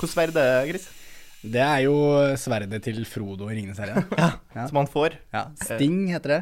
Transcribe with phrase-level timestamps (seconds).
[0.00, 0.88] Hvordan sverd er det, Chris?
[1.40, 1.94] Det er jo
[2.40, 4.04] sverdet til Frodo i Ringenes herre.
[4.56, 4.66] Ja.
[4.68, 5.16] Som han får?
[5.32, 5.46] ja.
[5.60, 6.40] Sting heter det.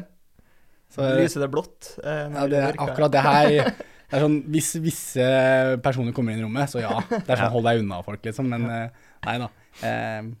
[0.89, 1.93] Så, Lyser det blått?
[2.01, 3.49] eh, ja, det er akkurat det her
[4.09, 5.25] det er sånn, Hvis visse
[5.85, 6.95] personer kommer inn i rommet, så ja.
[7.11, 8.49] Det er sånn hold deg unna folk, liksom.
[8.49, 9.49] Men eh, nei da.
[9.85, 10.31] Eh,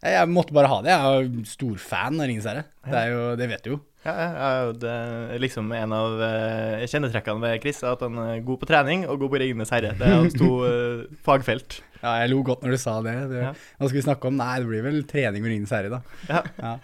[0.00, 0.94] jeg, måtte bare ha det.
[0.94, 2.64] Jeg er jo storfan av Ringenes herre.
[2.86, 3.80] Det, er jo, det vet du jo.
[4.06, 4.92] Ja, ja, ja, det
[5.36, 9.20] er liksom en av eh, kjennetrekkene ved Chris, at han er god på trening og
[9.20, 9.92] god på Ringenes herre.
[9.98, 11.82] Det er hans to eh, fagfelt.
[12.02, 13.14] Ja, jeg lo godt når du sa det.
[13.30, 13.52] det Ja.
[13.78, 14.36] Hva skal vi snakke om?
[14.40, 16.00] Nei, det blir vel trening og Ringenes herre, da.
[16.30, 16.42] Ja.
[16.60, 16.74] Ja.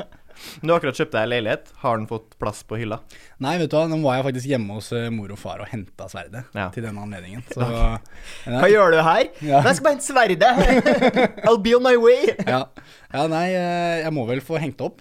[0.61, 1.71] Du har akkurat kjøpt deg leilighet.
[1.81, 2.99] Har den fått plass på hylla?
[3.41, 5.71] Nei, vet du hva, nå var jeg faktisk hjemme hos eh, mor og far og
[5.71, 6.67] henta sverdet Ja.
[6.75, 7.41] til denne anledningen.
[7.55, 7.65] Så
[8.45, 9.23] Hva gjør du her?
[9.41, 9.63] Ja.
[9.65, 11.41] Jeg skal bare hente sverdet.
[11.49, 12.29] I'll be on my way.
[12.45, 12.67] ja.
[13.15, 15.01] ja, nei, eh, jeg må vel få hengt opp.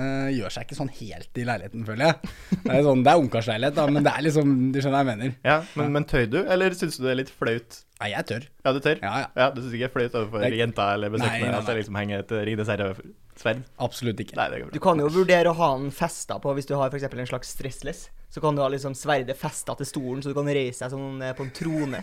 [0.00, 2.32] Eh, gjør seg ikke sånn helt i leiligheten, føler jeg.
[2.64, 5.34] Det er, sånn, det er ungkarsleilighet, men det er liksom Du skjønner hva jeg mener?
[5.44, 7.82] Ja, men, men tøy du, eller syns du det er litt flaut?
[8.00, 8.44] Nei, jeg tør.
[8.64, 9.00] Ja, du tør?
[9.02, 9.26] Ja, ja.
[9.36, 11.80] ja Du syns ikke det er flaut overfor Det- jenta eller besøkende at det nei.
[11.82, 13.02] liksom henger et Ringenes over
[13.40, 13.60] sverd?
[13.78, 14.36] Absolutt ikke.
[14.36, 14.84] Nei, det går Du bra.
[14.88, 18.08] kan jo vurdere å ha den festa på hvis du har eksempel en slags stressless.
[18.30, 21.20] Så kan du ha liksom sverdet festa til stolen, så du kan reise deg sånn
[21.22, 22.00] eh, på en trone.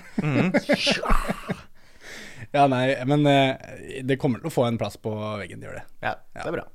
[2.54, 5.12] Ja, nei, men eh, det kommer til å få en plass på
[5.42, 5.86] veggen, det gjør det.
[6.06, 6.66] Ja, det er bra.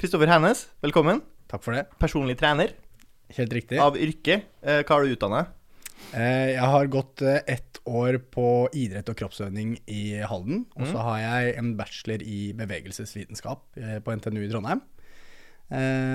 [0.00, 1.22] Kristoffer Hennes, velkommen.
[1.50, 1.86] Takk for det.
[2.02, 2.74] Personlig trener
[3.36, 3.78] Helt riktig.
[3.80, 4.42] av yrke.
[4.62, 5.46] Eh, Hva har du utdanna?
[6.12, 10.64] Eh, Jeg har gått eh, ett år på idrett og kroppsøvning i Halden.
[10.78, 14.84] Og så har jeg en bachelor i bevegelsesvitenskap eh, på NTNU i Trondheim.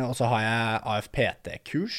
[0.05, 1.95] Og så har jeg AFPT-kurs.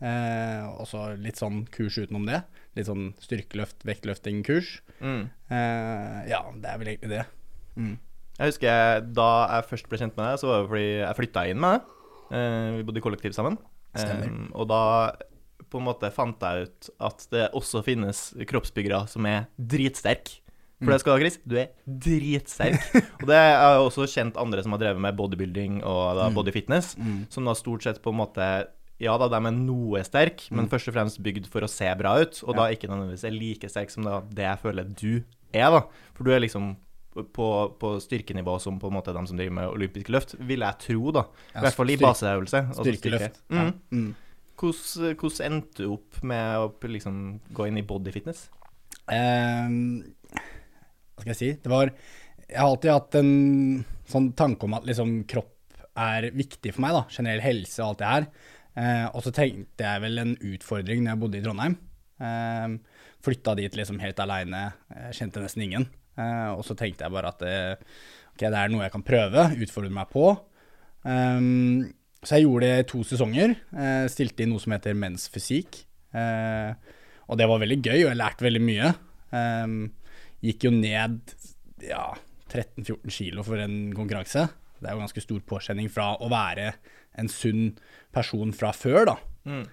[0.00, 2.42] Og så litt sånn kurs utenom det.
[2.78, 4.76] Litt sånn styrkeløft, vektløfting-kurs.
[5.02, 5.24] Mm.
[5.50, 7.24] Ja, det er vel egentlig det.
[7.74, 7.96] Mm.
[8.36, 11.18] Jeg husker jeg, da jeg først ble kjent med deg, så var det fordi jeg
[11.18, 12.78] flytta inn med deg.
[12.78, 13.58] Vi bodde i kollektiv sammen.
[13.96, 14.30] Stemmer.
[14.54, 14.82] Og da
[15.70, 20.40] på en måte fant jeg ut at det også finnes kroppsbyggere som er dritsterke.
[20.80, 20.92] For Mm.
[20.94, 21.38] det skal du ha, Chris.
[21.44, 22.80] Du er dritsterk.
[23.20, 26.34] og det har jeg også kjent andre som har drevet med bodybuilding og da Mm.
[26.38, 26.94] body fitness,
[27.28, 28.46] som da stort sett på en måte
[29.00, 32.18] ja da, de er noe sterke, men først og fremst bygd for å se bra
[32.20, 35.22] ut, og da ikke nødvendigvis er like sterk som da det jeg føler du
[35.54, 35.80] er, da.
[36.14, 36.74] For du er liksom
[37.32, 37.46] på,
[37.80, 41.10] på styrkenivå som på en måte de som driver med olympiske løft, vil jeg tro,
[41.16, 41.20] da.
[41.22, 42.60] I Ja, hvert fall i baseøvelse.
[42.76, 43.00] Styrkeløft.
[43.00, 43.00] styrke.
[43.00, 43.40] Styrkeløft.
[43.50, 43.72] Ja.
[43.90, 44.14] Mm.
[44.60, 47.20] Hvordan, hvordan endte du opp med å liksom
[47.56, 48.48] gå inn i bodyfitness?
[49.10, 51.48] Um, hva skal jeg si?
[51.64, 53.32] Det var Jeg har alltid hatt en
[54.10, 55.56] sånn tanke om at liksom kropp
[56.00, 57.04] er viktig for meg, da.
[57.12, 58.26] Generell helse og alt det her.
[58.70, 61.78] Uh, og så tenkte jeg vel en utfordring når jeg bodde i Trondheim.
[62.20, 64.62] Uh, flytta dit liksom helt aleine,
[64.94, 65.84] eh, kjente nesten ingen.
[66.16, 67.56] Uh, og så tenkte jeg bare at det,
[68.32, 70.24] okay, det er noe jeg kan prøve, utfordre meg på.
[71.08, 71.90] Ehm,
[72.24, 73.54] så jeg gjorde det i to sesonger.
[73.72, 75.82] Eh, stilte i noe som heter Menns fysikk.
[76.12, 76.72] Eh,
[77.30, 78.90] og det var veldig gøy, og jeg lærte veldig mye.
[79.32, 79.74] Eh,
[80.44, 81.20] gikk jo ned
[81.86, 82.06] ja,
[82.50, 84.48] 13-14 kilo for en konkurranse.
[84.80, 86.72] Det er jo ganske stor påkjenning fra å være
[87.20, 87.74] en sunn
[88.14, 89.16] person fra før, da.
[89.48, 89.64] Mm.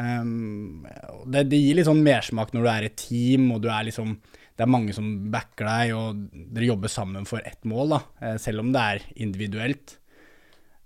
[0.00, 0.84] Ehm,
[1.28, 4.14] det, det gir litt sånn mersmak når du er et team, og du er liksom
[4.52, 6.18] Det er mange som backer deg, og
[6.52, 8.00] dere jobber sammen for ett mål, da.
[8.20, 9.94] eh, Selv om det er individuelt.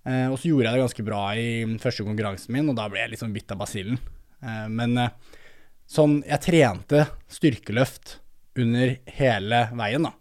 [0.07, 1.49] Eh, og så gjorde jeg det ganske bra i
[1.83, 3.99] første konkurransen min, og da ble jeg liksom bitt av basillen.
[4.43, 5.43] Eh, men eh,
[5.91, 8.19] sånn Jeg trente styrkeløft
[8.59, 10.15] under hele veien, da.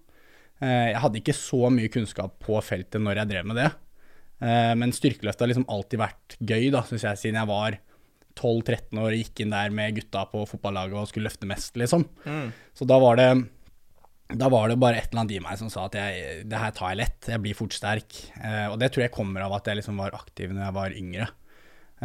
[0.63, 3.71] Eh, jeg hadde ikke så mye kunnskap på feltet når jeg drev med det.
[4.43, 7.77] Eh, men styrkeløft har liksom alltid vært gøy, da, syns jeg, siden jeg var
[8.35, 12.03] 12-13 år og gikk inn der med gutta på fotballaget og skulle løfte mest, liksom.
[12.25, 12.49] Mm.
[12.75, 13.29] Så da var det
[14.33, 16.71] da var det bare et eller annet i meg som sa at jeg, det her
[16.73, 18.15] tar jeg lett, jeg blir fort sterk.
[18.41, 20.95] Eh, og det tror jeg kommer av at jeg liksom var aktiv når jeg var
[20.97, 21.27] yngre.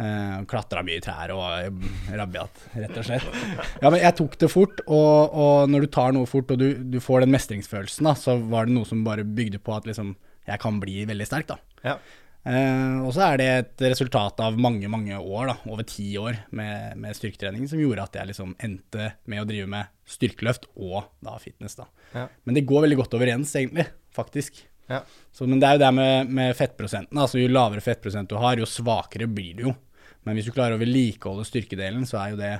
[0.01, 3.39] Eh, Klatra mye i trær og var rabiat, rett og slett.
[3.81, 6.69] Ja, men jeg tok det fort, og, og når du tar noe fort og du,
[6.93, 10.13] du får den mestringsfølelsen, da, så var det noe som bare bygde på at liksom,
[10.47, 11.57] jeg kan bli veldig sterk, da.
[11.81, 11.97] Ja.
[12.41, 16.39] Eh, og så er det et resultat av mange, mange år, da, over ti år
[16.57, 21.11] med, med styrketrening, som gjorde at jeg liksom endte med å drive med styrkeløft og
[21.23, 21.77] da fitness.
[21.77, 21.87] da.
[22.15, 22.25] Ja.
[22.43, 24.63] Men det går veldig godt overens, egentlig, faktisk.
[24.91, 25.03] Ja.
[25.31, 27.21] Så, men det er jo det med, med fettprosenten.
[27.21, 29.77] Altså, jo lavere fettprosent du har, jo svakere blir du jo.
[30.25, 32.55] Men hvis du klarer å vedlikeholde styrkedelen, så er jo det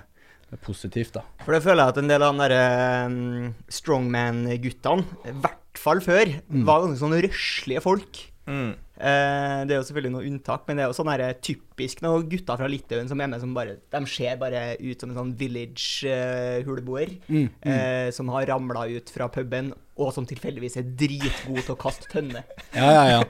[0.66, 1.24] positivt, da.
[1.46, 2.64] For det føler jeg at en del av de derre
[3.08, 6.34] um, strongman-guttene, i hvert fall før,
[6.68, 8.24] var ganske sånn røslige folk.
[8.50, 8.74] Mm.
[9.02, 12.28] Eh, det er jo selvfølgelig noe unntak, men det er jo sånn her, typisk noen
[12.30, 15.32] gutter fra Litauen som er med som bare De ser bare ut som en sånn
[15.40, 19.72] village-huleboer Mm, eh, som har ramla ut fra puben,
[20.02, 22.44] og som tilfeldigvis er dritgod til å kaste tønne.
[22.78, 23.24] Ja, ja, ja.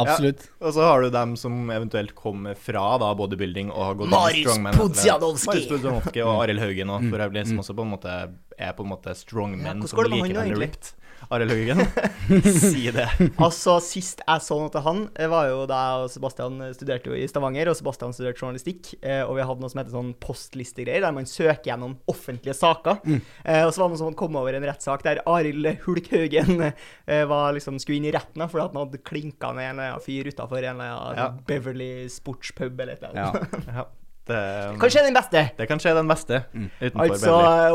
[0.00, 0.46] Absolutt.
[0.62, 4.46] Og så har du dem som eventuelt kommer fra da bodybuilding og har gått Marius
[4.46, 4.86] strongman etter.
[4.86, 5.50] Pudzianowski.
[5.50, 8.14] Marius Pudzianowski og Arild Haugen og for øvrig, som også på en måte
[8.60, 10.70] er på en måte Ja, strongmen hvordan som går det med liker han veldig egentlig?
[10.70, 10.96] ripped.
[11.30, 11.82] Arild Høggen.
[12.70, 13.06] si det.
[13.36, 17.12] Altså, Sist jeg så noe til han, eh, var jo da jeg og Sebastian studerte
[17.12, 20.14] jo i Stavanger, og Sebastian studerte journalistikk, eh, og vi hadde noe som heter sånn
[20.22, 23.00] postlistegreier, der man søker gjennom offentlige saker.
[23.04, 23.20] Mm.
[23.20, 26.64] og så var det noe som hadde kommet over en rettssak der Arild Hulk Haugen
[26.66, 30.04] eh, var liksom, skulle inn i retten fordi han hadde klinka med en eller annen
[30.04, 31.30] fyr utafor en eller annen Ja.
[31.46, 33.66] Beverly sportspub eller et eller annet.
[33.68, 33.86] Ja.
[34.30, 35.42] Ja, det, Kanskje den beste.
[35.58, 36.68] det kan skje den beste Mm.
[36.94, 37.32] Altså.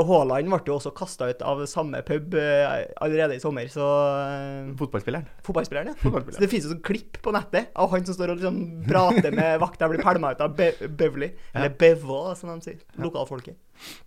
[0.08, 3.86] Haaland ble jo også kasta ut av samme pub eh, allerede i sommer, så
[4.22, 5.28] eh, Fotballspilleren.
[5.46, 5.96] Fotballspilleren, ja.
[6.04, 6.38] Fotballspilleren.
[6.40, 9.36] Så det finnes jo sånn klipp på nettet av han som står og liksom prater
[9.36, 11.32] med vakta, blir pælma ut av Be Beverly.
[11.54, 12.82] Eller Bevå, som de sier.
[13.02, 13.58] Lokalfolket.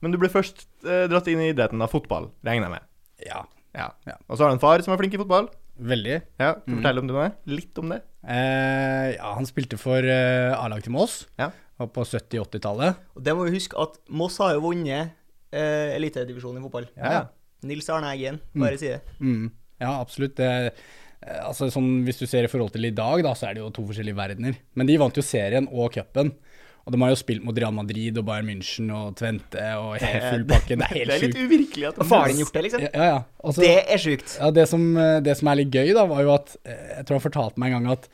[0.01, 2.91] Men du ble først eh, dratt inn i idretten av fotball, regner jeg med.
[3.29, 3.45] Ja,
[3.77, 3.91] Ja.
[4.09, 4.15] Ja.
[4.27, 5.49] Og så har du en far som er flink i fotball.
[5.79, 6.15] veldig.
[6.41, 7.27] Ja, kan du Fortell om det.
[7.47, 8.01] Litt om det.
[8.27, 11.21] Eh, ja, han spilte for eh, A-laget til Mås.
[11.39, 11.51] Ja.
[11.79, 13.03] Var på 70-80-tallet.
[13.17, 15.15] Og det må vi huske at Moss har jo vunnet
[15.55, 16.89] eh, elitedivisjonen i fotball.
[16.99, 17.25] Ja, ja.
[17.69, 19.01] Nils Arne Eggen, bare si det.
[19.19, 19.49] Mm.
[19.83, 20.37] Ja, absolutt.
[20.39, 20.51] Det,
[21.23, 23.65] eh, altså, sånn, hvis du ser i forhold til i dag, da, så er det
[23.65, 24.59] jo to forskjellige verdener.
[24.79, 26.35] Men de vant jo serien og cupen.
[26.89, 30.47] Og de har jo spilt mot Real Madrid og Bayern München og Tvente og full
[30.49, 30.79] pakke.
[30.81, 31.43] Det er helt Det er litt sjukt.
[31.45, 32.85] uvirkelig at Og faren din gjort det, liksom.
[32.87, 33.19] Ja, ja.
[33.21, 33.53] ja.
[33.59, 34.37] Det er sjukt.
[34.39, 37.05] ja det, som, eh, det som er litt gøy, da, var jo at eh, Jeg
[37.11, 38.09] tror han fortalte meg en gang at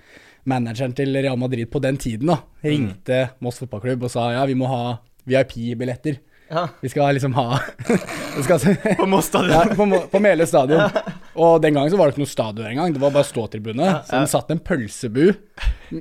[0.51, 4.57] manageren til Real Madrid på den tiden da, ringte Moss fotballklubb og sa ja, vi
[4.59, 4.99] må ha
[5.29, 6.21] VIP-billetter.
[6.53, 6.67] Ja.
[6.83, 7.57] Vi skal liksom ha
[8.45, 8.61] skal,
[9.01, 9.51] På Moss stadion.
[9.55, 10.93] ja, på, på Meløy stadion.
[11.35, 13.89] Og den gangen så var det ikke noe stadion engang, det var bare ståtribune.
[14.07, 15.33] Så den satt en pølsebu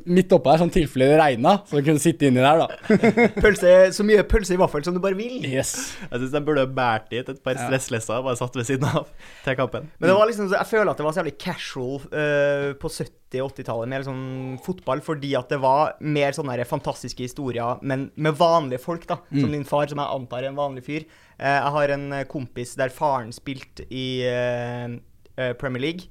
[0.10, 3.00] midt oppå her, sånn tilfelle det regna, så du kunne sitte inni der, da.
[3.44, 5.44] Pølse, så mye pølse i vaffel som du bare vil.
[5.46, 5.74] Yes.
[6.08, 7.68] Jeg syns de burde båret dit et par Ja.
[7.68, 9.08] stresslesser bare satt ved siden av
[9.46, 9.90] til kampen.
[10.00, 13.12] Men det var liksom, jeg føler at det var så jævlig casual uh, på 70-
[13.42, 14.20] og 80-tallet med liksom
[14.66, 19.18] fotball, fordi at det var mer sånne fantastiske historier, men med vanlige folk, da.
[19.32, 21.08] Som din far, som jeg antar er en vanlig fyr.
[21.40, 25.00] Eh, jeg har en eh, kompis der faren spilte i eh,
[25.38, 26.06] eh, Premier League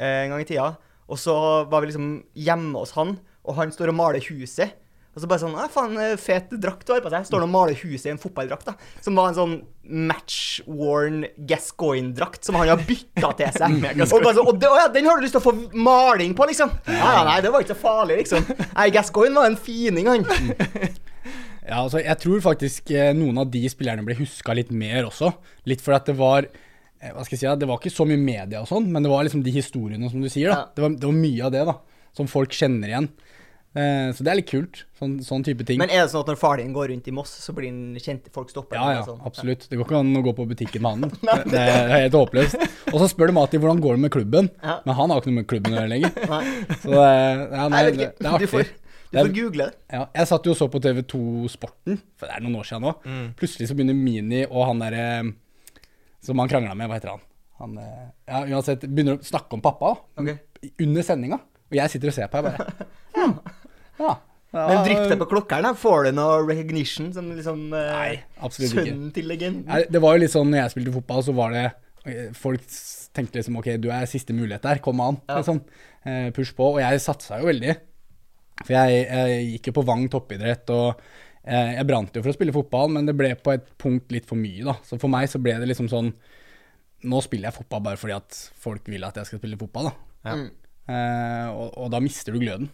[0.00, 0.72] eh, en gang i tida.
[1.06, 1.36] Og så
[1.70, 4.74] var vi liksom hjemme hos han, og han står og maler huset.
[5.16, 7.24] Og så bare sånn Å, faen, eh, fet drakt du har på seg.
[7.24, 8.76] Står han og maler huset i en fotballdrakt, da.
[9.00, 9.54] Som var en sånn
[9.86, 13.78] match-worn Gascoigne-drakt som han har bytta til seg.
[14.12, 16.36] og bare sånn, og det, å ja, den har du lyst til å få maling
[16.36, 16.74] på, liksom?
[16.90, 18.44] Ja, nei, det var ikke så farlig, liksom.
[18.74, 20.28] Nei, Gascoigne var en fining, han.
[21.66, 25.32] Ja, altså, jeg tror faktisk eh, noen av de spillerne ble huska litt mer også.
[25.66, 28.20] Litt fordi at det var eh, Hva skal jeg si, det var ikke så mye
[28.22, 30.60] media og sånn, men det var liksom de historiene som du sier, da.
[30.60, 30.68] Ja.
[30.76, 31.74] Det, var, det var mye av det, da.
[32.14, 33.10] Som folk kjenner igjen.
[33.76, 34.78] Eh, så det er litt kult.
[34.96, 35.76] Sånn, sånn type ting.
[35.82, 37.98] Men er det sånn at når far din går rundt i Moss, så blir han
[38.00, 39.18] kjent folk stopper ja, ja, sånn?
[39.28, 39.66] absolutt.
[39.68, 41.12] Det går ikke an å gå på butikken med han.
[41.26, 42.56] Det, det er helt håpløst.
[42.94, 44.78] Og så spør de alltid hvordan går det med klubben, Ja.
[44.86, 46.16] men han har ikke noe med klubben å gjøre lenger.
[46.80, 48.48] Så det, er- ja, nei, det, det er artig.
[48.48, 49.74] du får google det.
[49.92, 51.20] Ja, jeg satt jo og så på TV2
[51.52, 52.94] Sporten, for det er noen år siden nå.
[53.04, 53.26] Mm.
[53.38, 55.04] Plutselig så begynner Mini og han derre
[56.26, 57.22] som han krangla med, hva heter han?
[57.60, 60.72] Han eh, ja, uansett, begynner å snakke om pappa da, Ok.
[60.82, 61.38] under sendinga.
[61.70, 63.28] Og jeg sitter og ser på, jeg bare ja,
[64.00, 64.14] ja,
[64.56, 65.72] ja, Men drypp det på klokkeren, da.
[65.76, 68.12] Får du noe recognition som liksom eh, Nei,
[68.46, 68.84] absolutt ikke.
[68.86, 69.66] Sønnen til legenden?
[69.68, 72.64] Nei, Det var jo litt sånn når jeg spilte fotball, så var det eh, Folk
[73.16, 75.18] tenkte liksom ok, du er siste mulighet der, kom an.
[75.28, 75.42] Ja.
[75.44, 75.60] Sånn.
[76.06, 76.70] Eh, push på.
[76.76, 77.74] Og jeg satsa jo veldig.
[78.62, 81.02] For jeg, jeg gikk jo på Vang toppidrett, og
[81.42, 84.28] eh, jeg brant jo for å spille fotball, men det ble på et punkt litt
[84.28, 84.78] for mye, da.
[84.86, 86.14] Så for meg så ble det liksom sånn
[87.06, 90.30] Nå spiller jeg fotball bare fordi at folk vil at jeg skal spille fotball, da.
[90.30, 90.36] Ja.
[90.86, 92.70] Eh, og, og da mister du gløden.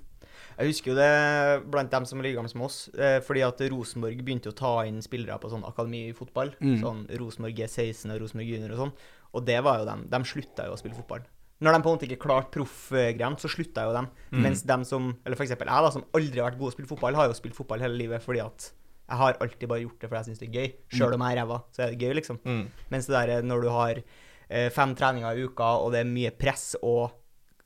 [0.58, 3.60] Jeg husker jo det blant dem som er like gamle som oss, eh, fordi at
[3.72, 6.54] Rosenborg begynte å ta inn spillere på sånn akademifotball.
[6.60, 6.78] Mm.
[6.82, 8.96] Sånn Rosenborg G16 og Rosenborg Junior og sånn.
[9.32, 10.04] Og det var jo dem.
[10.12, 11.24] De slutta jo å spille fotball.
[11.62, 14.08] Når de på en måte ikke klarte proffgreiene, så slutta jo dem.
[14.34, 17.18] Mens dem som, eller eksempel jeg, da, som aldri har vært god å spille fotball,
[17.18, 18.72] har jo spilt fotball hele livet fordi at
[19.12, 20.68] jeg har alltid bare gjort det fordi jeg syns det er gøy.
[20.96, 22.38] Sjøl om jeg er ræva, så er det gøy, liksom.
[22.48, 22.62] Mm.
[22.94, 26.32] Mens det der når du har eh, fem treninger i uka, og det er mye
[26.34, 27.12] press, og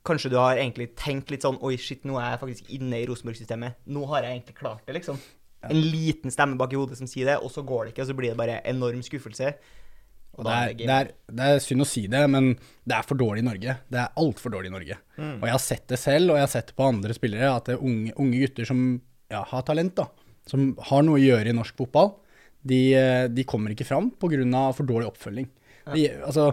[0.06, 3.08] kanskje du har egentlig tenkt litt sånn Oi, shit, nå er jeg faktisk inne i
[3.08, 3.80] Rosenborg-systemet.
[3.92, 5.18] Nå har jeg egentlig klart det, liksom.
[5.66, 8.10] En liten stemme bak i hodet som sier det, og så går det ikke, og
[8.12, 9.56] så blir det bare enorm skuffelse.
[10.36, 12.50] Det er, det er, det er synd å si det, men
[12.84, 13.76] det er for dårlig i Norge.
[13.88, 14.98] Det er altfor dårlig i Norge.
[15.16, 17.70] Og jeg har sett det selv, og jeg har sett det på andre spillere, at
[17.70, 18.82] det er unge, unge gutter som
[19.32, 20.10] ja, har talent, da,
[20.46, 22.12] som har noe å gjøre i norsk fotball,
[22.66, 24.72] de, eh, de kommer ikke fram pga.
[24.76, 25.48] for dårlig oppfølging.
[25.94, 26.50] De, altså,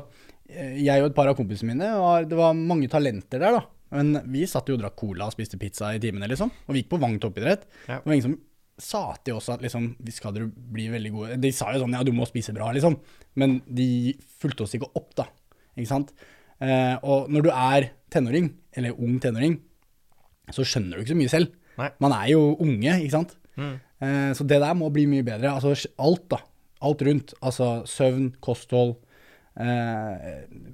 [0.50, 3.64] jeg og et par av kompisene mine, var, det var mange talenter der, da.
[3.94, 6.50] Men vi satt jo og drakk cola og spiste pizza i timene, liksom.
[6.66, 7.68] Og vi gikk på Vang toppidrett.
[7.86, 8.00] Ja.
[8.00, 8.40] Det var ingen som
[8.82, 12.02] sa til oss at liksom, skal dere bli veldig gode De sa jo sånn ja,
[12.02, 12.98] du må spise bra, liksom.
[13.40, 15.28] Men de fulgte oss ikke opp, da.
[15.78, 16.14] Ikke sant?
[16.64, 19.60] Eh, og når du er tenåring, eller ung tenåring,
[20.54, 21.54] så skjønner du ikke så mye selv.
[21.80, 21.90] Nei.
[22.04, 23.38] Man er jo unge, ikke sant.
[23.58, 23.76] Mm.
[24.04, 25.54] Eh, så det der må bli mye bedre.
[25.54, 26.42] Altså alt, da.
[26.84, 27.34] Alt rundt.
[27.46, 29.13] Altså søvn, kosthold, eh,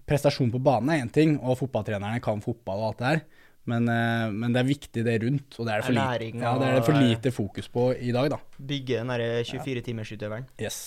[0.07, 3.21] prestasjon på banen er én ting, og fotballtrenerne kan fotball og alt det her.
[3.69, 6.45] Men, eh, men det er viktig det rundt, og det er det for, Ernæring lite,
[6.45, 8.39] ja, det er det for lite fokus på i dag, da.
[8.57, 10.47] Bygge den derre 24-timersutøveren.
[10.61, 10.79] Yes.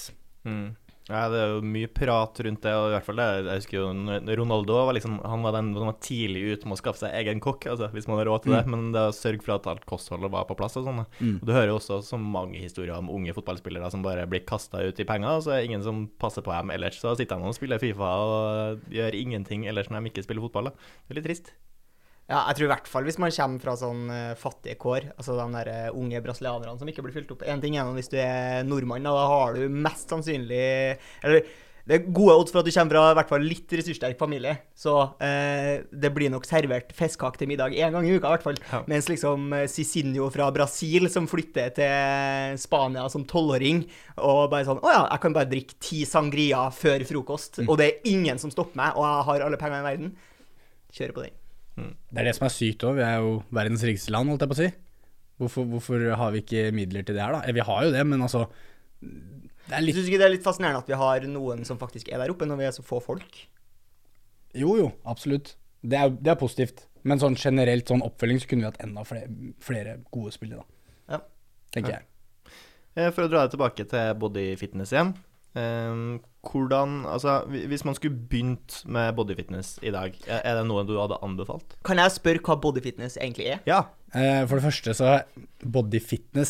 [0.42, 0.72] Mm.
[1.08, 3.26] Ja, det er jo mye prat rundt det, og i hvert fall det.
[3.42, 6.78] Jeg husker jo Ronaldo var liksom Han var den som var tidlig ute med å
[6.78, 8.62] skaffe seg egen kokk, altså, hvis man har råd til det.
[8.70, 11.02] Men det å sørge for at alt kostholdet var på plass og sånn.
[11.18, 11.40] Mm.
[11.42, 15.02] Du hører jo også så mange historier om unge fotballspillere som bare blir kasta ut
[15.02, 17.00] i penger, og så er det ingen som passer på dem ellers.
[17.02, 20.70] Så sitter de og spiller Fifa og gjør ingenting ellers når de ikke spiller fotball.
[20.70, 20.90] da.
[21.02, 21.54] Det er litt trist.
[22.30, 25.34] Ja, jeg tror i hvert fall hvis man kommer fra sånn eh, fattige kår, altså
[25.36, 27.42] de der eh, unge brasilianerne som ikke blir fylt opp.
[27.44, 30.62] En ting er hvis du er nordmann, da, har du mest sannsynlig
[31.24, 31.44] Eller
[31.82, 34.52] det er gode odds for at du kommer fra i hvert fall litt ressurssterk familie.
[34.78, 38.46] Så eh, det blir nok servert fiskekake til middag én gang i uka, i hvert
[38.46, 38.60] fall.
[38.70, 38.84] Ja.
[38.90, 43.82] Mens liksom eh, Cicinho fra Brasil, som flytter til Spania som tolvåring,
[44.22, 47.90] og bare sånn Å ja, jeg kan bare drikke ti sangria før frokost, og det
[47.90, 50.18] er ingen som stopper meg, og jeg har alle pengene i verden.
[50.92, 51.41] Kjører på den.
[51.76, 52.96] Det er det som er sykt òg.
[52.98, 54.70] Vi er jo verdens rikeste land, holdt jeg på å si.
[55.40, 57.40] Hvorfor, hvorfor har vi ikke midler til det her, da?
[57.48, 58.44] Eh, Vi har jo det, men altså
[59.00, 62.10] Det er litt syns ikke det er litt fascinerende at vi har noen som faktisk
[62.12, 63.40] er der oppe, når vi er så få folk?
[64.54, 65.54] Jo, jo, absolutt.
[65.82, 66.84] Det er, det er positivt.
[67.08, 69.30] Men sånn generelt sånn oppfølging så kunne vi hatt enda flere,
[69.64, 71.16] flere gode spillere, da.
[71.16, 71.20] Ja.
[71.74, 71.98] Tenker Ja.
[72.02, 72.52] jeg.
[72.94, 75.14] Eh, For å dra det tilbake til body fitness igjen.
[75.56, 80.96] eh, hvordan Altså, hvis man skulle begynt med bodyfitness i dag, er det noe du
[80.98, 81.76] hadde anbefalt?
[81.86, 83.60] Kan jeg spørre hva bodyfitness egentlig er?
[83.68, 83.84] Ja.
[84.14, 85.22] Eh, for det første så er
[85.64, 86.00] body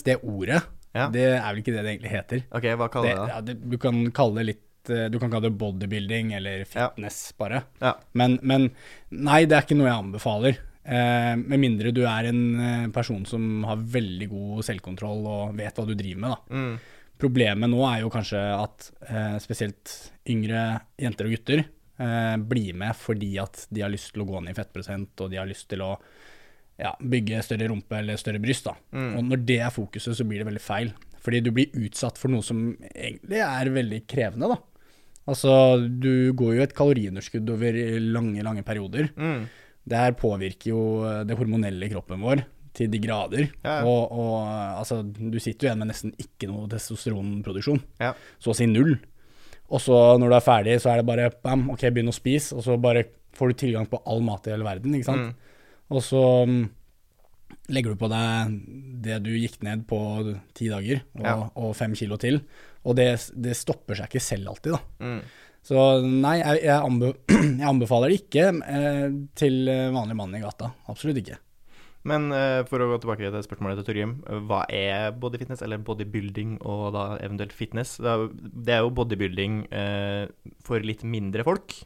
[0.04, 0.62] det ordet,
[0.94, 1.08] Ja.
[1.08, 2.42] det er vel ikke det det egentlig heter.
[2.52, 3.32] OK, hva kaller Det, du det?
[3.34, 6.88] ja, det, du kan kalle det litt eh, Du kan kalle det bodybuilding eller Ja.
[6.88, 7.62] fitness, bare.
[7.80, 7.94] Ja.
[8.14, 8.70] Men, men
[9.10, 10.58] nei, det er ikke noe jeg anbefaler.
[10.84, 15.76] Eh, med mindre du er en eh, person som har veldig god selvkontroll og vet
[15.78, 16.56] hva du driver med, da.
[16.56, 16.78] Mm.
[17.22, 19.92] Problemet nå er jo kanskje at eh, spesielt
[20.32, 20.64] yngre
[20.98, 24.54] jenter og gutter eh, blir med fordi at de har lyst til å gå ned
[24.54, 25.92] i fettprosent, og de har lyst til å
[26.82, 28.66] ja, bygge større rumpe eller større bryst.
[28.66, 28.74] da.
[28.96, 29.12] Mm.
[29.20, 30.90] Og når det er fokuset, så blir det veldig feil.
[31.22, 34.58] Fordi du blir utsatt for noe som egentlig er veldig krevende, da.
[35.30, 39.12] Altså, du går jo et kaloriunderskudd over lange, lange perioder.
[39.14, 39.44] Mm.
[39.86, 40.82] Det her påvirker jo
[41.26, 42.42] det hormonelle i kroppen vår
[42.76, 43.48] til de grader.
[43.62, 43.88] Ja, ja.
[43.88, 44.36] Og, og
[44.80, 47.82] altså, du sitter jo igjen med nesten ikke noe testosteronproduksjon.
[48.02, 48.12] Ja.
[48.42, 48.94] Så å si null.
[49.72, 52.56] Og så når du er ferdig, så er det bare bam, ok, begynn å spise,
[52.56, 55.30] og så bare får du tilgang på all mat i hele verden, ikke sant.
[55.30, 55.68] Mm.
[55.92, 56.58] Og så um,
[57.72, 58.58] legger du på deg
[59.04, 60.00] det du gikk ned på
[60.56, 62.42] ti dager, og, og fem kilo til.
[62.84, 65.08] Og det, det stopper seg ikke selv alltid, da.
[65.08, 65.22] Mm.
[65.62, 69.04] Så nei, jeg, jeg anbefaler det ikke eh,
[69.38, 69.60] til
[69.94, 70.72] vanlig mann i gata.
[70.90, 71.38] Absolutt ikke.
[72.08, 74.12] Men eh, for å gå tilbake til spørsmålet til Torgrim.
[74.26, 77.96] eh, Hva er bodyfitness, eller bodybuilding, og da eventuelt fitness?
[78.02, 78.10] Det
[78.74, 80.26] er, jo- bodybuilding eh,
[80.66, 81.76] for litt mindre folk.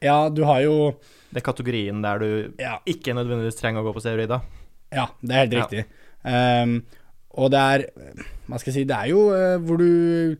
[0.00, 0.92] Ja, du har jo
[1.32, 2.28] Det er kategorien der du
[2.62, 4.40] Ja, ikke nødvendigvis trenger å gå på steroider.
[4.94, 5.64] ja det er helt Ja.
[5.66, 5.84] riktig.
[6.24, 6.82] Ehm,
[7.34, 7.84] og det er
[8.48, 10.36] Hva skal jeg si Det er jo uh, hvor du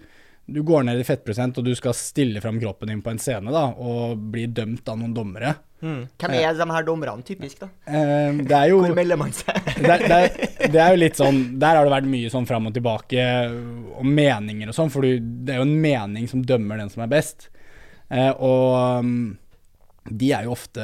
[0.49, 3.53] du går ned i fettprosent, og du skal stille fram kroppen din på en scene
[3.53, 5.51] da, og bli dømt av noen dommere.
[5.79, 6.01] Mm.
[6.19, 7.69] Hvem er de her dommerne, typisk, da?
[7.87, 9.61] Ehm, det er jo Hvor melder man seg?
[9.79, 12.49] det, er- det, er- det er jo litt sånn Der har det vært mye sånn
[12.51, 13.27] fram og tilbake
[14.03, 17.13] om meninger og sånn, for det er jo en mening som dømmer den som er
[17.13, 17.47] best.
[18.11, 19.13] Eh, og um,
[20.09, 20.83] de er jo ofte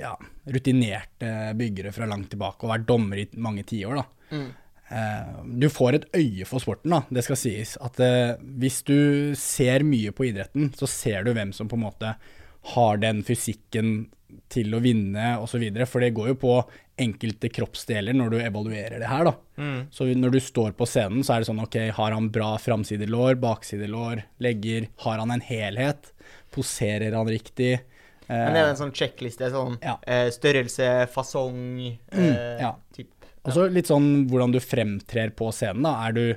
[0.00, 0.12] ja,
[0.50, 4.04] rutinerte byggere fra langt tilbake og har vært dommer i mange tiår, da.
[4.34, 4.48] Mm.
[4.94, 7.02] Eh, du får et øye for sporten, da.
[7.08, 7.76] Det skal sies.
[7.84, 8.96] At eh, hvis du
[9.38, 12.14] ser mye på idretten, så ser du hvem som på en måte
[12.74, 13.94] har den fysikken
[14.48, 15.62] til å vinne osv.
[15.86, 16.54] For det går jo på
[17.00, 19.32] enkelte kroppsdeler når du evaluerer det her, da.
[19.58, 19.80] Mm.
[19.90, 23.34] Så når du står på scenen, så er det sånn ok, har han bra framsidelår,
[23.42, 24.86] baksidelår, legger?
[25.06, 26.12] Har han en helhet?
[26.54, 27.72] Poserer han riktig?
[27.74, 29.50] Eh, Men er det en sånn sjekkliste?
[29.52, 29.98] Sånn Ja.
[30.06, 32.74] eh, størrelse, fasong eh, Mm, ja.
[32.94, 33.08] typ.
[33.44, 36.06] Og så litt sånn hvordan du fremtrer på scenen, da.
[36.08, 36.36] Er du,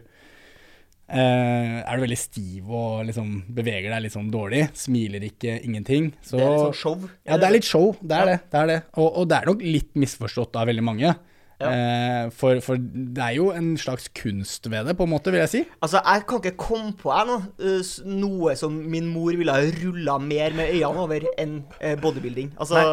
[1.10, 4.68] eh, er du veldig stiv og liksom beveger deg litt sånn dårlig?
[4.76, 6.12] Smiler ikke, ingenting?
[6.22, 7.08] Så, Det er litt sånn show.
[7.26, 7.96] ja, det er litt show.
[8.02, 8.38] Det er det.
[8.52, 8.82] det, er det.
[8.98, 11.16] Og, og det er nok litt misforstått av veldig mange.
[11.58, 11.70] Ja.
[11.74, 15.42] Uh, for, for det er jo en slags kunst ved det, på en måte, vil
[15.42, 15.62] jeg si.
[15.82, 19.64] Altså, jeg kan ikke komme på jeg nå, eh, noe som min mor ville ha
[19.80, 21.56] rulla mer med øynene over enn
[22.04, 22.52] bodybuilding.
[22.62, 22.84] Altså,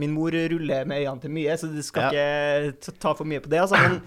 [0.00, 3.52] min mor ruller med øynene til mye, så du skal ikke ta- for mye på
[3.52, 3.76] det, altså.
[3.76, 4.00] Men,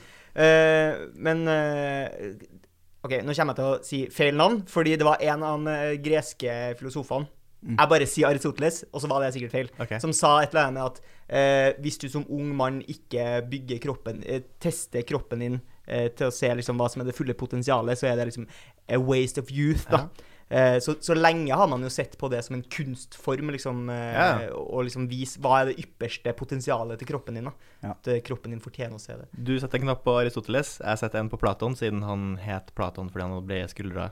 [1.13, 1.45] men
[3.03, 5.71] OK, nå kommer jeg til å si feil navn, fordi det var en av de
[5.73, 7.27] eh, greske filosofene
[7.63, 9.69] Jeg bare sier Aristoteles, og så var det sikkert feil.
[9.79, 9.99] Okay.
[10.03, 14.23] Som sa et eller annet at eh, hvis du som ung mann ikke bygger kroppen
[14.23, 15.57] eh, Tester kroppen din
[15.87, 18.47] eh, til å se liksom hva som er det fulle potensialet, så er det liksom
[18.87, 20.05] a waste of youth, da.
[20.07, 20.29] Eh,
[20.83, 24.49] så, så lenge har man jo sett på det som en kunstform, liksom, eh, Ja.
[24.53, 27.45] og liksom vise hva er det ypperste potensialet til kroppen din.
[27.45, 27.53] da.
[27.81, 27.91] Ja.
[27.95, 29.27] At eh, kroppen din fortjener å se det.
[29.33, 33.09] Du setter en knapp på Aristoteles, jeg setter en på Platon, siden han het Platon
[33.09, 34.11] fordi han hadde brede skuldre.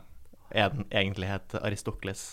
[0.53, 2.24] Egentlig het Aristokles,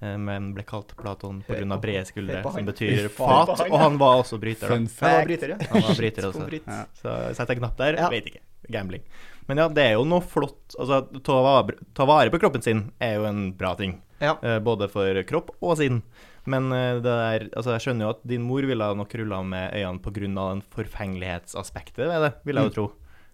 [0.00, 1.80] eh, men ble kalt Platon pga.
[1.80, 4.68] brede skuldre, som betyr fat, og han var også bryter.
[4.68, 5.00] Fun fact.
[5.00, 5.58] Han var bryter, ja.
[5.72, 6.60] Han var bryter også.
[6.66, 6.84] Ja.
[7.00, 8.08] Så setter jeg en knapp der, Ja.
[8.10, 8.40] vet ikke.
[8.70, 9.02] Gambling.
[9.48, 12.82] Men ja, det er jo noe flott Altså, ta vare, ta vare på kroppen sin
[13.00, 13.96] er jo en bra ting.
[14.20, 14.36] Ja.
[14.42, 16.02] Eh, både for kropp og sinn.
[16.48, 19.72] Men eh, det der Altså, jeg skjønner jo at din mor ville nok rulla med
[19.72, 20.28] øynene pga.
[20.36, 22.88] den forfengelighetsaspektet ved det, vil jeg jo tro.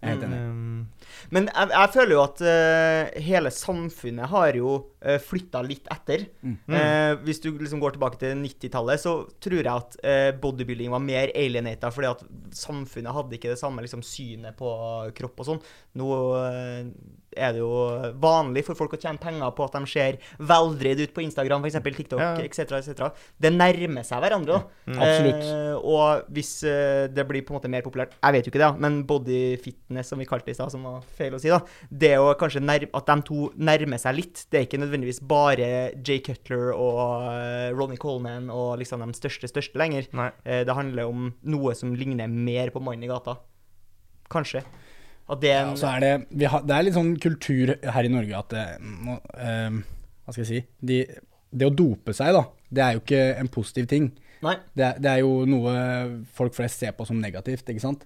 [0.05, 0.39] Jeg er helt enig.
[0.45, 0.71] Um,
[1.33, 6.27] Men jeg, jeg føler jo at uh, hele samfunnet har jo uh, flytta litt etter.
[6.45, 6.57] Mm.
[6.69, 11.01] Uh, hvis du liksom går tilbake til 90-tallet, så tror jeg at uh, bodybuilding var
[11.01, 12.21] mer alienata, fordi at
[12.55, 14.69] samfunnet hadde ikke det samme liksom, synet på
[15.17, 15.63] kropp og sånn.
[15.97, 16.83] Nå eh,
[17.35, 17.71] er det jo
[18.21, 21.79] vanlig for folk å tjene penger på at de ser veldreid ut på Instagram, f.eks.
[21.95, 22.33] TikTok Ja.
[22.41, 22.79] etc.
[22.79, 23.09] etc.
[23.39, 24.91] Det nærmer seg hverandre, da.
[24.91, 24.99] Mm.
[25.05, 25.45] Absolutt.
[25.45, 28.61] Eh, og hvis eh, det blir på en måte mer populært Jeg vet jo ikke
[28.61, 31.41] det, ja, men body fitness, som vi kalte det i stad, som var feil å
[31.41, 34.45] si, da, det er jo kanskje at de to nærmer seg litt.
[34.49, 35.67] Det er ikke nødvendigvis bare
[36.05, 40.07] Jay Cutler og uh, Ronny Coleman og liksom de største, største lenger.
[40.45, 43.37] Eh, det handler om noe som ligner mer på mannen i gata.
[44.31, 44.63] Kanskje.
[45.31, 48.11] At det Ja, så er det, vi har, det er litt sånn kultur her i
[48.13, 49.79] Norge at det, må, eh,
[50.25, 50.99] Hva skal jeg si de,
[51.49, 54.11] Det å dope seg, da, det er jo ikke en positiv ting.
[54.45, 54.57] Nei.
[54.77, 55.73] Det, det er jo noe
[56.35, 58.03] folk flest ser på som negativt, ikke sant.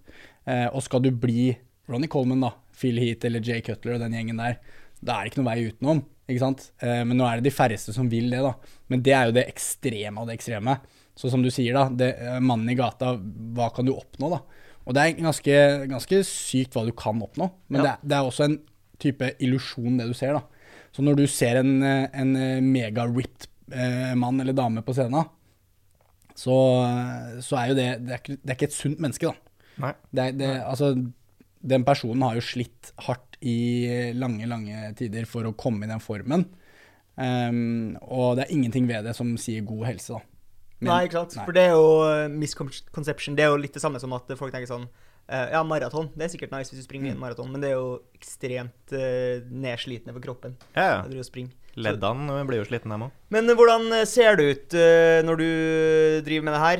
[0.47, 1.49] Eh, og skal du bli
[1.89, 4.59] Ronny Coleman, da, Phil Heath eller Jay Cutler og den gjengen der,
[5.01, 6.69] da er det ikke noen vei utenom, ikke sant.
[6.85, 8.53] Eh, men nå er det de færreste som vil det, da.
[8.91, 10.77] Men det er jo det ekstreme av det ekstreme.
[11.19, 13.15] Så som du sier, da, det, eh, mannen i gata,
[13.57, 14.43] hva kan du oppnå, da?
[14.89, 15.55] Og det er ganske,
[15.91, 17.84] ganske sykt hva du kan oppnå, men Ja.
[17.84, 18.55] det, er- det er også en
[19.00, 20.41] type illusjon, det du ser, da.
[20.91, 25.29] Så når du ser en, en eh, mega-ripped eh, mann eller dame på scenen,
[26.39, 26.56] så,
[27.43, 29.56] så er jo det det er, ikke, det er ikke et sunt menneske, da.
[29.84, 29.93] nei.
[30.15, 30.89] Det det, altså,
[31.69, 36.02] den personen har jo slitt hardt i lange, lange tider for å komme i den
[36.04, 36.47] formen.
[37.19, 40.23] Um, og det er ingenting ved det som sier god helse, da.
[40.79, 41.35] Men- Nei, ikke sant.
[41.35, 41.45] nei.
[41.45, 43.35] For det er jo eh, misconception.
[43.35, 44.87] Det er jo litt det samme som at folk tenker sånn
[45.27, 46.07] eh, Ja, maraton.
[46.15, 47.15] Det er sikkert nice hvis du springer Mm.
[47.17, 50.55] en maraton, men det er jo ekstremt uh, nedslitende for kroppen.
[50.75, 51.47] Ja, ja.
[51.79, 53.11] Leddene blir jo slitne, dem òg.
[53.29, 55.49] Men eh, hvordan eh, ser det ut uh, når du
[56.25, 56.79] driver med det her?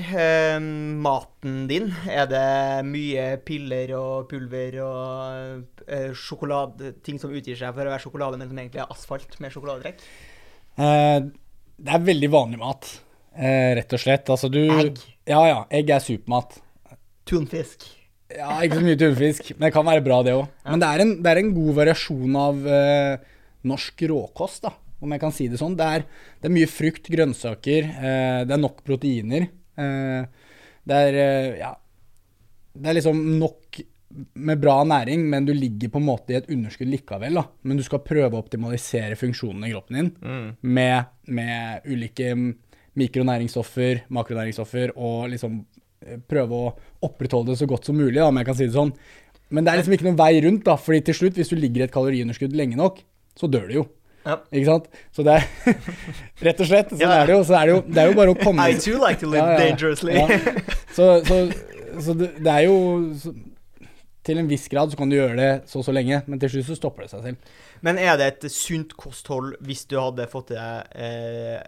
[0.58, 0.60] Uh,
[1.06, 7.72] maten din, er det mye piller og pulver og uh, sjokolade, ting som utgir seg
[7.78, 10.02] for å være sjokolade, men som egentlig er asfalt med sjokoladetrekk?
[10.80, 11.20] Eh,
[11.80, 12.90] det er veldig vanlig mat,
[13.40, 14.30] eh, rett og slett.
[14.36, 15.00] Altså, du Egg.
[15.30, 16.60] Ja ja, egg er supermat.
[17.30, 17.86] Tunfisk.
[18.30, 20.46] Ja, ikke så mye tunfisk, men det kan være bra, det òg.
[20.70, 23.28] Men det er, en, det er en god variasjon av eh,
[23.70, 24.72] norsk råkost, da,
[25.02, 25.78] om jeg kan si det sånn.
[25.80, 26.06] Det er,
[26.42, 29.48] det er mye frukt, grønnsaker, eh, det er nok proteiner.
[29.82, 30.50] Eh,
[30.90, 31.72] det er eh, ja
[32.74, 33.80] Det er liksom nok
[34.42, 37.34] med bra næring, men du ligger på en måte i et underskudd likevel.
[37.38, 37.44] da.
[37.64, 40.48] Men du skal prøve å optimalisere funksjonene i kroppen din Mm.
[40.62, 42.32] med, med ulike
[42.98, 45.60] mikronæringsstoffer, makronæringsstoffer, og liksom
[46.06, 46.74] eh, prøve å
[47.06, 48.94] opprettholde det så godt som mulig, da, om jeg kan si det sånn.
[49.50, 51.84] Men det er liksom ikke noen vei rundt, da, fordi til slutt, hvis du ligger
[51.84, 53.00] i et kaloriunderskudd lenge nok,
[53.40, 53.86] så dør du jo.
[54.28, 54.36] Ja.
[54.52, 54.90] Ikke sant?
[55.16, 55.46] Så det er
[56.46, 57.22] Rett og slett, sånn Ja.
[57.22, 57.44] er det jo.
[57.48, 59.46] Så er det jo, det er jo bare å komme I too like to live
[59.48, 60.18] Ja, dangerously.
[60.98, 61.38] Så, så,
[62.04, 62.76] så det, det er jo
[63.16, 63.32] så,
[64.28, 66.52] Til en viss grad så kan du gjøre det så og så lenge, men til
[66.52, 67.54] slutt så stopper det seg selv.
[67.88, 71.62] Men er det et sunt kosthold hvis du hadde fått i deg eh,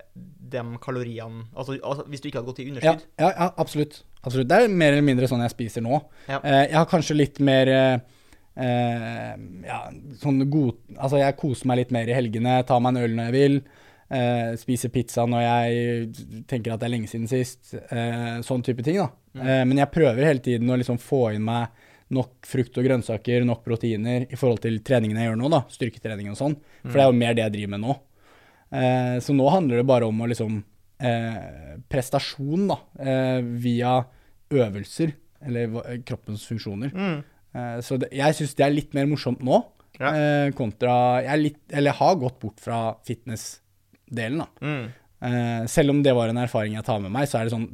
[0.51, 3.05] de kaloriene altså, altså hvis du ikke hadde gått i Ja, underskudd?
[3.19, 4.01] ja, ja absolutt.
[4.23, 4.47] absolutt.
[4.51, 6.01] Det er mer eller mindre sånn jeg spiser nå.
[6.27, 6.39] Ja.
[6.43, 7.99] Eh, jeg har kanskje litt mer eh,
[8.61, 9.35] eh,
[9.67, 9.79] ja,
[10.21, 13.29] sånn god Altså, jeg koser meg litt mer i helgene, tar meg en øl når
[13.31, 13.61] jeg vil.
[14.11, 17.73] eh, spiser pizza når jeg tenker at det er lenge siden sist.
[17.79, 19.09] eh, sånn type ting, da.
[19.39, 21.69] Eh, men jeg prøver hele tiden å liksom få inn meg
[22.11, 25.61] nok frukt og grønnsaker, nok proteiner i forhold til treningen jeg gjør nå, da.
[25.71, 26.57] Styrketrening og sånn.
[26.83, 27.95] For det er jo mer det jeg driver med nå.
[28.71, 30.61] Eh, så nå handler det bare om å liksom
[31.01, 32.77] eh, Prestasjon, da.
[33.03, 33.97] Eh, via
[34.51, 35.13] øvelser,
[35.47, 36.91] eller kroppens funksjoner.
[36.95, 37.19] Mm.
[37.55, 39.63] Eh, så det, jeg syns det er litt mer morsomt nå,
[39.99, 40.11] Ja.
[40.15, 44.47] eh, kontra jeg, litt, eller jeg har gått bort fra fitness-delen, da.
[44.61, 44.85] Mm.
[45.21, 47.67] Eh, selv om det var en erfaring jeg tar med meg, så er det sånn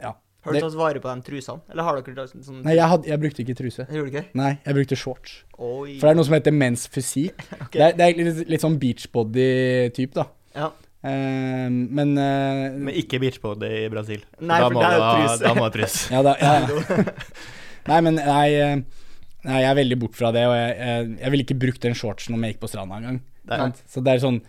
[0.00, 0.14] Ja.
[0.44, 1.60] Har du tatt vare på de trusene?
[1.68, 3.84] Eller har dere tatt sånn nei, jeg, hadde, jeg brukte ikke truse.
[3.90, 4.24] Gjorde du ikke?
[4.38, 5.32] Nei, jeg brukte shorts.
[5.58, 5.98] Oi.
[5.98, 7.42] For det er noe som heter men's fysikk.
[7.66, 7.78] okay.
[7.80, 10.24] Det, det er litt, litt sånn beachbody-type, da.
[10.56, 10.70] Ja.
[10.98, 14.24] Uh, men uh, Men ikke beachbody i Brasil.
[14.40, 15.98] Nei, da for må det er ha- Da må du ha trus.
[16.14, 17.04] Ja, da, ja.
[17.88, 18.80] Nei, men nei, eh,
[19.46, 21.94] nei, jeg er veldig bort fra det, og jeg, jeg, jeg ville ikke brukt den
[21.96, 23.20] shortsen om jeg gikk på stranda engang.
[23.88, 24.42] Så det er sånn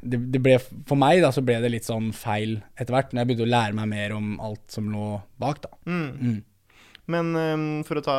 [0.00, 0.54] det, det ble,
[0.88, 3.52] For meg da, så ble det litt sånn feil etter hvert, når jeg begynte å
[3.52, 5.10] lære meg mer om alt som lå
[5.42, 5.60] bak.
[5.66, 5.72] da.
[5.90, 6.06] Mm.
[6.30, 6.38] Mm.
[7.12, 8.16] Men um, for å ta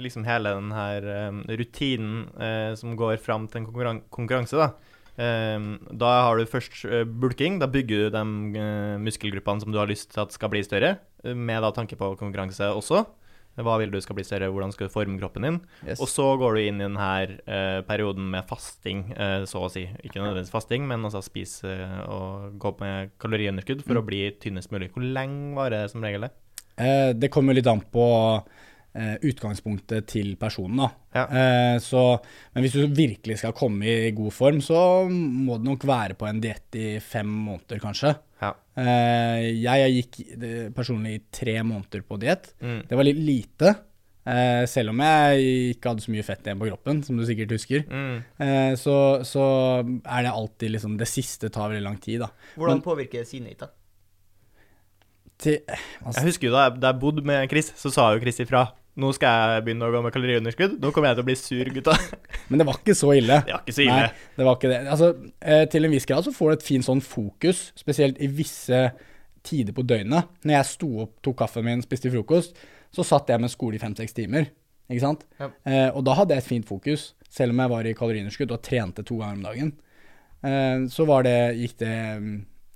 [0.00, 4.70] liksom hele den her um, rutinen uh, som går fram til en konkurran konkurranse, da.
[5.18, 7.58] Um, da har du først uh, bulking.
[7.60, 8.22] Da bygger du de
[9.02, 12.70] muskelgruppene som du har lyst til at skal bli større, med da tanke på konkurranse
[12.72, 13.04] også.
[13.60, 15.58] Hva vil du skal bli større, hvordan skal du forme kroppen din?
[15.84, 16.00] Yes.
[16.00, 19.02] Og så går du inn i denne perioden med fasting,
[19.44, 19.82] så å si.
[20.00, 21.68] Ikke nødvendigvis fasting, men altså spise
[22.08, 24.00] og gå med kaloriunderskudd for Mm.
[24.00, 24.88] å bli tynnest mulig.
[24.94, 26.30] Hvor lenge varer det som regel det?
[26.80, 28.06] Eh, det kommer litt an på
[28.40, 28.42] eh,
[28.94, 30.82] utgangspunktet til personen.
[31.16, 31.22] Ja.
[31.24, 32.02] Eh, så,
[32.52, 36.28] men hvis du virkelig skal komme i god form, så må det nok være på
[36.28, 38.12] en diett i fem måneder, kanskje.
[38.42, 38.50] Ja.
[38.76, 42.52] Eh, jeg gikk eh, personlig i tre måneder på diett.
[42.60, 42.82] Mm.
[42.90, 43.74] Det var litt lite,
[44.28, 47.54] eh, selv om jeg ikke hadde så mye fett igjen på kroppen, som du sikkert
[47.56, 47.84] husker.
[47.88, 48.16] Mm.
[48.44, 49.44] Eh, så, så
[49.86, 52.32] er det alltid liksom Det siste tar veldig lang tid, da.
[52.58, 53.72] Hvordan Men- påvirker Sinet da?
[55.42, 55.56] Til,
[56.04, 58.36] altså, Jeg husker jo da jeg, da jeg bodde med Chris, så sa jo Chris
[58.44, 58.66] ifra.
[59.00, 60.74] Nå skal jeg begynne å gå med kaloriunderskudd.
[60.82, 61.94] Nå kommer jeg til å bli sur, gutta.
[62.50, 63.38] men det var ikke så ille.
[63.46, 64.02] Det var ikke så ille.
[64.02, 64.80] Nei, det var ikke det.
[64.94, 65.08] Altså,
[65.40, 68.82] eh, til en viss grad så får du et fint sånn fokus, spesielt i visse
[69.48, 70.28] tider på døgnet.
[70.44, 72.60] Når jeg sto opp, tok kaffen min, spiste frokost,
[72.92, 74.50] så satt jeg med skole i fem-seks timer.
[74.92, 75.24] Ikke sant?
[75.40, 75.48] Ja.
[75.64, 78.64] Eh, og da hadde jeg et fint fokus, selv om jeg var i kaloriunderskudd og
[78.66, 79.76] trente to ganger om dagen.
[80.44, 81.96] Eh, så var det, gikk det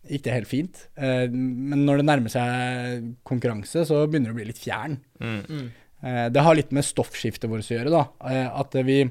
[0.07, 0.85] gikk det helt fint.
[0.99, 5.01] Eh, men når det nærmer seg konkurranse, så begynner det å bli litt fjern.
[5.21, 5.67] Mm.
[6.03, 7.91] Eh, Det har litt med stoffskiftet vårt å gjøre.
[7.91, 9.11] da, Eh, At vi,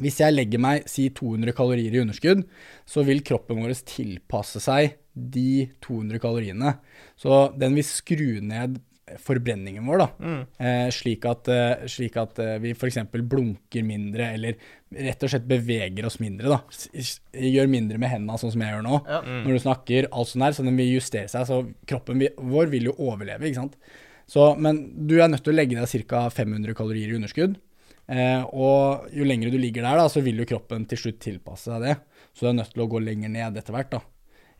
[0.00, 2.44] Hvis jeg legger meg si 200 kalorier i underskudd,
[2.84, 6.78] så vil kroppen vår tilpasse seg de 200 kaloriene.
[7.16, 8.80] Så den vil skru ned
[9.20, 10.08] forbrenningen vår, da.
[10.18, 10.46] Mm.
[10.58, 12.96] Eh, slik at, eh, slik at eh, vi f.eks.
[13.12, 14.56] blunker mindre, eller
[14.90, 16.48] rett og slett beveger oss mindre.
[16.48, 16.60] da.
[17.38, 19.06] Gjør mindre med hendene, sånn som jeg gjør nå.
[19.06, 19.20] Ja.
[19.22, 19.44] Mm.
[19.44, 21.46] Når du snakker, alt sånn her, så den vil justere seg.
[21.46, 23.76] Så kroppen vår vil jo overleve, ikke sant.
[24.30, 26.24] Så, men du er nødt til å legge deg ca.
[26.32, 27.58] 500 kalorier i underskudd.
[28.06, 31.70] Eh, og jo lengre du ligger der, da, så vil jo kroppen til slutt tilpasse
[31.70, 31.94] seg det.
[32.34, 33.94] Så du er nødt til å gå lenger ned etter hvert.
[33.94, 34.02] da.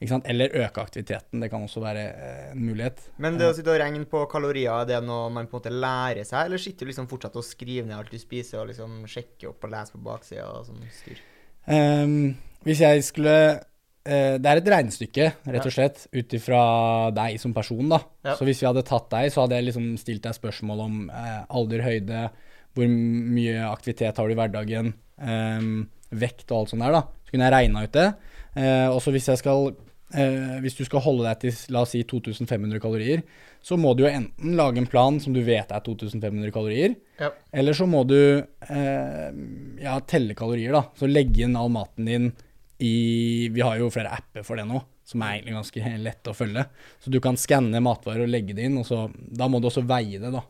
[0.01, 0.27] Ikke sant?
[0.29, 1.41] Eller øke aktiviteten.
[1.41, 3.05] Det kan også være eh, en mulighet.
[3.23, 5.75] Men det å sitte og regne på kalorier, er det noe man på en måte
[5.75, 9.05] lærer seg, eller sitter du liksom fortsatt og skriver ned alt du spiser, og liksom
[9.11, 11.23] sjekker opp og leser på baksida og sånn styr?
[11.73, 12.35] Ehm,
[12.67, 13.37] hvis jeg skulle
[14.05, 16.59] Det er et regnestykke, rett og slett, ut ifra
[17.17, 18.03] deg som person, da.
[18.27, 18.35] Ja.
[18.37, 21.39] Så hvis vi hadde tatt deg, så hadde jeg liksom stilt deg spørsmål om eh,
[21.49, 22.27] alder, høyde,
[22.77, 24.93] hvor mye aktivitet har du i hverdagen,
[25.25, 25.73] ehm,
[26.13, 27.03] vekt og alt sånt der, da.
[27.25, 28.07] Så kunne jeg regna ut det.
[28.61, 29.71] Eh, og så hvis jeg skal
[30.15, 33.25] eh, Hvis du skal holde deg til la oss si 2500 kalorier,
[33.65, 37.31] så må du jo enten lage en plan som du vet er 2500 kalorier, Ja.
[37.57, 39.31] eller så må du eh,
[39.81, 40.85] ja, telle kalorier, da.
[40.99, 42.35] Så legge inn all maten din
[42.83, 46.37] i Vi har jo flere apper for det nå, som er egentlig ganske lette å
[46.37, 46.65] følge.
[47.03, 49.87] Så du kan skanne matvarer og legge det inn, og så Da må du også
[49.87, 50.43] veie det, da.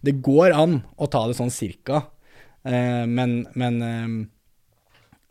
[0.00, 2.06] Det går an å ta det sånn cirka,
[2.64, 4.26] eh, men Men, eh,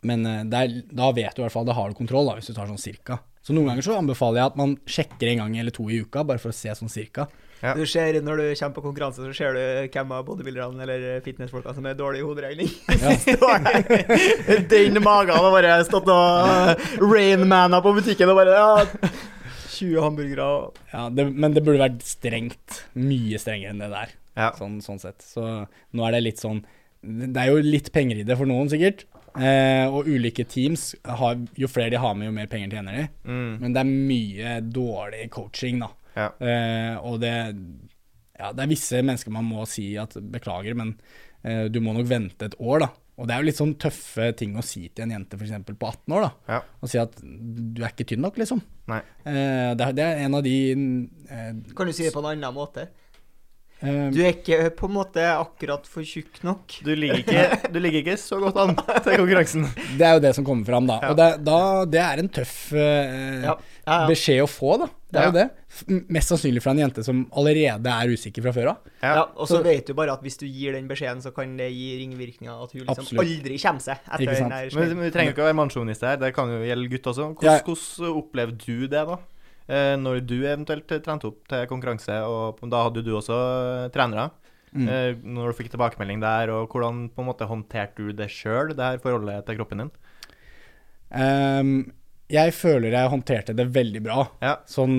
[0.08, 2.46] men der, er, da vet du i hvert fall, da har du kontroll, da, hvis
[2.46, 3.18] du tar sånn cirka.
[3.42, 6.24] Så noen ganger så anbefaler jeg at man sjekker en gang eller to i uka,
[6.26, 7.28] bare for å se sånn cirka.
[7.58, 7.72] Ja.
[7.74, 11.72] Du ser, når du kommer på konkurranse, så ser du hvem av bodybuilderne eller fitnessfolka
[11.74, 12.70] som er dårlig i hoderegning.
[14.70, 19.10] Den magen har bare stått og rainmana på butikken og bare ja,
[19.74, 22.82] 20 hamburgere og Ja, det, men det burde vært strengt.
[22.98, 24.14] Mye strengere enn det der.
[24.38, 24.52] Ja.
[24.58, 25.24] Sånn, sånn sett.
[25.24, 26.60] Så nå er det litt sånn
[27.02, 29.06] Det er jo litt penger i det for noen, sikkert.
[29.38, 33.06] Eh, og ulike teams, har, jo flere de har med, jo mer penger tjener de.
[33.28, 33.52] Mm.
[33.62, 35.92] Men det er mye dårlig coaching, da.
[36.18, 36.30] Ja.
[36.42, 37.34] Eh, og det
[38.38, 40.94] Ja, det er visse mennesker man må si at beklager, men
[41.42, 42.92] eh, du må nok vente et år, da.
[43.18, 45.56] Og det er jo litt sånn tøffe ting å si til en jente f.eks.
[45.66, 46.54] på 18 år, da.
[46.54, 46.60] Ja.
[46.62, 48.62] Å si at du er ikke tynn nok, liksom.
[48.90, 49.00] Nei.
[49.26, 50.54] Eh, det, er, det er en av de
[51.26, 52.86] eh, Kan du si det på en annen måte?
[53.82, 56.78] Eh, Du er ikke på en måte akkurat for tjukk nok.
[56.84, 59.66] Du ligger, ikke, du ligger ikke så godt an til konkurransen.
[59.98, 61.00] Det er jo det som kommer fram, da.
[61.02, 61.10] Ja.
[61.12, 64.06] Og det, da, det er en tøff eh, Ja, ja, ja.
[64.10, 64.90] beskjed å få, da.
[65.08, 65.28] Det er Ja.
[65.30, 65.46] jo det.
[66.12, 68.90] Mest sannsynlig fra en jente som allerede er usikker fra før av.
[69.00, 71.56] Ja, og så Så- vet du bare at hvis du gir den beskjeden, så kan
[71.56, 72.52] det gi ringvirkninger.
[72.64, 73.24] At hun liksom Absolutt.
[73.24, 74.50] aldri kommer seg etter Ikke sant.
[74.52, 76.90] den der Men men vi trenger ikke å være mannssjåvinist her, det kan jo gjelde
[76.92, 77.28] gutt også.
[77.42, 77.58] Ja.
[77.60, 79.16] Hvordan, hvordan opplevde du det, da?
[79.68, 84.30] Eh, når du eventuelt trente opp til konkurranse, og da hadde du også eh, trenere.
[84.72, 84.88] Mm.
[84.88, 88.72] Eh, når du fikk tilbakemelding der, og hvordan på en måte håndterte du det sjøl,
[88.72, 89.94] det her forholdet til kroppen din?
[91.08, 91.72] Um,
[92.28, 94.24] jeg føler jeg håndterte det veldig bra.
[94.44, 94.58] Ja.
[94.68, 94.98] Sånn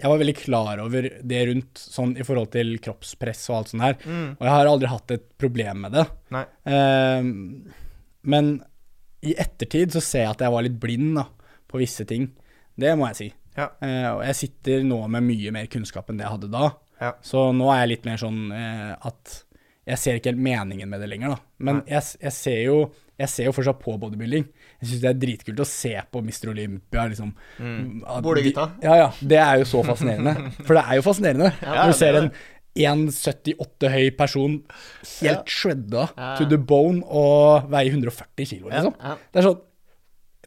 [0.00, 3.84] Jeg var veldig klar over det rundt sånn i forhold til kroppspress og alt sånt
[3.84, 3.98] her.
[4.02, 4.28] Mm.
[4.32, 6.06] Og jeg har aldri hatt et problem med det.
[6.72, 7.34] Ehm,
[8.22, 8.48] men
[9.20, 11.26] i ettertid så ser jeg at jeg var litt blind da,
[11.68, 12.30] på visse ting.
[12.80, 13.28] Det må jeg si.
[13.56, 13.68] Ja.
[13.82, 16.72] Eh, og jeg sitter nå med mye mer kunnskap enn det jeg hadde da.
[17.00, 17.14] Ja.
[17.24, 19.38] Så nå er jeg litt mer sånn eh, at
[19.90, 21.52] jeg ser ikke helt meningen med det lenger, da.
[21.66, 22.76] Men jeg, jeg, ser jo,
[23.18, 24.44] jeg ser jo fortsatt på bodybuilding.
[24.78, 26.52] Jeg syns det er dritkult å se på Mr.
[26.52, 27.32] Olympia, liksom.
[27.58, 28.04] Mm.
[28.22, 28.68] Bolegutta.
[28.84, 29.08] Ja, ja.
[29.18, 30.52] Det er jo så fascinerende.
[30.66, 31.50] For det er jo fascinerende.
[31.64, 32.30] Ja, Når du ser er en
[33.10, 34.60] 1,78 høy person
[35.16, 36.06] helt shredda
[36.38, 38.94] to the bone og veier 140 kilo, liksom.
[39.00, 39.58] Det er sånn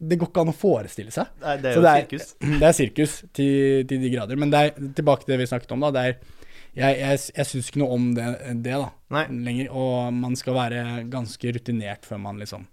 [0.04, 1.30] Det går ikke an å forestille seg.
[1.44, 2.30] Nei, det er jo sirkus.
[2.62, 4.40] Det er sirkus til, til de grader.
[4.42, 5.92] Men det er, tilbake til det vi snakket om, da.
[5.96, 6.18] Det er,
[6.76, 8.28] jeg jeg, jeg syns ikke noe om det,
[8.66, 9.26] det da, Nei.
[9.48, 9.70] lenger.
[9.78, 12.66] Og man skal være ganske rutinert før man liksom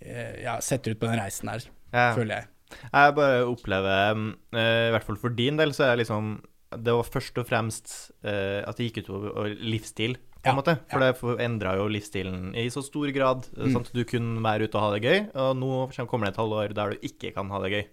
[0.00, 2.08] eh, ja, setter ut på den reisen der, Ja.
[2.16, 2.48] føler jeg.
[2.88, 6.38] Jeg bare opplever, mm, eh, i hvert fall for din del, så er det liksom
[6.72, 7.90] Det var først og fremst
[8.24, 10.74] eh, at det gikk utover livsstil, på en Ja, måte.
[10.90, 10.98] For
[11.36, 13.46] det endra jo livsstilen i så stor grad.
[13.56, 13.72] eh, Mm.
[13.72, 16.40] Sånn at du kunne være ute og ha det gøy, og nå kommer det et
[16.42, 17.84] halvår der du ikke kan ha det gøy.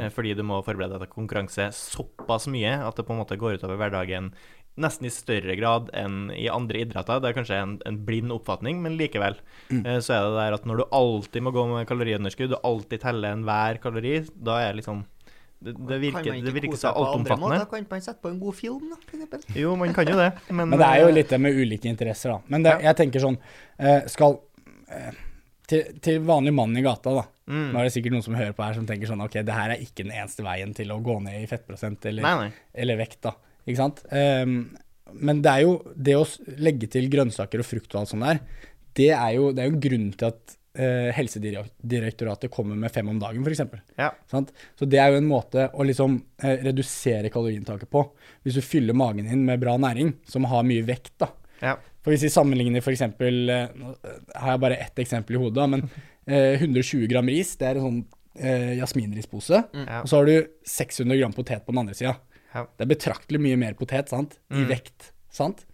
[0.00, 0.08] Eh.
[0.10, 3.58] Fordi du må forberede deg til konkurranse såpass mye at det på en måte går
[3.60, 4.32] utover hverdagen
[4.78, 7.18] nesten i større grad enn i andre idretter.
[7.20, 9.34] Det er kanskje en, en blind oppfatning, men likevel.
[9.70, 9.84] Mm.
[9.84, 13.00] Eh, Så er det der at når du alltid må gå med kaloriunderskudd, og alltid
[13.02, 15.04] teller enhver kalori, da er liksom
[15.58, 17.56] Det, det virker, det virker så seg altomfattende.
[17.58, 19.38] Da Kan man sette på en god film, da.
[19.58, 21.90] Jo, man kan jo det, men Men det er jo eh, litt det med ulike
[21.90, 22.38] interesser, da.
[22.54, 24.36] Men det, jeg tenker sånn eh, Skal
[24.94, 25.16] eh,
[25.68, 27.24] til, til vanlig mann i gata, da.
[27.50, 29.56] mm, Nå er det sikkert noen som hører på her som tenker sånn Ok, det
[29.56, 32.68] her er ikke den eneste veien til å gå ned i fettprosent eller, Nei, nei.
[32.84, 33.34] eller vekt, da.
[33.66, 34.04] Ikke sant?
[34.14, 34.54] Um,
[35.18, 36.22] men det er jo det å
[36.60, 38.40] legge til grønnsaker og frukt og alt sånt der,
[38.98, 43.18] det er jo, det er jo grunn til at eh, Helsedirektoratet kommer med fem om
[43.20, 43.60] dagen, f.eks.
[43.98, 44.12] Ja.
[44.30, 44.52] Sant?
[44.78, 48.04] Så det er jo en måte å liksom eh, redusere kaloriinntaket på.
[48.46, 51.30] Hvis du fyller magen din med bra næring, som har mye vekt, da.
[51.60, 51.76] Ja.
[52.04, 53.02] For hvis vi sammenligner f.eks.
[53.02, 53.94] Eh, nå
[54.36, 55.84] har jeg bare ett eksempel i hodet, men
[56.30, 58.00] eh, 120 gram ris, det er en sånn
[58.38, 59.64] eh, jasminrispose.
[59.74, 60.02] Ja.
[60.04, 60.36] Og så har du
[60.78, 62.16] 600 gram potet på den andre sida.
[62.54, 62.62] Ja.
[62.78, 64.38] Det er betraktelig mye mer potet, sant?
[64.54, 64.68] I Mm.
[64.70, 65.66] vekt, sant?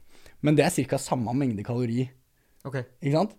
[0.45, 0.99] Men det er ca.
[0.99, 2.09] samme mengde kalori,
[2.67, 2.83] Okay.
[3.05, 3.33] ikke sant?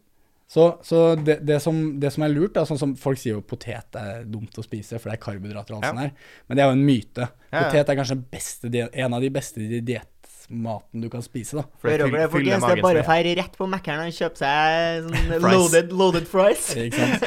[0.48, 3.42] Så, så det, det, som, det som er lurt, da, sånn som folk sier jo
[3.42, 5.94] potet er dumt å spise, for det er karbohydrater og alt Ja.
[5.96, 6.12] sånt her,
[6.46, 7.26] men det er jo en myte.
[7.26, 7.64] Ja, ja.
[7.66, 11.66] Potet er kanskje beste, en av de beste diettmaten du kan spise, da.
[11.82, 12.68] For det fyller folkens?
[12.68, 16.70] Det er bare å feire rett på Mækkern og kjøpe seg sånn loaded, loaded fries.
[16.86, 17.26] Ikke sant?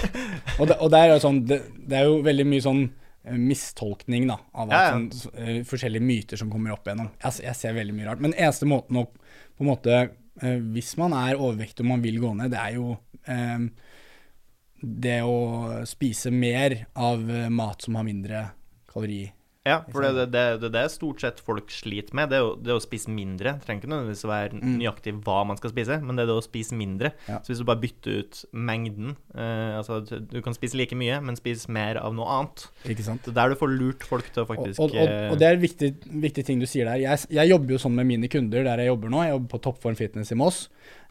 [0.61, 3.35] Og, det, og det, er jo sånn, det, det er jo veldig mye sånn eh,
[3.51, 4.95] mistolkning da, av Ja, ja.
[4.95, 7.11] sånn, forskjellige myter som kommer opp igjennom.
[7.25, 8.23] Jeg, jeg ser veldig mye rart.
[8.23, 9.09] Men eneste måten å
[9.59, 9.95] på en måte,
[10.39, 12.93] Hvis man er overvektig og man vil gå ned, det er jo
[13.27, 13.65] eh,
[14.79, 18.45] det å spise mer av eh, mat som har mindre
[18.91, 19.25] kalori.
[19.67, 22.31] Ja, for det det, det, det er stort sett folk sliter med.
[22.31, 23.57] Det er, jo, det å spise mindre.
[23.59, 26.37] Det trenger ikke nødvendigvis å være nøyaktig hva man skal spise, men det er det
[26.39, 27.11] å spise mindre.
[27.19, 27.27] Mm.
[27.35, 27.41] Ja.
[27.45, 31.37] Så hvis du bare bytter ut mengden eh, Altså, du- kan spise like mye, men
[31.37, 32.65] spise mer av noe annet.
[32.89, 33.27] Ikke sant?
[33.27, 35.49] Det er der du får lurt folk til å faktisk og, og, og, og det
[35.51, 35.91] er en viktig,
[36.29, 37.03] viktig ting du sier der.
[37.03, 39.21] Jeg, jeg jobber jo sånn med mine kunder der jeg jobber nå.
[39.27, 40.63] Jeg jobber på Toppform Fitness i Moss.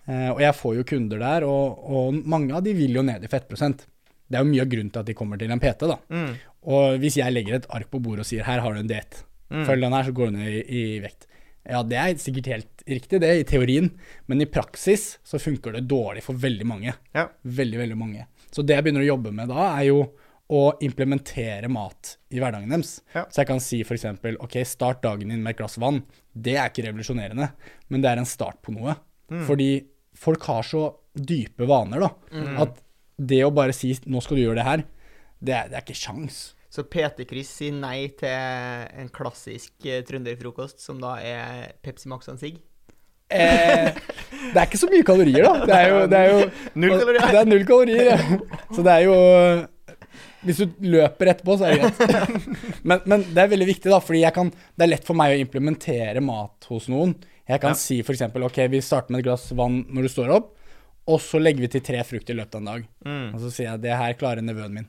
[0.07, 3.27] Eh, og jeg får jo kunder der, og, og mange av de vil jo ned
[3.27, 3.85] i fettprosent.
[4.27, 5.97] Det er jo mye av grunnen til at de kommer til en PT, da.
[6.11, 6.31] mm,
[6.67, 9.21] Og hvis jeg legger et ark på bordet og sier her har du en diett,
[9.49, 11.27] mm, følg den her, så går du ned i, i vekt.
[11.67, 13.89] Ja, det er sikkert helt riktig, det, i teorien,
[14.27, 16.93] men i praksis så funker det dårlig for veldig mange.
[17.15, 17.27] Ja.
[17.43, 18.27] Veldig, veldig mange.
[18.51, 19.99] Så det jeg begynner å jobbe med da, er jo
[20.47, 23.01] å implementere mat i hverdagen deres.
[23.11, 23.25] Ja.
[23.27, 24.05] Så jeg kan si f.eks.:
[24.39, 26.05] OK, start dagen din med et glass vann.
[26.31, 27.49] Det er ikke revolusjonerende,
[27.91, 28.95] men det er en start på noe.
[29.27, 29.43] Mm.
[29.49, 29.69] Fordi
[30.15, 30.85] folk har så
[31.17, 32.09] dype vaner, da,
[32.63, 32.79] at
[33.17, 34.83] det å bare si 'nå skal du gjøre det her',
[35.43, 36.53] det er, det er ikke sjans.
[36.69, 42.35] Så PT-Chris sier nei til en klassisk eh, trønderfrokost, som da er Pepsi Max og
[42.35, 42.57] en sigg.
[43.29, 43.93] Eh,
[44.53, 45.65] det er ikke så mye kalorier, da.
[45.65, 46.51] Det er jo, det er jo
[46.81, 47.31] Null kalorier.
[47.31, 48.17] Det er null kalorier, ja.
[48.75, 49.17] Så det er jo
[50.47, 52.45] Hvis du løper etterpå, så er det greit.
[52.87, 55.33] Men, men det er veldig viktig, da, fordi jeg kan, det er lett for meg
[55.33, 57.15] å implementere mat hos noen.
[57.47, 57.79] Jeg kan Ja.
[57.79, 60.53] si f.eks.: OK, vi starter med et glass vann når du står opp,
[61.07, 62.87] og så legger vi til tre frukt i løpet av en dag.
[63.05, 64.87] mm, Og så sier jeg det her klarer nevøen min.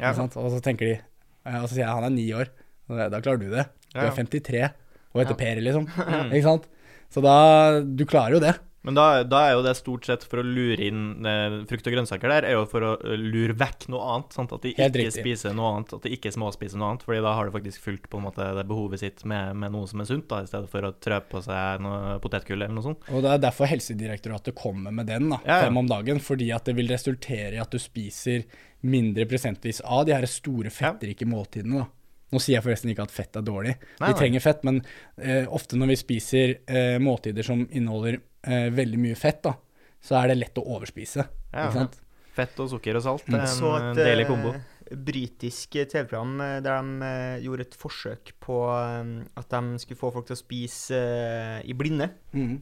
[0.00, 0.12] ja.
[0.16, 0.36] Sant?
[0.36, 1.00] Og så tenker de
[1.48, 2.48] Og så sier jeg han er ni år.
[2.88, 3.66] Da- klarer du det.
[3.94, 4.70] Du er 53
[5.14, 5.34] og heter.
[5.36, 5.86] Per, liksom.
[6.32, 6.66] Ikke sant?
[7.10, 8.54] Så da Du klarer jo det.
[8.88, 11.92] Men da, da er jo det stort sett for å lure inn eh, frukt og
[11.92, 14.32] grønnsaker der, er jo for å eh, lure vekk noe annet.
[14.32, 14.54] Sant?
[14.56, 17.04] At de ikke spiser noe annet, at de ikke småspiser noe annet.
[17.04, 19.90] Fordi da har de faktisk fulgt på en måte det behovet sitt med, med noe
[19.90, 22.86] som er sunt, da, i stedet for å trø på seg noe potetgull eller noe
[22.86, 23.04] sånt.
[23.12, 25.68] Og det er derfor Helsedirektoratet kommer med den, da, Ja, ja.
[25.68, 26.24] fem om dagen.
[26.24, 28.48] Fordi at det vil resultere i at du spiser
[28.88, 31.84] mindre prosentvis av de her store fettrike måltidene.
[31.84, 31.92] da.
[32.32, 33.76] Nå sier jeg forresten ikke at fett er dårlig.
[34.00, 34.18] Nei, vi nei.
[34.20, 34.82] trenger fett, men
[35.16, 39.54] eh, ofte når vi spiser eh, måltider som inneholder eh, veldig mye fett, da,
[40.04, 41.24] så er det lett å overspise.
[41.54, 41.96] Ja, ikke sant?
[42.38, 43.24] Fett og sukker og salt.
[43.26, 44.52] Det er Så en et eh, deilig kombo.
[44.54, 47.12] eh, britisk TV-program eh, der de
[47.46, 51.00] gjorde et forsøk på at de skulle få folk til å spise
[51.64, 52.10] i blinde.
[52.36, 52.58] Mhm.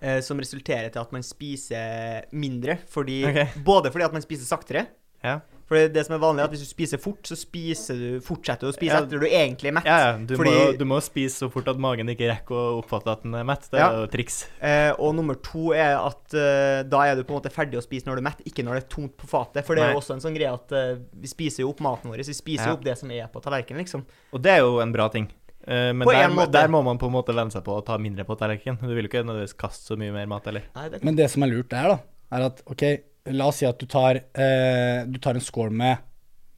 [0.00, 2.78] eh, som resulterer til at man spiser mindre.
[2.90, 3.46] Fordi, okay.
[3.66, 4.84] Både fordi at man spiser saktere.
[5.24, 5.38] Ja.
[5.68, 8.64] For det som er vanlig, er at hvis du spiser fort, så spiser du, fortsetter
[8.64, 9.02] du å spise Ja.
[9.04, 9.84] etter du egentlig er mett.
[9.84, 10.12] Ja, ja.
[10.16, 13.22] Du, Fordi- må, du må spise så fort at magen ikke rekker å oppfatte at
[13.22, 13.68] den er mett.
[13.70, 14.46] Det er jo triks.
[14.64, 17.84] Eh, og nummer to er at eh, da er du på en måte ferdig å
[17.84, 19.62] spise når du er mett, ikke når det er tomt på fatet.
[19.68, 22.08] For det er jo også en sånn greie at eh, vi spiser jo opp maten
[22.10, 22.24] vår.
[22.24, 22.72] Vi spiser Ja.
[22.72, 24.06] jo opp det som er på tallerkenen, liksom.
[24.32, 25.28] Og det er jo en bra ting.
[25.68, 27.98] Eh, men På der, der må man på en måte venne seg på å ta
[28.00, 28.80] mindre på tallerkenen.
[28.80, 30.62] Du vil jo ikke nødvendigvis kaste så mye mer mat heller.
[30.74, 31.98] Nei, det Men det som er lurt der, da,
[32.32, 32.86] er at ok,
[33.32, 35.98] la oss si at du tar, eh, du tar en skål med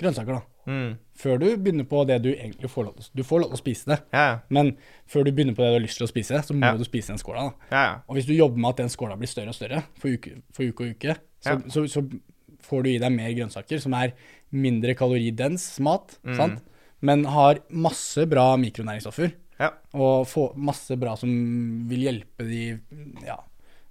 [0.01, 0.43] grønnsaker, da.
[0.71, 0.99] Mm.
[1.17, 3.61] Før du begynner på det du egentlig får lov til Du får lov til å
[3.63, 4.77] spise det, Ja, men
[5.09, 6.77] før du begynner på det du har lyst til å spise, så må Ja.
[6.77, 7.55] du spise den skåla.
[7.73, 8.01] ja.
[8.09, 10.63] Og hvis du jobber med at den skåla blir større og større for uke, for
[10.65, 12.21] uke og uke, så, så, så
[12.63, 14.13] får du i deg mer grønnsaker, som er
[14.53, 16.37] mindre kaloridens mat, Mm.
[16.37, 16.61] sant?
[17.03, 19.33] men har masse bra mikronæringsstoffer.
[19.59, 19.71] Ja.
[19.95, 21.29] Og få masse bra som
[21.89, 22.81] vil hjelpe de
[23.27, 23.39] ja,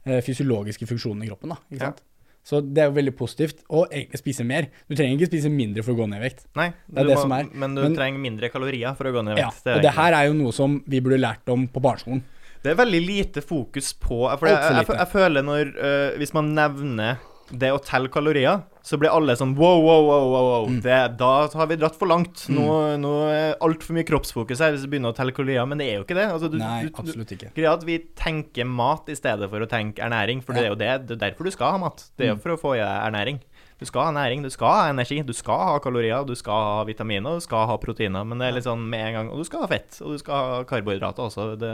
[0.05, 1.49] eh, fysiologiske funksjonene i kroppen.
[1.49, 2.01] Da, ikke sant?
[2.43, 3.63] Så det er jo veldig positivt.
[3.69, 4.69] Og egentlig spise mer.
[4.89, 6.45] Du trenger ikke spise mindre for å gå ned i vekt.
[6.57, 7.49] Nei, Det er det må, som er.
[7.53, 9.61] men du Men- trenger mindre kalorier for å gå ned i vekt.
[9.65, 12.23] Ja, og det her er jo noe som vi burde lært om på barneskolen.
[12.63, 16.33] Det er veldig lite fokus på For jeg, jeg, jeg, jeg føler når uh, Hvis
[16.35, 17.15] man nevner
[17.51, 20.45] det å telle kalorier, så blir alle sånn wow, wow, wow, wow.
[20.49, 20.67] wow.
[20.69, 20.79] Mm.
[20.85, 22.45] Det, da har vi dratt for langt.
[22.53, 22.65] Nå,
[23.01, 25.99] nå er altfor mye kroppsfokus her hvis vi begynner å telle kalorier, men det er
[25.99, 26.27] jo ikke det.
[26.31, 27.51] Altså, du, Nei, du, du, absolutt ikke.
[27.57, 30.79] Greia at vi tenker mat i stedet for å tenke ernæring, for det er jo
[30.79, 32.05] det, det er derfor du skal ha mat.
[32.15, 32.43] Det er jo Mm.
[32.43, 33.39] for å få i deg ernæring.
[33.79, 36.81] Du skal ha næring, du skal ha energi, du skal ha kalorier, du skal ha
[36.83, 39.47] vitaminer, du skal ha proteiner, men det er litt sånn med en gang Og du
[39.47, 41.71] skal ha fett, og du skal ha karbohydrater også, det,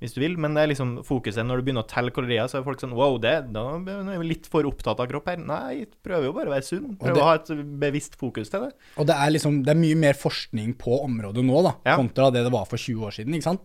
[0.00, 2.58] hvis du vil, men det er liksom fokuset når du begynner å telle kalorier, så
[2.60, 5.36] er folk sånn Wow, det, da er vi litt for opptatt av kropp her.
[5.42, 6.96] Nei, prøver jo bare å være sunn.
[7.00, 8.72] Prøver det- å ha et bevisst fokus til det.
[8.96, 11.96] Og det er liksom, det er mye mer forskning på området nå, da, Ja.
[11.96, 13.34] kontra det det var for 20 år siden.
[13.34, 13.60] ikke sant?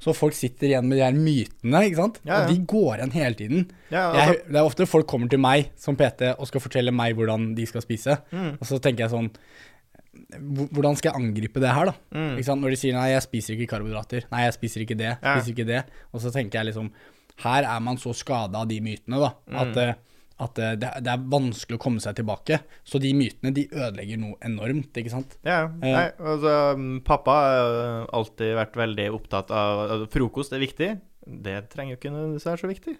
[0.00, 2.20] Så folk sitter igjen med de her mytene, ikke sant?
[2.24, 2.42] Ja, ja.
[2.42, 3.70] Og de går igjen hele tiden.
[3.90, 6.92] Ja, jeg, altså- det er ofte folk kommer til meg som PT og skal fortelle
[6.92, 8.18] meg hvordan de skal spise.
[8.32, 8.54] Mm.
[8.60, 9.38] Og så tenker jeg sånn "Hvor-
[10.36, 11.94] Hvordan skal jeg angripe det her, da?
[12.16, 12.40] Mm.
[12.62, 14.26] Når de sier nei, jeg spiser ikke karbohydrater.
[14.32, 15.12] Nei, jeg spiser ikke det.
[15.14, 15.36] Ja.
[15.36, 15.84] spiser ikke det.
[16.12, 16.90] Og så tenker jeg liksom
[17.44, 19.34] Her er man så skada av de mytene, da.
[19.44, 19.56] Mm.
[19.60, 22.62] At, eh, at eh, det, det er vanskelig å komme seg tilbake.
[22.86, 25.36] Så de mytene de ødelegger noe enormt, ikke sant.
[25.44, 30.94] Ja, nei, altså mm, Pappa har alltid vært veldig opptatt av at Frokost er viktig.
[31.26, 32.92] Det trenger jo ikke nødvendigvis være så viktig.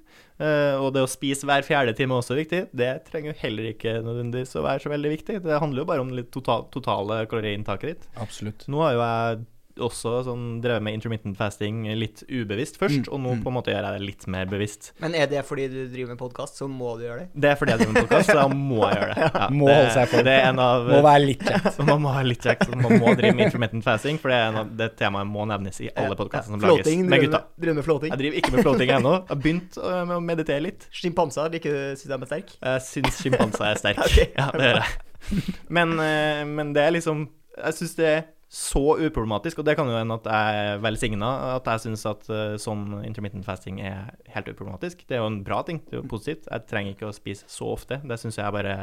[0.43, 2.63] Eh, og det å spise hver fjerde time er også viktig.
[2.75, 5.37] Det trenger jo heller ikke nødvendigvis å være så veldig viktig.
[5.45, 8.09] Det handler jo bare om det total, totale kaloriinntaket ditt.
[8.19, 8.67] Absolutt.
[8.73, 9.45] Nå har jo jeg
[9.83, 13.41] også sånn drevet med intermittent fasting litt ubevisst først, Mm, og nå mm.
[13.45, 14.93] på en måte gjør jeg det litt mer bevisst.
[15.03, 17.29] Men er det fordi du driver med podkast, så må du gjøre det?
[17.45, 19.31] Det er fordi jeg driver med podkast, så da må jeg gjøre det.
[19.37, 20.23] Ja, Må det, holde seg for.
[20.27, 21.79] Det er en av Må være litt kjekt.
[21.91, 22.65] man må være litt kjekt.
[22.71, 25.45] så Man må drive med intermittent fasting, for det, er en av, det temaet må
[25.51, 27.43] nevnes i alle podkastene som lages Floating, med driver gutta.
[27.45, 28.11] med- Driver med floating?
[28.15, 29.13] Jeg driver ikke med floating ennå.
[29.21, 30.87] Jeg har begynt øh, med å meditere litt.
[30.93, 32.57] Sjimpanser, liker du synes de er sterke?
[32.63, 34.01] Jeg syns sjimpanser er sterk.
[34.07, 35.55] okay, Ja, det gjør jeg.
[35.69, 39.89] Men, øh, men det er liksom Jeg syns det er så uproblematisk, og det kan
[39.91, 44.13] jo hende at jeg er velsigna, at jeg syns at øh, sånn intermittent fasting er
[44.35, 45.03] helt uproblematisk.
[45.09, 45.81] Det er jo en bra ting.
[45.83, 46.47] Det er jo positivt.
[46.47, 47.99] Jeg trenger ikke å spise så ofte.
[48.07, 48.77] Det syns jeg er bare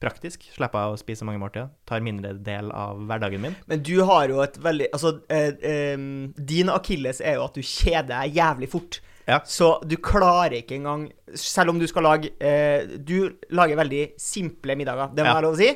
[0.00, 0.44] praktisk.
[0.52, 1.70] Slipper jeg å spise mange måltider.
[1.88, 3.56] Tar mindre del av hverdagen min.
[3.70, 5.96] Men du har jo et veldig Altså, eh, eh,
[6.36, 9.00] din akilles er jo at du kjeder deg jævlig fort.
[9.30, 9.38] Ja.
[9.46, 14.74] Så du klarer ikke engang Selv om du skal lage eh, Du lager veldig simple
[14.76, 15.34] middager, det må Ja.
[15.38, 15.68] være lov å si.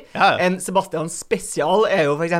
[0.43, 2.35] En Sebastian spesial er jo f.eks.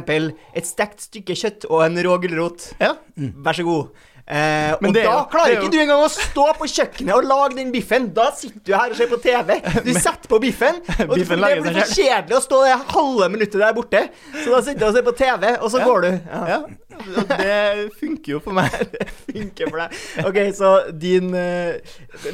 [0.60, 2.74] et stekt stykke kjøtt og en rå gulrot.
[2.84, 2.96] Ja.
[3.16, 3.90] Vær så god.
[4.28, 7.14] Eh, Men og det da jo- klarer er ikke du engang å stå på kjøkkenet
[7.14, 8.08] og lage den biffen.
[8.16, 9.60] Da sitter du her og ser på TV.
[9.86, 13.28] Du setter på biffen, og du, Biffen det blir for kjedelig å stå det halve
[13.30, 14.02] minuttet der borte.
[14.42, 15.86] Så da sitter du og ser på TV, og så Ja.
[15.86, 16.10] går du.
[16.26, 16.64] Ja.
[17.06, 18.72] Ja, det funker jo for meg.
[19.30, 20.26] Funker for deg.
[20.26, 21.78] OK, så din, eh,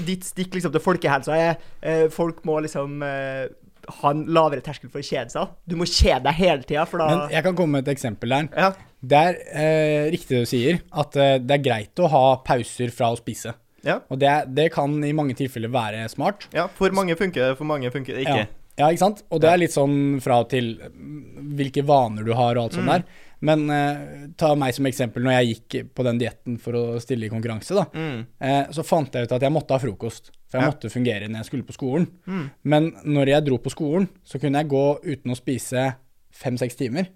[0.05, 3.47] ditt stikk liksom til folkehelsa er eh, Folk må liksom eh,
[3.87, 5.49] ha en lavere terskel for å kjede seg.
[5.67, 8.29] Du må kjede deg hele tida, for da Men jeg kan komme med et eksempel
[8.35, 8.47] der.
[8.55, 8.71] Ja.
[9.01, 12.91] Det er eh, riktig det du sier, at eh, det er greit å ha pauser
[12.93, 13.55] fra å spise.
[13.83, 13.99] Ja.
[14.13, 16.47] Og det, det kan i mange tilfeller være smart.
[16.53, 18.43] ja, for mange funker det, for mange funker det ikke.
[18.43, 18.83] Ja.
[18.83, 19.23] ja, ikke sant?
[19.33, 22.77] Og det er litt sånn fra og til mm, hvilke vaner du har og alt
[22.77, 22.93] sånt Mm.
[22.93, 23.27] der.
[23.41, 27.25] Men eh, ta meg som eksempel når jeg gikk på den dietten for å stille
[27.25, 27.85] i konkurranse, da.
[27.95, 28.19] Mm.
[28.37, 30.29] Eh, så fant jeg ut at jeg måtte ha frokost.
[30.51, 30.71] For jeg Ja.
[30.73, 32.05] måtte fungere når jeg skulle på skolen.
[32.27, 32.43] Mm.
[32.63, 35.95] Men når jeg dro på skolen, så kunne jeg gå uten å spise
[36.31, 37.07] fem-seks timer.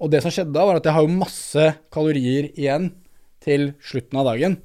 [0.00, 2.92] Og det som skjedde da, var at jeg har jo masse kalorier igjen
[3.42, 4.56] til slutten av dagen.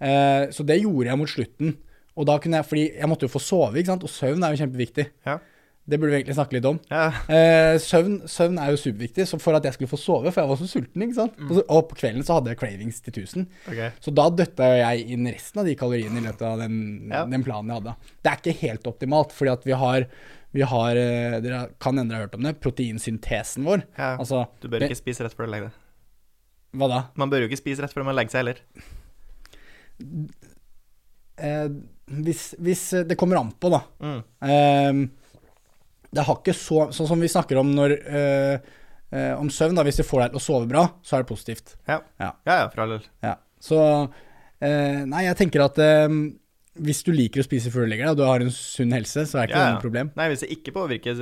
[0.00, 1.76] Eh, så det gjorde jeg mot slutten.
[2.16, 4.04] Og da kunne jeg, fordi jeg måtte jo få sove, ikke sant.
[4.04, 5.06] Og søvn er jo kjempeviktig.
[5.26, 5.38] Ja.
[5.82, 6.76] Det burde vi egentlig snakke litt om.
[6.92, 7.08] Ja.
[7.26, 10.50] Eh, søvn, søvn er jo superviktig, så for at jeg skulle få sove, for jeg
[10.52, 11.40] var så sulten, ikke sant.
[11.42, 13.48] Og, så, og på kvelden så hadde jeg cravings til 1000.
[13.66, 13.88] Okay.
[14.04, 16.76] Så da døtta jeg inn resten av de kaloriene i løpet av den,
[17.10, 17.24] Ja.
[17.26, 17.96] den planen jeg hadde.
[18.22, 20.06] Det er ikke helt optimalt, fordi at vi har,
[20.54, 23.82] vi har eh, Dere kan hende dere har hørt om det, proteinsyntesen vår.
[23.98, 24.12] Ja.
[24.22, 25.80] Altså, Du bør ikke spise rett før du legger deg.
[26.78, 27.00] Hva da?
[27.18, 28.62] Man bør jo ikke spise rett før man legger seg heller.
[31.42, 31.66] Eh,
[32.22, 33.82] hvis, hvis Det kommer an på, da.
[33.98, 34.22] Mm.
[34.46, 35.02] Eh,
[36.12, 38.58] det har ikke så Sånn som vi snakker om når eh,
[39.12, 39.84] eh, Om søvn, da.
[39.86, 41.74] Hvis det får deg til å sove bra, så er det positivt.
[41.88, 42.00] Ja.
[42.20, 42.32] Ja.
[42.46, 43.08] ja, ja, for all del.
[43.24, 43.34] Ja.
[43.62, 43.80] Så
[44.60, 46.08] eh, Nei, jeg tenker at eh,
[46.72, 49.26] hvis du liker å spise før du legger deg, og du har en sunn helse,
[49.28, 50.10] så er ikke Ja, det noe problem.
[50.16, 51.18] Nei, hvis det ikke påvirker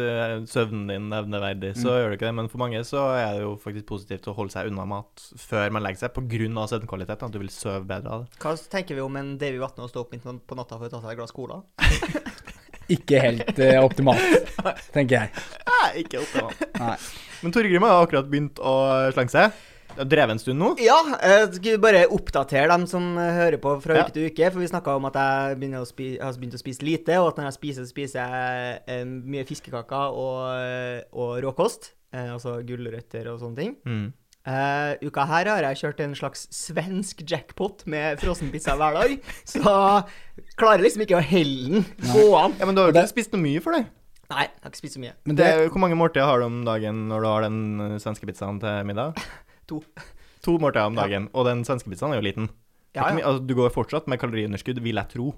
[0.46, 1.80] søvnen din nevneverdig, Mm.
[1.82, 2.34] så gjør det ikke det.
[2.38, 5.74] Men for mange så er det jo faktisk positivt å holde seg unna mat før
[5.74, 6.68] man legger seg, pga.
[6.70, 7.26] søvnkvaliteten.
[7.26, 8.38] At du vil sove bedre av det.
[8.38, 10.92] Hva tenker vi om en Davy Vatne å stå opp midt på natta for å
[10.94, 11.64] ta seg et glass cola?
[12.90, 14.54] Ikke helt uh, optimalt,
[14.96, 15.48] tenker jeg.
[15.70, 16.62] Nei, ikke optimalt.
[16.80, 16.94] Nei.
[17.40, 18.76] Men Torgrim har akkurat begynt å
[19.14, 19.58] slange seg.
[19.90, 20.68] Det har drevet en stund nå.
[20.78, 24.04] Ja, jeg skulle bare oppdatere dem som eh, hører på fra Ja.
[24.06, 24.50] uke til uke.
[24.54, 27.32] For vi snakka om at jeg, begynner å spi, har begynt å spise lite, og
[27.32, 29.02] at når jeg spiser, så spiser jeg eh,
[29.34, 31.90] mye fiskekaker og, eh, og råkost.
[32.14, 33.74] Eh, altså gulrøtter og sånne ting.
[33.86, 34.06] Mm.
[34.48, 39.16] Eh, uka her har jeg kjørt en slags svensk jackpot med frossenpizza hver dag.
[39.52, 39.60] Så
[40.56, 41.84] klarer liksom ikke å helle den
[42.14, 42.54] gå an.
[42.58, 43.84] Ja, Men du har jo Det- ikke spist noe mye for det.
[44.30, 45.12] Nei, jeg har ikke spist så mye.
[45.26, 47.98] Men det det, hvor mange måltider har du om dagen når du har den eh,
[47.98, 49.18] svenske pizzaen til middag?
[49.70, 49.82] To.
[50.42, 51.28] To måltider om dagen.
[51.34, 52.48] Og den svenske pizzaen er jo liten.
[52.96, 53.20] Ja, ja.
[53.22, 55.34] Altså, du går fortsatt med kaloriunderskudd, vil jeg tro.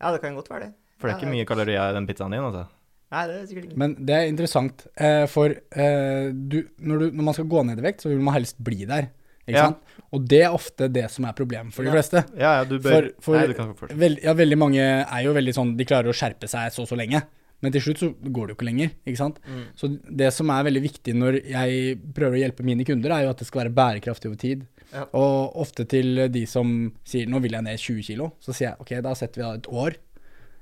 [0.00, 0.74] ja, det kan godt være det.
[1.00, 2.66] For det er ikke mye kalorier i den pizzaen din, altså.
[3.10, 3.78] Nei, det er sikkert ikke.
[3.80, 7.78] men det er interessant, eh, for eh, du, når, du, når man skal gå ned
[7.80, 9.08] i vekt, så vil man helst bli der.
[9.48, 9.64] Ikke Ja.
[9.70, 9.78] sant?
[10.12, 11.94] Og det er ofte det som er problemet for de Ja.
[11.96, 12.24] fleste.
[12.36, 15.32] Ja, ja, du bør For, for Nei, du kan veld, ja, veldig mange er jo
[15.32, 17.22] veldig sånn De klarer å skjerpe seg så og så lenge.
[17.60, 18.90] Men til slutt så går det jo ikke lenger.
[19.06, 19.40] ikke sant?
[19.48, 19.64] Mm.
[19.74, 23.30] Så det som er veldig viktig når jeg prøver å hjelpe mine kunder, er jo
[23.30, 24.66] at det skal være bærekraftig over tid.
[24.92, 25.02] Ja.
[25.12, 28.76] Og ofte til de som sier 'nå vil jeg ned 20 kilo', så sier jeg
[28.80, 29.96] ok, da setter vi av et år.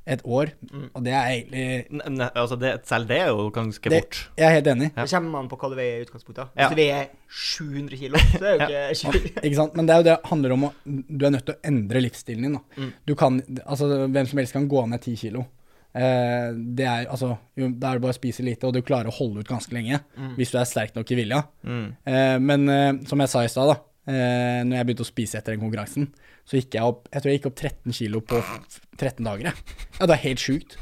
[0.07, 0.53] Et år.
[0.71, 0.85] Mm.
[0.95, 4.21] Og det er egentlig Ne, ne, altså det, selv det er jo ganske Det- fort.
[4.39, 4.89] Jeg er helt enig.
[4.95, 6.53] Det kommer man på hva du veier i utgangspunktet.
[6.55, 6.69] Hvis Ja.
[6.71, 9.75] du veier 700 kilo, så er jo ikke 20 Ikke sant?
[9.75, 12.01] Men det er jo det det handler om å Du er nødt til å endre
[12.07, 12.53] livsstilen din.
[12.53, 12.63] Da.
[12.79, 12.93] Mm.
[13.07, 15.47] Du kan Altså, hvem som helst kan gå ned 10 kilo.
[15.97, 19.09] Eh, det er altså jo, Da er det bare å spise lite, og du klarer
[19.11, 20.01] å holde ut ganske lenge.
[20.37, 21.43] Hvis du er sterk nok i vilja.
[21.65, 21.97] Mm.
[22.07, 23.81] Eh, men eh, som jeg sa i stad, da.
[24.07, 26.11] Eh, når jeg begynte å spise etter den konkurransen,
[26.47, 28.39] så gikk jeg opp Jeg tror jeg gikk opp 13 kilo på
[29.01, 29.79] 13 dager, jeg.
[29.99, 30.77] Ja, det er helt sjukt.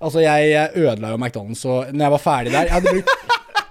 [0.00, 3.16] Altså, jeg, jeg ødela jo McDonald's, og når jeg var ferdig der Jeg hadde brukt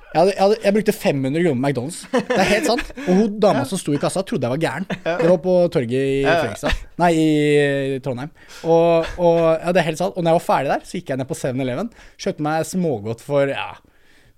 [0.09, 1.97] jeg, hadde, jeg, hadde, jeg brukte 500 kroner på McDonald's.
[2.09, 2.87] Det er helt sant.
[3.03, 4.87] Og hun dama som sto i kassa, trodde jeg var gæren.
[4.89, 6.79] Det var på torget i Fredrikstad.
[6.97, 8.31] Nei, i Trondheim.
[8.63, 10.17] Og, og ja, det er helt sant.
[10.17, 11.91] Og når jeg var ferdig der, så gikk jeg ned på 7-Eleven,
[12.25, 13.67] kjøpte meg smågodt for ja,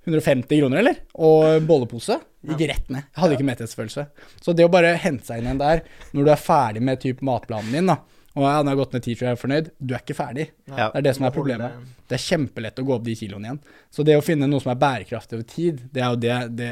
[0.08, 1.02] 150 kroner, eller?
[1.22, 2.18] Og bollepose.
[2.48, 3.04] Gikk rett ned.
[3.06, 4.06] Jeg hadde ikke metthetsfølelse.
[4.42, 5.84] Så det å bare hente seg inn igjen der,
[6.16, 8.00] når du er ferdig med typ matplanen din, da,
[8.32, 10.46] og ja, når har gått ned 10, tror jeg er fornøyd, du er ikke ferdig.
[10.70, 10.88] Ja.
[10.94, 11.82] Det er det som er problemet.
[12.08, 13.60] det- er kjempelett å gå opp de kiloene igjen.
[13.90, 16.72] Så det å finne noe som er bærekraftig over tid, det er jo det det,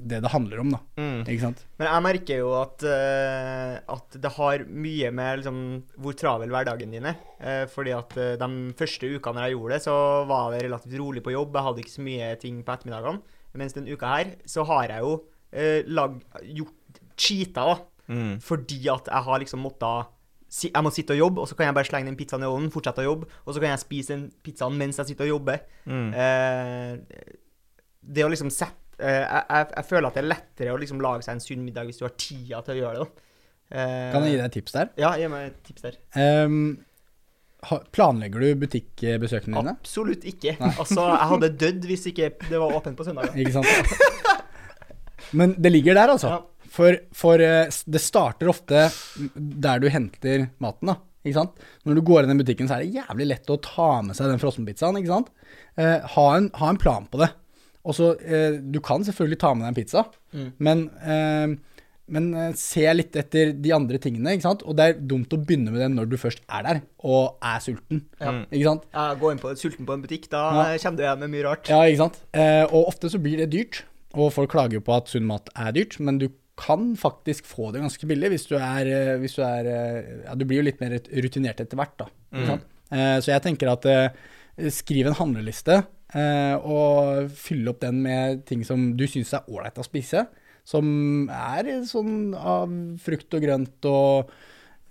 [0.00, 0.80] det, det handler om, da.
[0.96, 1.24] Mm.
[1.26, 1.64] Ikke sant?
[1.78, 5.58] Men jeg merker jo at, uh, at det har mye med liksom,
[5.96, 7.20] hvor travel hverdagen din er.
[7.40, 10.98] Uh, fordi at uh, de første ukene når jeg gjorde det, så var det relativt
[11.00, 11.56] rolig på jobb.
[11.56, 13.38] Jeg hadde ikke så mye ting på ettermiddagene.
[13.60, 15.16] Mens denne uka her, så har jeg jo
[15.92, 16.14] lag,
[16.48, 17.74] gjort cheata, da.
[18.08, 18.40] Mm.
[18.40, 20.08] Fordi at jeg har liksom måttet
[20.52, 22.72] Jeg må sitte og jobbe, og så kan jeg bare slenge den pizzaen i ovnen,
[22.74, 25.62] fortsette å jobbe, og så kan jeg spise den pizzaen mens jeg sitter og jobber.
[25.88, 26.10] Mm.
[26.12, 27.32] Eh,
[28.02, 31.24] det å liksom sette eh, jeg, jeg, føler at det er lettere å liksom lage
[31.24, 33.28] seg en sunn middag hvis du har tida til å gjøre det.
[33.72, 34.94] Eh, Kan jeg gi deg et tips der?
[35.00, 36.00] Ja, gi meg et tips der.
[36.20, 36.58] Um,
[37.94, 39.76] planlegger du butikkbesøkene dine?
[39.80, 40.58] Absolutt ikke.
[40.82, 43.38] Altså, jeg hadde dødd hvis ikke det var åpent på søndager.
[43.40, 44.42] Ikke sant?
[45.32, 46.28] Men det ligger der, altså.
[46.28, 46.40] Ja.
[46.72, 48.86] For, for eh, det starter ofte
[49.36, 50.96] der du henter maten, da.
[51.22, 51.60] Ikke sant?
[51.86, 54.26] Når du går inn i butikken, så er det jævlig lett å ta med seg
[54.32, 55.28] den frossenpizzaen, ikke sant?
[55.78, 57.28] Eh, ha, en, ha en plan på det.
[57.86, 60.48] Og så, eh, Du kan selvfølgelig ta med deg en pizza, Mm.
[60.64, 61.52] men, eh,
[62.08, 64.62] men eh, se litt etter de andre tingene, ikke sant?
[64.66, 67.60] Og det er dumt å begynne med det når du først er der og er
[67.60, 68.02] sulten.
[68.18, 68.32] Ja.
[68.50, 68.86] Ikke sant?
[68.94, 70.42] Ja, Gå inn på sulten på en butikk, da
[70.72, 70.78] Ja.
[70.78, 71.68] kommer du hjem med mye rart.
[71.68, 72.18] Ja, ikke sant?
[72.32, 73.82] Eh, og ofte så blir det dyrt,
[74.14, 77.70] og folk klager jo på at sunn mat er dyrt, men du kan faktisk få
[77.72, 80.66] det ganske billig hvis du er, eh, hvis du er eh, Ja, du blir jo
[80.68, 82.08] litt mer rutinert etter hvert, da.
[82.36, 82.60] Mm.
[82.92, 83.88] Eh, så jeg tenker at
[84.72, 85.78] skriv en handleliste,
[86.12, 90.26] eh, og fyll opp den med ting som du syns er ålreit å spise.
[90.64, 92.70] Som er sånn av
[93.02, 94.30] frukt og grønt og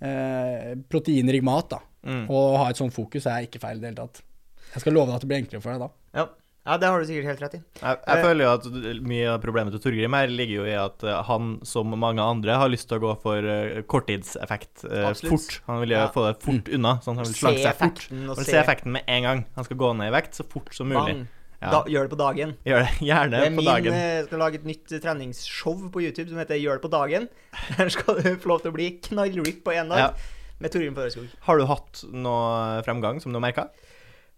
[0.02, 1.80] eh, proteinrik mat, da.
[2.02, 2.26] Mm.
[2.26, 4.24] Og ha et sånt fokus er ikke feil i det hele tatt.
[4.72, 5.90] Jeg skal love deg at det blir enklere for deg da.
[6.18, 6.26] Ja.
[6.66, 7.60] Ja, det har du sikkert helt rett i.
[7.80, 8.22] Jeg, jeg Eh.
[8.22, 11.58] føler jo at mye av problemet til Torgrim her ligger jo i at eh, han,
[11.66, 15.30] som mange andre, har lyst til å gå for eh, korttidseffekt Absolutt.
[15.32, 15.60] fort.
[15.66, 16.06] Han vil Ja.
[16.14, 18.06] få det fort unna, sånn han vil slanke seg fort.
[18.10, 19.44] Han vil se effekten med en gang.
[19.56, 21.14] Han skal gå ned i vekt så fort som mulig.
[21.16, 21.28] Bang.
[21.62, 21.70] Ja.
[21.70, 22.56] Da, gjør det på dagen.
[22.66, 23.92] Gjør det gjerne Det er på min, dagen.
[23.94, 27.28] Jeg skal lage et nytt treningsshow på YouTube som heter Gjør det på dagen.
[27.78, 30.08] Der skal du få lov til å bli knallripp på én dag Ja.
[30.58, 31.28] med Torgrim Føreskog.
[31.46, 33.68] Har du hatt noe fremgang som du har merka?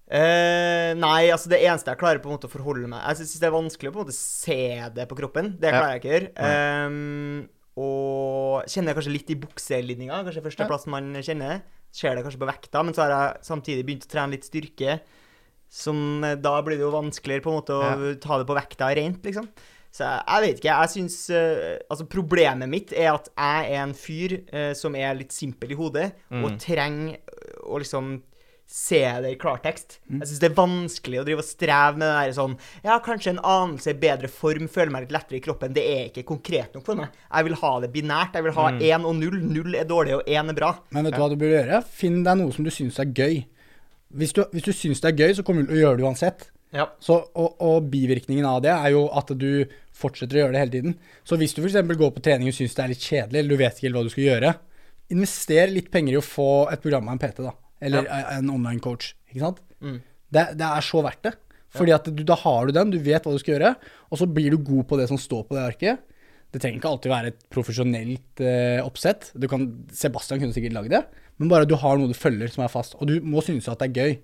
[0.04, 3.38] Eh, nei, altså det eneste jeg klarer på en måte å forholde meg Jeg syns
[3.40, 4.58] det er vanskelig å på en måte se
[4.92, 5.54] det på kroppen.
[5.58, 5.78] Det Ja.
[5.80, 6.86] klarer jeg ikke å gjøre.
[6.86, 7.48] Um,
[7.80, 10.20] og kjenner jeg kanskje litt i bukselinninga.
[10.26, 10.68] Kanskje første Ja.
[10.68, 11.62] plassen man kjenner.
[11.90, 15.00] Ser det kanskje på vekta, men så har jeg samtidig begynt å trene litt styrke.
[15.70, 18.94] Som eh, Da blir det jo vanskeligere på en måte å ta det på vekta
[18.94, 19.48] rent, liksom.
[19.90, 20.74] Så jeg, jeg vet ikke.
[20.82, 25.14] Jeg syns uh, Altså, problemet mitt er at jeg er en fyr uh, som er
[25.14, 26.44] litt simpel i hodet, Mm.
[26.44, 27.18] og trenger
[27.64, 28.20] å liksom
[28.66, 29.98] se det i klartekst.
[30.08, 30.20] Mm.
[30.22, 33.34] Jeg syns det er vanskelig å drive og streve med det der sånn Ja, kanskje
[33.34, 35.74] en anelse i bedre form, føler meg litt lettere i kroppen.
[35.76, 37.14] Det er ikke konkret nok for meg.
[37.28, 38.34] Jeg vil ha det binært.
[38.34, 39.04] Jeg vil ha Mm.
[39.04, 39.38] og null.
[39.44, 40.78] Null er dårlig, og én er bra.
[40.90, 41.84] Men vet du hva du burde gjøre?
[41.84, 43.44] Finn deg noe som du syns er gøy.
[44.14, 46.04] Hvis du, hvis du syns det er gøy, så kommer du til å gjøre det
[46.06, 46.50] uansett.
[46.74, 46.88] Ja.
[46.98, 50.74] Så, og, og bivirkningen av det er jo at du fortsetter å gjøre det hele
[50.74, 50.94] tiden.
[51.22, 51.78] Så hvis du f.eks.
[51.86, 54.02] går på trening og syns det er litt kjedelig, eller du vet ikke helt hva
[54.02, 54.54] du skal gjøre,
[55.14, 57.52] invester litt penger i å få et program av en PT, da.
[57.82, 59.14] Eller en online coach.
[59.30, 59.62] Ikke sant?
[59.80, 59.98] Mm.
[60.34, 61.34] Det, det er så verdt det.
[61.74, 63.72] Fordi at du, da har du den, du vet hva du skal gjøre,
[64.10, 66.04] og så blir du god på det som står på det arket.
[66.54, 69.32] Det trenger ikke alltid være et profesjonelt eh, oppsett.
[69.34, 71.02] Du kan, Sebastian kunne sikkert lagd det,
[71.42, 72.94] men bare du har noe du følger som er fast.
[73.00, 74.14] Og du må synes at det er gøy.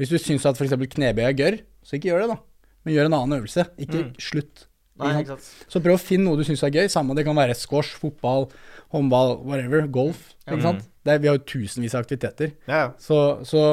[0.00, 0.74] Hvis du syns at f.eks.
[0.96, 2.72] knebøy er gørr, så ikke gjør det, da.
[2.82, 3.68] Men gjør en annen øvelse.
[3.82, 4.66] Ikke slutt.
[5.00, 5.48] Nei, Ikke sant?
[5.72, 6.88] Så prøv å finne noe du syns er gøy.
[6.92, 8.48] Samme det kan være squash, fotball,
[8.94, 9.84] håndball, whatever.
[9.92, 10.30] Golf.
[10.46, 10.86] Ikke sant?
[11.06, 12.54] Det er, vi har jo tusenvis av aktiviteter.
[12.66, 12.92] Ja, ja.
[13.02, 13.66] Så, så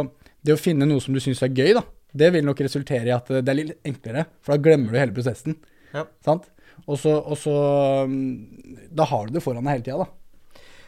[0.44, 3.16] det å finne noe som du syns er gøy, da, det vil nok resultere i
[3.16, 4.28] at det er litt enklere.
[4.44, 5.58] For da glemmer du hele prosessen.
[5.96, 6.06] Ja.
[6.26, 6.50] Sant?
[6.84, 7.54] Og så, og så
[8.10, 10.23] mm, Da har du det foran deg hele tida, da.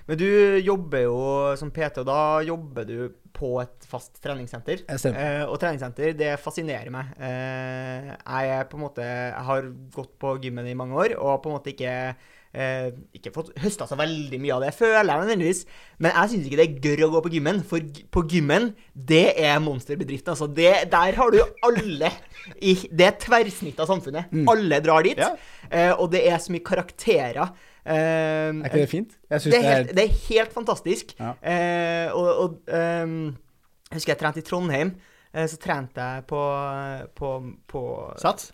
[0.06, 0.28] Men du
[0.62, 1.20] jobber jo
[1.58, 2.98] som PT, og da jobber du
[3.36, 4.86] på et fast treningssenter.
[4.88, 7.12] Eh, og treningssenter, det fascinerer meg.
[7.20, 11.74] Eh, jeg måte Jeg har gått på gymmen i mange år og på en måte
[11.74, 11.96] ikke
[12.56, 15.62] eh, ikke fått høsta så veldig mye av det, føler jeg nødvendigvis.
[16.00, 19.28] Men jeg syns ikke det er gørr å gå på gymmen, for på gymmen, det
[19.42, 20.36] er monsterbedriften.
[20.36, 20.48] Altså.
[20.48, 22.12] Det, der har du alle
[22.62, 24.34] i Det er tverrsnittet av samfunnet.
[24.52, 25.20] Alle drar dit.
[25.20, 25.34] Ja.
[25.70, 27.56] Eh, og det er så mye karakterer.
[27.86, 29.18] Eh, Er ikke det fint?
[29.30, 31.14] Det er, helt, det er helt fantastisk.
[31.20, 31.36] Ja.
[31.42, 33.36] Eh, og og um,
[33.92, 34.96] jeg husker jeg trente i Trondheim.
[35.36, 36.42] Eh, så trente jeg på,
[37.16, 37.32] på,
[37.70, 37.84] på
[38.22, 38.50] Sats?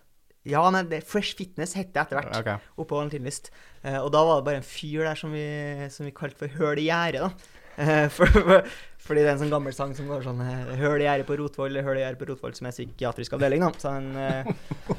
[0.48, 2.34] Ja, nei, det, Fresh Fitness het det etter hvert.
[2.40, 2.70] Okay.
[2.74, 3.52] Oppå på Valentinlyst.
[3.86, 5.46] Eh, og da var det bare en fyr der som vi,
[5.94, 7.58] som vi kalte for Høl i gjerdet, da.
[7.78, 8.66] Eh, for, for,
[9.06, 10.42] fordi det er en sånn gammel sang som går sånn
[10.82, 13.70] Høl i gjerdet på Rotvoll, høl i gjerdet på Rotvoll, som er psykiatrisk avdeling, da.
[13.80, 14.52] Så han eh,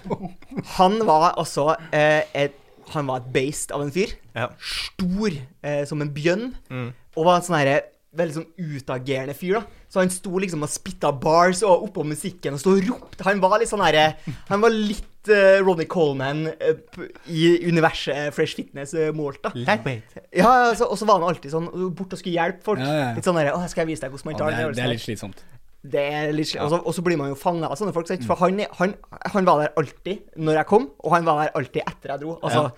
[0.80, 2.58] Han var altså et
[2.94, 4.50] Han var et beist av en fyr Ja.
[4.60, 5.32] stor
[5.64, 6.94] eh, som en bjønn, Mm.
[7.18, 7.82] og var et sånn herre
[8.14, 9.64] veldig sånn utagerende fyr, da.
[9.90, 13.24] Så han sto liksom og spitta bars og oppå musikken og sto og ropte.
[13.26, 14.16] Han var litt sånn herre
[14.50, 19.50] Han var litt uh, Ronny Coleman uh, i universet eh, Fresh Fitness eh, målt, da.
[19.56, 20.18] Lightweight.
[20.36, 22.80] Ja, altså, og så var han alltid sånn bort og skulle hjelpe folk.
[22.86, 23.10] Ja, ja.
[23.18, 24.84] Litt sånn herre Å, skal jeg vise deg hvordan man Ja, tar det, er, det
[24.86, 25.44] er litt slitsomt.
[25.84, 28.08] Det er litt sli- og, så, og så blir man jo fanga av sånne folk.
[28.08, 28.24] sant?
[28.24, 28.94] For han, han,
[29.34, 32.38] han var der alltid når jeg kom, og han var der alltid etter jeg dro.
[32.42, 32.70] Altså,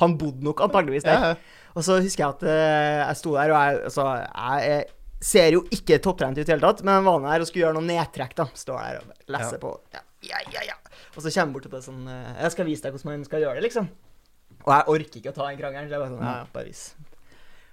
[0.00, 1.20] han bodde nok antageligvis der.
[1.22, 1.70] Ja, ja.
[1.76, 4.92] Og så husker jeg at uh, jeg sto der, og jeg, altså, jeg er-
[5.26, 7.62] ser jo ikke topptrent ut i det hele tatt, men han var der og skulle
[7.64, 8.44] gjøre noen nedtrekk, da.
[8.58, 9.62] Står der og leser Ja.
[9.62, 9.70] på.
[9.94, 10.76] Ja, ja, ja, ja.
[11.16, 13.40] Og så kommer jeg bort til sånn uh, Jeg skal vise deg hvordan man skal
[13.46, 13.88] gjøre det, liksom.
[14.66, 16.68] Og jeg orker ikke å ta den krangelen, så jeg bare sånn Ja, ja, bare
[16.68, 16.82] vis.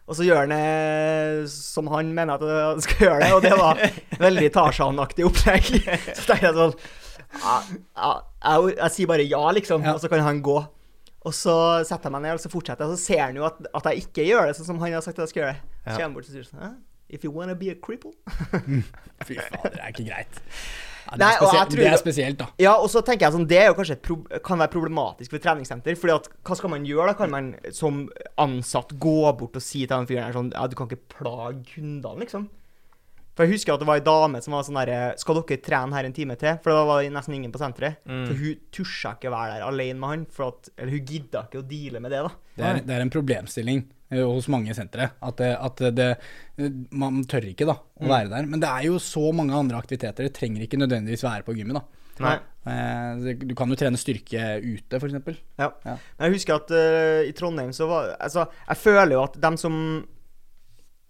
[0.03, 3.53] Og så gjør han det som han mener at han skal gjøre det, og det
[3.55, 3.79] var
[4.19, 5.69] veldig Tarzan-aktig opplegg.
[6.17, 6.73] Så tenkte jeg sånn
[7.33, 9.95] ja, jeg, jeg, jeg sier bare ja, liksom, Ja.
[9.95, 10.57] og så kan han gå.
[11.23, 11.55] Og så
[11.87, 13.85] setter jeg meg ned og så fortsetter jeg, og så ser han jo at, at
[13.89, 15.61] jeg ikke gjør det sånn som han har sagt at jeg skal gjøre det.
[15.63, 16.71] Så kommer han bort og sier sånn «Hæ?
[17.13, 18.15] If you wanna be a cripple
[19.27, 20.41] Fy fader, det er ikke greit.
[21.03, 22.47] Ja, det, Nei, er og jeg det er spesielt, da.
[22.63, 23.97] Ja, og så tenker jeg sånn, det er jo kanskje
[24.45, 25.97] kan være problematisk for treningssenter.
[25.99, 27.17] fordi at hva skal man gjøre da?
[27.19, 28.05] Kan man som
[28.39, 31.61] ansatt gå bort og si til den fyren her sånn Ja, du kan ikke plage
[31.75, 32.47] kundene, liksom.
[33.33, 35.97] For jeg husker at det var ei dame som var sånn derre Skal dere trene
[35.97, 36.59] her en time til?
[36.61, 38.03] For da var det nesten ingen på senteret.
[38.05, 38.27] Mm.
[38.29, 40.27] For hun tusja ikke å være der alene med han.
[40.33, 42.33] For at, eller hun gidda ikke å deale med det, da.
[42.53, 43.81] Det er, det er en problemstilling
[44.13, 45.09] eh, hos mange sentre.
[45.17, 46.09] At, det, at det,
[46.93, 48.47] man tør ikke da, å være der.
[48.53, 50.29] Men det er jo så mange andre aktiviteter.
[50.29, 51.81] Det trenger ikke nødvendigvis være på gymmet.
[51.81, 52.03] da.
[52.21, 52.37] Nei.
[52.69, 55.41] Eh, Du kan jo trene styrke ute, f.eks.
[55.57, 55.71] Ja.
[55.83, 55.97] Ja.
[55.97, 59.57] Men jeg husker at uh, i Trondheim så var Altså, jeg føler jo at dem
[59.59, 59.77] som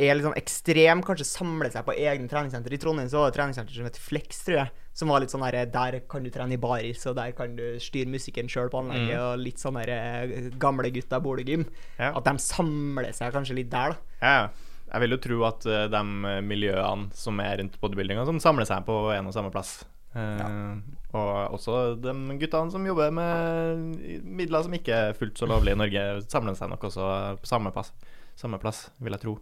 [0.01, 2.73] er litt sånn ekstrem, kanskje samler seg på egne treningssenter.
[2.73, 4.71] I Trondheim så var det et treningssenter som het Flex, tror jeg.
[4.93, 7.79] Som var litt sånn der, Der kan du trene i baris, og der kan du
[7.81, 11.65] styre musikken sjøl på anlegget, og litt sånn der eh, gamle gutta boligym.
[11.99, 12.11] Ja.
[12.17, 13.97] At de samler seg kanskje litt der, da.
[14.21, 14.69] Ja, ja.
[14.93, 16.03] Jeg vil jo tro at eh, de
[16.45, 19.79] miljøene som er rundt bodybuildinga, som samler seg på en og samme plass.
[20.13, 20.75] Eh,
[21.13, 25.81] Og også de guttene som jobber med midler som ikke er fullt så lovlige i
[25.81, 27.07] Norge, samler seg nok også
[27.41, 27.89] på samme plass,
[28.37, 29.35] samme plass vil jeg tro.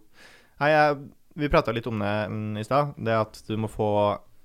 [0.70, 0.98] Jeg,
[1.40, 2.92] vi prata litt om det mm, i stad.
[2.96, 3.88] Det at du må få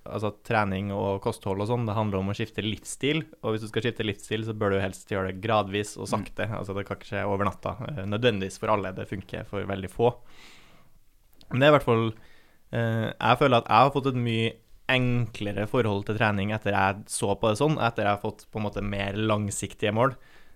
[0.07, 3.25] altså, trening og kosthold og sånn, det handler om å skifte livsstil.
[3.43, 6.47] Og hvis du skal skifte livsstil, så bør du helst gjøre det gradvis og sakte.
[6.47, 7.75] Altså, det kan ikke skje over natta.
[7.91, 8.93] eh, Nødvendigvis for alle.
[8.95, 10.13] Det funker for veldig få.
[11.51, 12.07] Men det er i hvert fall
[12.75, 14.55] eh, Jeg føler at jeg har fått et mye
[14.87, 18.59] enklere forhold til trening etter jeg så på det sånn, etter jeg har fått på
[18.61, 20.13] en måte mer langsiktige mål.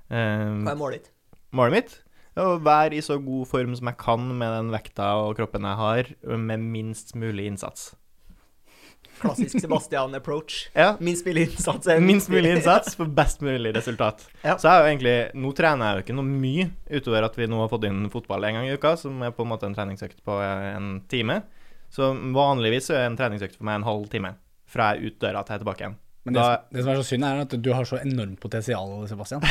[0.07, 1.12] Eh, Hva er målet ditt?
[1.51, 1.95] målet mitt
[2.40, 5.80] å være i så god form som jeg kan med den vekta og kroppen jeg
[5.82, 7.92] har, med minst mulig innsats.
[9.22, 10.70] Klassisk Sebastian approach.
[10.74, 14.24] Ja, Minst mulig innsats Minst mulig innsats for best mulig resultat.
[14.42, 14.56] Ja.
[14.58, 17.60] Så jeg jo egentlig Nå trener jeg jo ikke noe mye, utover at vi nå
[17.62, 20.24] har fått inn fotball en gang i uka, som er på en måte en treningsøkt
[20.26, 21.42] på en time.
[21.92, 24.34] Så vanligvis er en treningsøkt for meg en halv time.
[24.72, 26.00] Fra jeg ut døra til jeg er tilbake igjen.
[26.26, 28.40] Men det, Da- som- det som er så synd, er at du har så enormt
[28.40, 29.42] potensial, Sebastian.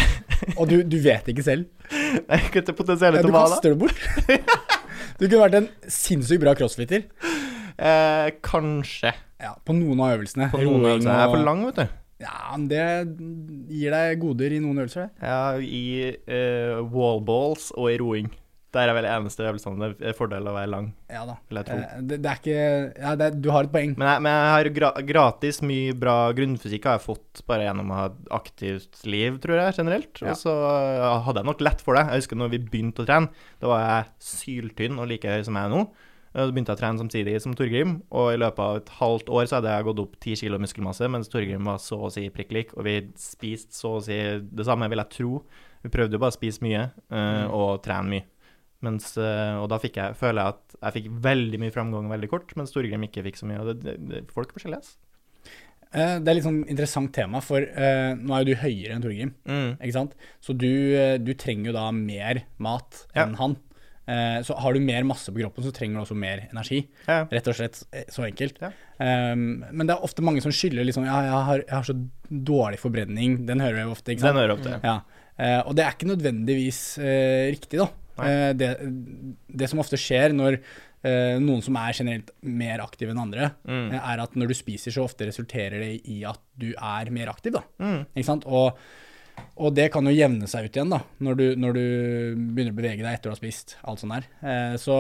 [0.57, 1.67] Og du, du vet ikke selv.
[1.91, 3.57] Jeg kutter potensialet til du hva da?
[3.57, 3.99] kaster det bort.
[5.21, 7.03] Du kunne vært en sinnssykt bra crossfitter.
[7.77, 9.11] Eh, kanskje.
[9.41, 10.47] Ja, på noen av øvelsene.
[10.53, 11.11] På noen Roing øvelser.
[11.13, 11.97] Jeg er for lang, vet du.
[12.21, 12.85] Ja, men det
[13.73, 15.29] gir deg goder i noen øvelser, det.
[15.29, 15.83] Ja, i
[16.29, 18.29] uh, wallballs og i roing.
[18.71, 21.35] Der er vel eneste øvelsene det er fordel å være lang, Ja da.
[21.51, 23.97] Eh, Det, det er ikke Ja, det du har et poeng.
[23.99, 27.91] Men jeg, men jeg har gra gratis mye bra grunnfysikk har jeg fått bare gjennom
[27.91, 30.23] å ha et aktivt liv, tror jeg, generelt.
[30.23, 30.37] Ja.
[30.37, 30.55] Og så
[31.27, 32.07] hadde jeg nok lett for det.
[32.13, 35.59] Jeg husker når vi begynte å trene, da var jeg syltynn og like høy som
[35.59, 35.83] jeg er nå.
[36.31, 39.33] Da Så begynte jeg å trene samtidig som Torgrim, og i løpet av et halvt
[39.35, 42.29] år så hadde jeg gått opp ti kilo muskelmasse, mens Torgrim var så å si
[42.31, 45.41] prikk lik, og vi spiste så å si det samme, vil jeg tro.
[45.83, 48.27] Vi prøvde jo bare å spise mye eh, og trene mye.
[48.83, 52.29] Mens, eh, og da fikk jeg, føler jeg at jeg fikk veldig mye framgang veldig
[52.33, 53.61] kort, mens Torgrim ikke fikk så mye.
[53.61, 54.97] Og det, det, folk er forskjellige, ass.
[55.93, 59.03] Eh, Det er litt sånn interessant tema, for uh, nå er jo du høyere enn
[59.05, 59.73] Torgrim, Mm.
[59.83, 60.15] ikke sant?
[60.41, 60.71] Så du,
[61.21, 63.27] du trenger jo da mer mat Ja.
[63.27, 63.57] enn han.
[64.11, 66.81] Uh, så har du mer masse på kroppen, så trenger du også mer energi.
[67.07, 67.27] Ja.
[67.31, 68.57] Rett og slett så enkelt.
[68.65, 68.73] Ja.
[68.99, 71.95] Um, men det er ofte mange som skylder liksom Ja, jeg har, jeg har så
[72.31, 73.45] dårlig forbrenning.
[73.47, 74.33] Den hører vi ofte, ikke sant?
[74.35, 74.81] Den hører ofte.
[74.89, 75.01] Ja,
[75.41, 76.81] Uh, og det er ikke nødvendigvis
[77.49, 77.87] riktig, da.
[78.19, 78.71] Eh, det,
[79.49, 80.59] det som ofte skjer når
[81.05, 83.93] eh, noen som er generelt mer aktive enn andre, Mm.
[83.95, 87.29] eh, er at når du spiser, så ofte resulterer det i at du er mer
[87.33, 87.63] aktiv, da.
[87.81, 88.03] Mm.
[88.15, 88.45] Ikke sant?
[88.47, 88.77] Og,
[89.57, 91.85] og det kan jo jevne seg ut igjen, da, når du, når du
[92.53, 93.77] begynner å bevege deg etter å ha spist.
[93.89, 94.27] Alt sånt der.
[94.45, 94.99] Eh, så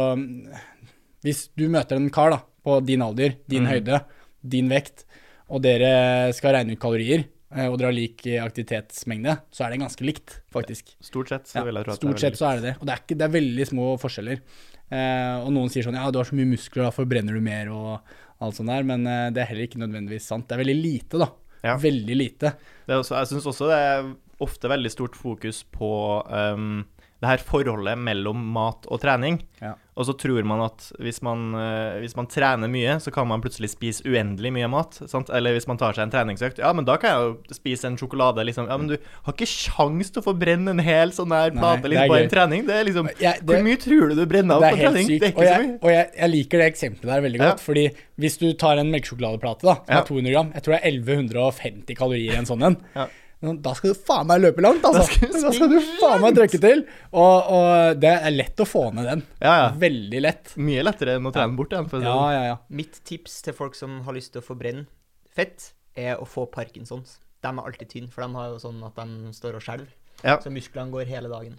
[1.24, 3.70] hvis du møter en kar da, på din alder, din Mm.
[3.74, 4.00] høyde,
[4.42, 5.04] din vekt,
[5.50, 7.24] og dere skal regne ut kalorier,
[7.66, 10.92] og dere har lik eh, aktivitetsmengde, så er det ganske likt, faktisk.
[11.02, 12.74] Stort sett så vil jeg tro at stort sett så er det det.
[12.78, 14.42] Og det er, ikke, det er veldig små forskjeller.
[14.90, 17.72] Eh, og noen sier sånn ja, du har så mye muskler, da forbrenner du mer
[17.74, 20.46] og alt sånt der, men eh, det er heller ikke nødvendigvis sant.
[20.46, 21.30] Det er veldig lite, da.
[21.66, 21.74] Ja.
[21.80, 22.54] Veldig lite.
[22.86, 25.90] Det er også, jeg syns også det er ofte veldig stort fokus på
[26.24, 26.86] um,
[27.20, 29.42] det her forholdet mellom mat og trening.
[29.60, 29.74] Ja.
[30.00, 33.42] Og så tror man at hvis man, eh, hvis man trener mye, så kan man
[33.44, 34.96] plutselig spise uendelig mye mat.
[35.10, 35.28] Sant?
[35.36, 37.98] Eller hvis man tar seg en treningsøkt, ja, men da kan jeg jo spise en
[38.00, 38.70] sjokolade, liksom.
[38.70, 38.96] Ja, men du
[39.26, 42.32] har ikke sjans til å få brenne en hel sånn der plate liksom, på en
[42.32, 42.64] trening.
[42.70, 45.06] Det er liksom Jeg- det- Hvor mye tror du du brenner av på trening?
[45.06, 45.20] sykt.
[45.20, 45.78] Det er Og sykt, så jeg, mye.
[45.82, 47.50] og jeg, jeg liker det eksempelet der veldig Ja.
[47.50, 47.60] godt.
[47.60, 47.84] Fordi
[48.18, 49.98] hvis du tar en melkesjokoladeplate da, som Ja.
[50.00, 52.76] er 200 gram, jeg tror det er 1150 kalorier i en sånn en.
[52.96, 53.06] Ja.
[53.40, 55.00] Da skal du faen meg løpe langt, altså.
[55.00, 56.82] Da skal du Da skal du faen meg trøkke til.
[57.12, 59.22] Og, og det er lett å få ned den.
[59.40, 59.68] Ja, ja.
[59.80, 60.52] Veldig lett.
[60.60, 62.04] Mye lettere enn å trene bort Ja, sånn.
[62.04, 62.58] ja, ja.
[62.68, 64.84] Mitt tips til folk som har lyst til å forbrenne
[65.32, 67.16] fett, er å få Parkinsons.
[67.40, 69.88] De er alltid tynne, for de har jo sånn at de står og skjelver.
[70.20, 70.36] Ja.
[70.44, 71.56] Så musklene går hele dagen.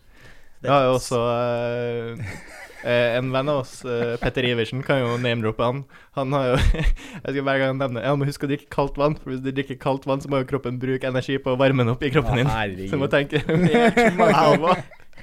[0.62, 2.34] Det Vi har jo også eh,
[2.86, 5.80] eh, en venn av oss, eh, Petter Iversen, kan jo name-droppe han.
[6.20, 6.60] Han har jo
[7.24, 9.50] Jeg skal hver gang nevne Ja, må huske å drikke kaldt vann, for hvis du
[9.50, 12.12] drikker kaldt vann, så må jo kroppen bruke energi på å varme den opp i
[12.14, 12.52] kroppen din.
[12.86, 13.42] Så du må tenke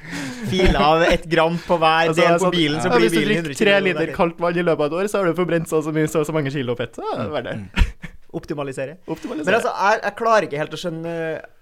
[0.49, 3.27] Fil av ett gram på hver Altså, del på bilen, så ja, blir Hvis du
[3.29, 5.79] drikker tre liter kaldt vann i løpet av et år, så har du forbrent så
[5.79, 6.99] og så mye, så så mange kilo fett.
[6.99, 8.09] Så er det verdt det.
[8.39, 8.99] Optimalisere.
[9.07, 9.47] Optimalisere.
[9.47, 11.15] Men altså, jeg, jeg klarer ikke helt å skjønne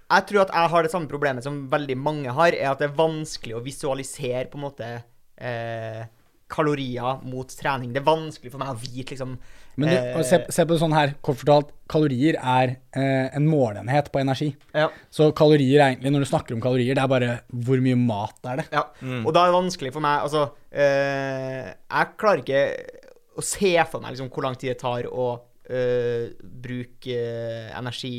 [0.07, 2.87] Jeg tror at jeg har det samme problemet som veldig mange har, er at det
[2.87, 4.91] er vanskelig å visualisere på en måte
[5.35, 6.05] eh,
[6.47, 7.91] kalorier mot trening.
[7.91, 9.33] Det er vanskelig for meg å vite liksom
[9.77, 11.73] Men du, eh, se, se på det sånn her, kort fortalt.
[11.91, 14.53] Kalorier er eh, en målenhet på energi.
[14.73, 17.99] ja, Så kalorier er egentlig, når du snakker om kalorier, det er bare hvor mye
[17.99, 18.67] mat er det.
[18.71, 18.85] ja.
[19.01, 19.25] Mm.
[19.25, 22.63] Og da er det vanskelig for meg Altså, eh, jeg klarer ikke
[23.37, 25.27] å se for meg liksom hvor lang tid det tar å
[25.69, 28.15] øh, bruke øh, energi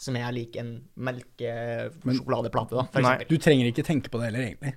[0.00, 3.16] som er lik en melkesjokoladeplate, da, for Nei.
[3.18, 3.28] eksempel.
[3.34, 4.76] Du trenger ikke tenke på det heller, egentlig.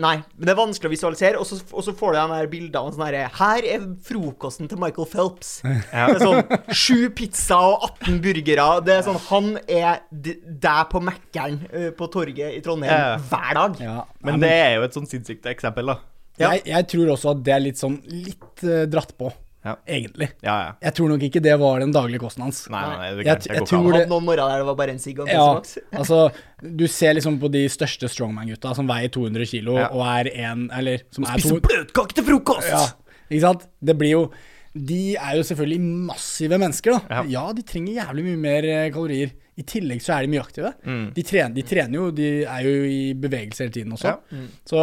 [0.00, 3.02] Nei, men det er vanskelig å visualisere, og så, får du de her bildene sånn
[3.04, 5.50] herre Her er frokosten til Michael Phelps.
[5.92, 6.06] Ja.
[6.08, 8.68] Det er sånn sju pizza og 18 burgere.
[8.86, 11.58] Det er sånn Han er der på Mækkern
[11.98, 13.18] på torget i Trondheim Ja.
[13.28, 13.76] hver dag.
[13.84, 15.98] Ja, Men det er jo et sånn sinnssykt eksempel, da.
[16.40, 16.54] Ja.
[16.54, 19.28] jeg, jeg tror også at det er litt sånn litt uh, dratt på,
[19.64, 19.74] Ja.
[19.86, 20.30] egentlig.
[20.42, 20.68] Ja, ja.
[20.86, 22.62] Jeg tror nok ikke det var den daglige kosten hans.
[22.72, 25.18] Nei, nei, det, Jeg- jeg, jeg tror det- noen der det var bare en sigg
[25.20, 25.60] og Ja,
[26.00, 26.32] altså,
[26.62, 29.88] du ser liksom på de største strongman-gutta som veier 200 kilo Ja.
[29.92, 32.70] og er en Eller som er Spiser to bløtkake til frokost!
[32.70, 32.86] Ja,
[33.30, 33.66] ikke sant?
[33.84, 34.30] Det blir jo
[34.72, 37.00] De er jo selvfølgelig massive mennesker, da.
[37.10, 37.22] Ja.
[37.26, 39.32] Ja, de trenger jævlig mye mer eh, kalorier.
[39.58, 40.72] I tillegg så er de mye aktive.
[40.86, 41.12] Mm.
[41.12, 44.12] De, trener, de trener jo, de er jo i bevegelse hele tiden også.
[44.30, 44.44] Ja.
[44.64, 44.78] Så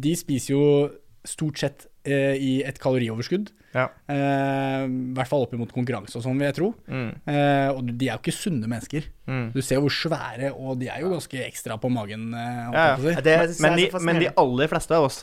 [0.00, 0.64] de spiser jo
[1.28, 3.50] stort sett eh, i et kalorioverskudd.
[3.74, 3.86] Ja.
[4.10, 6.70] Eh, I hvert fall opp imot konkurranse og sånn, vil jeg tro.
[6.88, 7.10] Mm.
[7.26, 9.06] Eh, og de er jo ikke sunne mennesker.
[9.26, 9.52] Mm.
[9.54, 12.32] Du ser hvor svære, og de er jo ganske ekstra på magen.
[12.34, 13.14] Eh, Ja, å si.
[13.22, 15.22] Det Men, de, men de aller fleste av oss,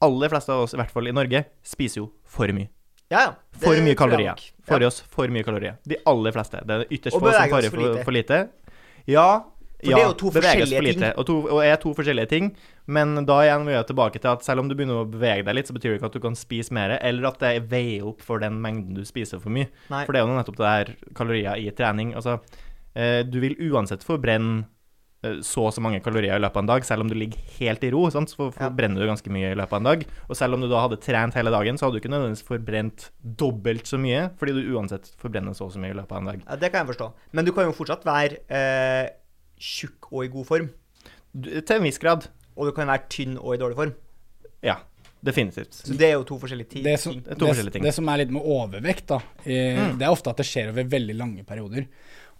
[0.00, 2.68] aller fleste av oss, i hvert fall i Norge, spiser jo for mye.
[3.10, 3.32] Ja, ja.
[3.54, 4.40] Det For mye kalorier.
[4.66, 4.88] For Ja.
[4.88, 5.76] oss, for mye kalorier.
[5.86, 6.58] De aller fleste.
[6.66, 8.40] Det er ytterst Og få som farer for for, lite.
[9.76, 9.90] For.
[9.90, 11.04] Ja, det er jo to forskjellige for ting.
[11.12, 12.52] Og, to, og er to forskjellige ting.
[12.86, 15.58] Men da igjen vil jeg tilbake til at selv om du begynner å bevege deg
[15.58, 18.22] litt, så betyr det ikke at du kan spise mer, eller at det veier opp
[18.24, 19.68] for den mengden du spiser for mye.
[19.92, 20.04] Nei.
[20.06, 22.14] For det er jo nettopp det der kalorier i trening.
[22.16, 22.38] Altså,
[22.94, 24.62] eh, du vil uansett forbrenne
[25.26, 27.58] eh, så og så mange kalorier i løpet av en dag, selv om du ligger
[27.58, 28.30] helt i ro, sant?
[28.30, 30.08] så forbrenner du ganske mye i løpet av en dag.
[30.30, 33.10] Og selv om du da hadde trent hele dagen, så hadde du ikke nødvendigvis forbrent
[33.44, 36.32] dobbelt så mye, fordi du uansett forbrenner så og så mye i løpet av en
[36.32, 36.42] dag.
[36.46, 37.12] Ja, det kan jeg forstå.
[37.34, 39.14] Men du kan jo fortsatt være eh,
[39.58, 40.68] tjukk og i god form.
[41.36, 42.28] Du, til en viss grad.
[42.56, 43.90] Og du kan være tynn og i dårlig form.
[44.64, 44.78] Ja,
[45.24, 45.74] definitivt.
[45.84, 46.84] Så det er jo to forskjellige ting.
[46.86, 47.12] det som.
[47.20, 47.84] Det er to det, forskjellige ting.
[47.84, 49.98] det som er litt med overvekt, da, eh, Mm.
[49.98, 51.86] det er ofte at det skjer over veldig lange perioder.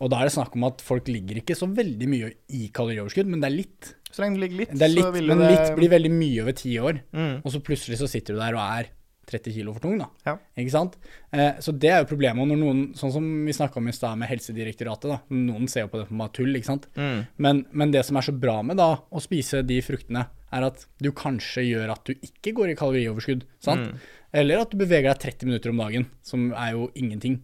[0.01, 3.27] Og da er det snakk om at folk ligger ikke så veldig mye i kalorioverskudd,
[3.27, 3.95] men det er litt.
[4.11, 6.43] Så lenge det ligger litt, Det er så vil men det litt blir veldig mye
[6.43, 7.01] over ti år.
[7.12, 7.43] mm.
[7.45, 8.89] Og så plutselig så sitter du der og er
[9.27, 10.07] 30 kilo for tung, da.
[10.27, 10.37] Ja.
[10.59, 10.97] Ikke sant?
[11.35, 12.47] Eh, så det er jo problemet.
[12.47, 15.18] Når noen, sånn som vi snakka om i stad med Helsedirektoratet, da.
[15.35, 16.87] Noen ser jo på det som bare tull, ikke sant.
[16.95, 17.18] Mm.
[17.43, 20.87] Men, men det som er så bra med da å spise de fruktene, er at
[21.03, 23.91] du kanskje gjør at du ikke går i kalorioverskudd, sant?
[23.91, 24.07] Mm.
[24.43, 27.41] Eller at du beveger deg 30 minutter om dagen, som er jo ingenting.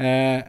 [0.00, 0.40] Eh,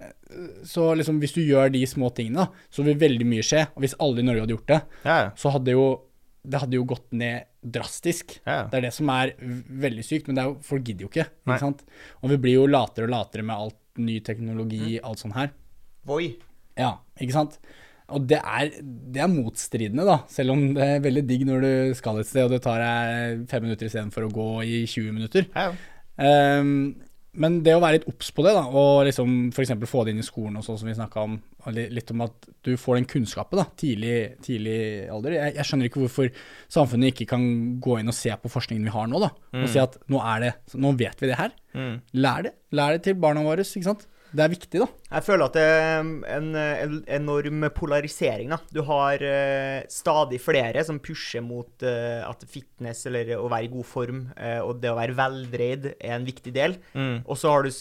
[0.66, 3.68] så liksom hvis du gjør de små tingene, da, så vil veldig mye skje.
[3.76, 5.86] Og hvis alle i Norge hadde gjort det, Ja, så hadde jo
[6.42, 8.40] det hadde jo gått ned drastisk.
[8.46, 8.64] Ja.
[8.72, 11.28] Det er det som er veldig sykt, men det jo, folk gidder jo ikke.
[11.46, 11.84] Ikke sant?
[12.24, 15.06] Og vi blir jo latere og latere med alt ny teknologi, Mm.
[15.10, 15.52] alt sånn her.
[16.08, 16.38] Voi.
[16.80, 17.60] Ja, ikke sant?
[18.12, 20.18] Og det er, det er motstridende, da.
[20.28, 23.46] Selv om det er veldig digg når du skal et sted og det tar deg
[23.52, 25.46] fem minutter istedenfor å gå i 20 minutter.
[25.56, 26.82] Ja, ja.
[27.32, 29.72] Men det å være litt obs på det, da, og liksom f.eks.
[29.88, 31.38] få det inn i skolen og sånn som vi snakka om,
[31.72, 34.80] litt om at du får den kunnskapen da, tidlig, tidlig
[35.14, 35.38] alder.
[35.38, 36.32] Jeg, jeg skjønner ikke hvorfor
[36.76, 37.46] samfunnet ikke kan
[37.84, 40.44] gå inn og se på forskningen vi har nå, da, og si at nå er
[40.44, 41.56] det, nå vet vi det her.
[41.72, 41.94] Mm.
[42.20, 42.56] Lær det.
[42.76, 44.04] Lær det til barna våre, ikke sant.
[44.32, 44.88] Det er viktig, da.
[45.12, 48.52] Jeg føler at det er en, en enorm polarisering.
[48.54, 48.60] da.
[48.72, 53.72] Du har uh, stadig flere som pusher mot uh, at fitness eller å være i
[53.72, 56.78] god form uh, og det å være veldreid er en viktig del.
[56.94, 57.24] Mm.
[57.26, 57.72] Og så har du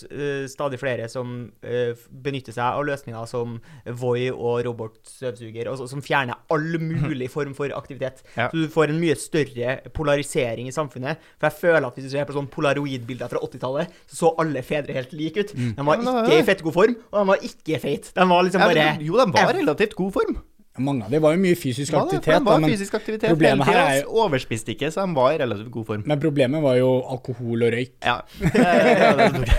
[0.51, 3.57] stadig flere som benytter seg av løsninger som
[4.01, 8.24] Voi og robotstøvsuger, og som fjerner all mulig form for aktivitet.
[8.36, 8.48] Ja.
[8.51, 11.20] Så du får en mye større polarisering i samfunnet.
[11.38, 14.62] For jeg føler at hvis du ser på sånn polaroidbilder fra 80-tallet, så så alle
[14.66, 15.55] fedre helt like ut.
[15.57, 16.39] De var ikke.
[16.41, 18.12] I fettgod form, og de var ikke feite.
[18.16, 20.38] De var liksom bare jo, de var relativt god form.
[20.80, 22.32] Mange av dem var jo mye fysisk Ja, aktivitet.
[22.38, 23.94] de var da, fysisk aktivitet problemet hele tida.
[23.94, 26.02] er jo- Overspiste ikke, så de var i relativt god form.
[26.06, 27.92] men problemet var jo alkohol og røyk.
[28.04, 28.20] Ja.
[28.40, 29.44] Hvem.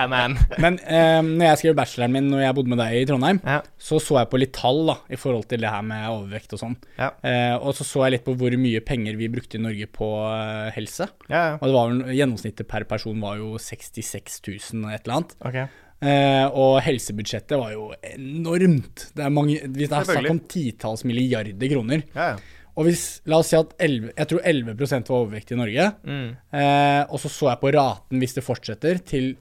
[0.00, 0.36] Ja, on.
[0.62, 3.58] Men eh, når jeg skrev bacheloren min når jeg bodde med deg i Trondheim, Ja.
[3.78, 6.60] så så jeg på litt tall da, i forhold til det her med overvekt og
[6.62, 6.76] sånn.
[6.96, 7.10] Ja.
[7.26, 10.08] Eh, og så så jeg litt på hvor mye penger vi brukte i Norge på
[10.24, 11.08] uh, helse.
[11.28, 11.54] Ja, ja.
[11.60, 14.40] Og det var vel, gjennomsnittet per person var jo 66
[14.72, 15.36] 000 og et eller annet.
[15.44, 15.60] Ok.
[16.00, 19.10] Eh, og helsebudsjettet var jo enormt.
[19.16, 22.06] Det er mange, det er snakket om titalls milliarder kroner.
[22.14, 22.56] Ja, ja.
[22.80, 26.36] Og hvis, la oss si at 11, jeg tror 11 var overvektige i Norge, Mm.
[26.56, 29.34] eh, og så så jeg på raten hvis det fortsetter, til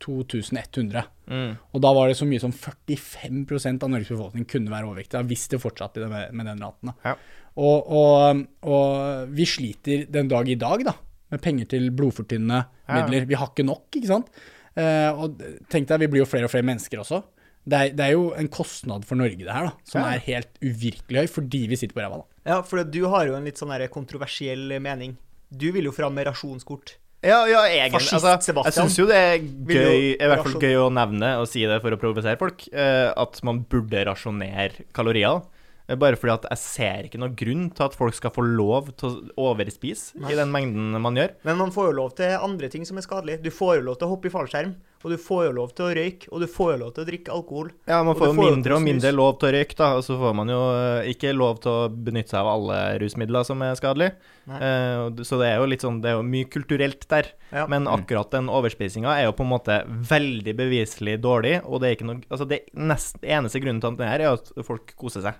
[0.00, 1.02] 2100.
[1.28, 1.56] Mm.
[1.74, 5.48] Og da var det så mye som 45% av Norges befolkning kunne være overvektige, hvis
[5.52, 6.92] det fortsatte med, med den raten.
[6.92, 6.94] Da.
[7.10, 7.14] Ja.
[7.58, 10.94] Og, og, og vi sliter den dag i dag da,
[11.34, 13.26] med penger til blodfortynnende midler.
[13.28, 14.30] Vi har ikke nok, ikke sant?
[14.78, 15.40] Eh, og
[15.72, 17.22] tenk deg, vi blir jo flere og flere mennesker også.
[17.68, 20.14] Det er, det er jo en kostnad for Norge, det her, da, som Ja.
[20.14, 22.22] er helt uvirkelig høy fordi vi sitter på ræva.
[22.22, 22.52] da.
[22.54, 25.18] Ja, for du har jo en litt sånn der kontroversiell mening.
[25.52, 26.94] Du vil jo fram med rasjonskort.
[27.22, 27.98] Ja, ja, egentlig.
[28.06, 31.48] Fascist Altså, jeg syns jo det er gøy, i hvert fall gøy å nevne og
[31.50, 35.42] si det for å provosere folk, eh, at man burde rasjonere kalorier.
[35.88, 38.90] Eh, Bare fordi at jeg ser ikke noen grunn til at folk skal få lov
[39.00, 40.32] til å overspise Nei.
[40.34, 41.32] i den mengden man gjør.
[41.48, 43.42] Men man får jo lov til andre ting som er skadelige.
[43.42, 44.74] Du får jo lov til å hoppe i fallskjerm,
[45.04, 47.08] og du får jo lov til å røyke, og du får jo lov til å
[47.08, 47.68] drikke alkohol.
[47.88, 50.34] Ja, man får jo mindre og mindre lov til å røyke, da, og så får
[50.34, 54.16] man jo eh, ikke lov til å benytte seg av alle rusmidler som er skadelige.
[54.48, 57.30] D- så det er jo litt sånn, det er jo mye kulturelt der.
[57.52, 57.66] Ja.
[57.70, 61.96] Men akkurat den overspisinga er jo på en måte veldig beviselig dårlig, og det er
[61.98, 65.24] ikke noe Altså, det nest, eneste grunnen til at det er, er at folk koser
[65.24, 65.38] seg.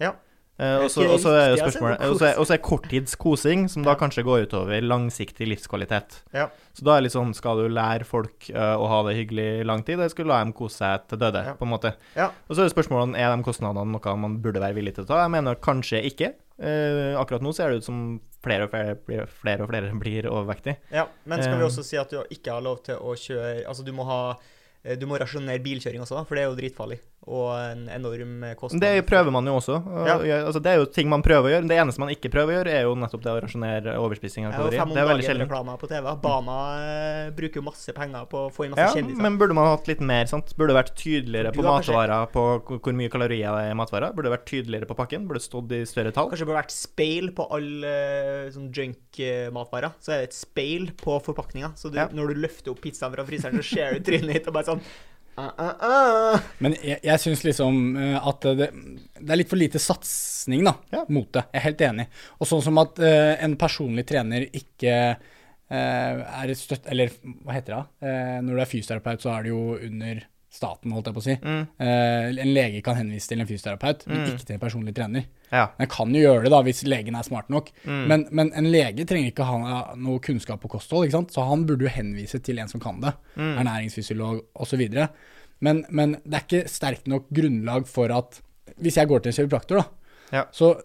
[0.00, 0.14] Ja.
[0.60, 1.30] Eh, og så er jo altså,
[1.62, 2.02] spørsmålet
[2.36, 6.18] Og så er- korttidskosing, som da kanskje går utover langsiktig livskvalitet.
[6.36, 6.48] Ja.
[6.76, 9.46] Så da er det litt sånn, skal du lære folk uh, å ha det hyggelig
[9.62, 11.54] i lang tid, eller skal du la dem kose seg til døde, Ja.
[11.56, 11.94] på en måte.
[12.16, 12.28] Ja.
[12.48, 15.08] Og så er det spørsmålet er de kostnadene noe man burde være villig til å
[15.08, 15.22] ta.
[15.24, 16.34] Jeg mener kanskje ikke.
[16.60, 20.28] Uh, akkurat nå ser det ut som flere og flere, blir- flere, og flere blir
[20.28, 20.76] overvektige.
[20.92, 23.82] Ja, men skal vi også si at du ikke har lov til å kjøre Altså,
[23.84, 24.36] du må ha
[24.96, 27.00] Du må rasjonere bilkjøring også, for det er jo dritfarlig.
[27.28, 28.80] Og en enorm kostnad.
[28.80, 29.74] Det prøver man jo også.
[30.08, 30.14] Ja.
[30.46, 31.68] altså, det er jo ting man prøver å gjøre.
[31.68, 34.54] Det eneste man ikke prøver å gjøre, er jo nettopp det å rasjonere overspising av
[34.56, 34.86] kalorier.
[34.88, 35.50] Det er veldig sjelden.
[35.82, 36.08] på TV.
[36.24, 39.20] Bama eh, bruker jo masse penger på å få inn masse Ja, kjendiser.
[39.20, 40.54] men burde man hatt litt mer, sant?
[40.56, 42.46] Burde vært tydeligere på matvarer, på
[42.80, 44.16] hvor mye kalorier det er i matvarer?
[44.16, 45.28] Burde vært tydeligere på pakken?
[45.28, 46.32] Burde stått i større tall?
[46.32, 47.92] Kanskje burde vært speil på alle
[48.46, 49.92] eh, sånn junk-matvarer.
[50.00, 51.74] Så er det et speil på forpakninga.
[51.76, 52.08] Så du, Ja.
[52.08, 54.80] når du løfter opp pizzaen fra fryseren, så ser du trynet ditt og bare sånn
[55.36, 56.40] ah, ah, ah.
[56.58, 58.70] Men jeg, jeg syns liksom eh, at det,
[59.20, 61.04] det er litt for lite satsing da, Ja.
[61.08, 61.44] mot det.
[61.52, 62.06] Jeg er helt enig.
[62.40, 64.94] Og sånn som at uh, en personlig trener ikke
[65.70, 66.86] uh, er støtt...
[66.90, 67.12] Eller
[67.44, 67.82] hva heter det?
[68.08, 71.26] Eh, når du er fysioterapeut, så er du jo under staten, holdt jeg på å
[71.28, 71.36] si.
[71.46, 71.60] Mm.
[72.42, 74.32] En lege kan henvise til en fysioterapeut, men Mm.
[74.32, 75.28] ikke til en personlig trener.
[75.50, 75.64] Ja.
[75.78, 77.70] Den kan jo gjøre det da, hvis legen er smart nok.
[77.84, 78.02] Mm.
[78.10, 81.32] Men, men en lege trenger ikke ha noe kunnskap på kosthold, ikke sant?
[81.34, 83.14] så han burde jo henvise til en som kan det.
[83.34, 83.56] Mm.
[83.64, 84.84] Ernæringsfysiolog osv.
[85.60, 88.40] Men, men det er ikke sterkt nok grunnlag for at
[88.80, 89.84] Hvis jeg går til en kiropraktor, da,
[90.32, 90.44] Ja.
[90.54, 90.76] så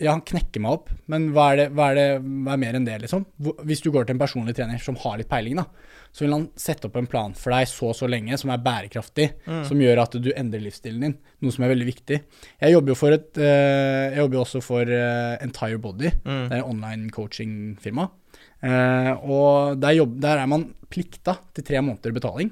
[0.00, 2.76] ja, han knekker meg opp, men hva er, det, hva, er det, hva er mer
[2.78, 3.26] enn det, liksom?
[3.68, 5.66] Hvis du går til en personlig trener som har litt peiling, da,
[6.10, 8.62] så vil han sette opp en plan for deg så og så lenge, som er
[8.64, 9.28] bærekraftig,
[9.68, 12.18] som gjør at du endrer livsstilen din, noe som er veldig viktig.
[12.64, 16.48] Jeg jobber jo for et, eh, jeg jobber jo også for eh, Entire Body, Mm.
[16.48, 18.08] det er en online coaching-firma.
[18.62, 22.50] Eh, og der, jobb, der er man plikta til tre måneder betaling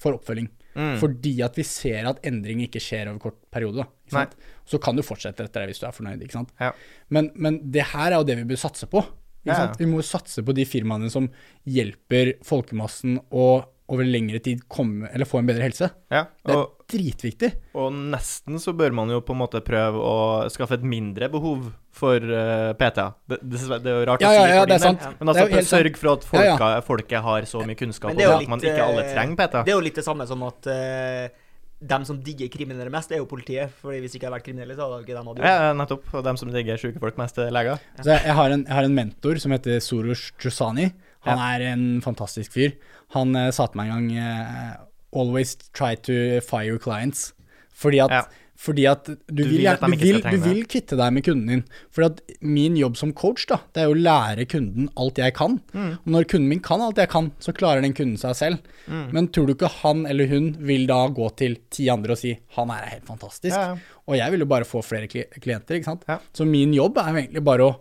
[0.00, 0.48] for oppfølging.
[0.76, 0.96] Mm.
[1.00, 3.86] Fordi at vi ser at endring ikke skjer over kort periode.
[4.12, 4.26] Da?
[4.68, 6.22] Så kan du fortsette etter det hvis du er fornøyd.
[6.22, 6.52] ikke sant?
[6.60, 6.72] Ja.
[7.08, 9.02] Men, men det her er jo det vi bør satse på.
[9.46, 9.70] Ikke Ja?
[9.78, 11.28] Vi må satse på de firmaene som
[11.70, 13.46] hjelper folkemassen å
[13.92, 15.90] over lengre tid komme, eller få en bedre helse.
[16.10, 16.26] ja.
[16.46, 17.50] Det er dritviktig.
[17.74, 20.16] og nesten så bør man jo på en måte prøve å
[20.52, 23.08] skaffe et mindre behov for uh, PTA.
[23.26, 25.08] Det, det, det er jo rart Ja, å si ja, ja, for det er sant.
[25.18, 26.84] Men er altså, sørg for at folka, ja.
[26.86, 29.64] folket har så mye kunnskap om at man ikke alle eh, trenger PTA.
[29.66, 31.42] Det er jo litt det samme som at uh,
[31.80, 33.72] dem som digger kriminelle mest, er jo politiet.
[33.82, 35.42] Fordi hvis ikke hadde vært kriminelle, så hadde ikke de hatt jobb.
[35.44, 36.06] Ja, nettopp.
[36.14, 37.82] Og dem som digger sjuke folk mest, er leger.
[38.00, 40.88] Så jeg, jeg, har en, jeg har en mentor som heter Soros Jusani.
[41.26, 42.74] Han er en fantastisk fyr.
[43.16, 44.74] Han uh, sa til meg en gang uh,
[45.16, 47.32] Always try to fire clients.
[47.76, 48.22] Fordi at, Ja.
[48.56, 51.62] fordi at du, Du vil, at du, vil, du vil kvitte deg med kunden din.
[51.92, 55.34] Fordi at min jobb som coach da, det er jo å lære kunden alt jeg
[55.36, 55.58] kan.
[55.72, 55.92] Mm.
[56.00, 58.58] Og når kunden min kan alt jeg kan, så klarer den kunden seg selv.
[58.88, 59.06] Mm.
[59.12, 62.34] Men tror du ikke han eller hun vil da gå til ti andre og si
[62.58, 63.56] han er helt fantastisk?
[63.56, 63.76] Ja.
[64.06, 66.08] Og jeg vil jo bare få flere klienter, ikke sant.
[66.36, 67.74] Så min jobb er egentlig bare å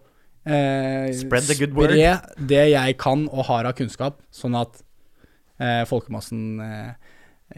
[0.45, 1.93] eh, Spread the good word.
[1.93, 4.81] spre det jeg kan og har av kunnskap, sånn at
[5.59, 7.13] eh, folkemassen eh,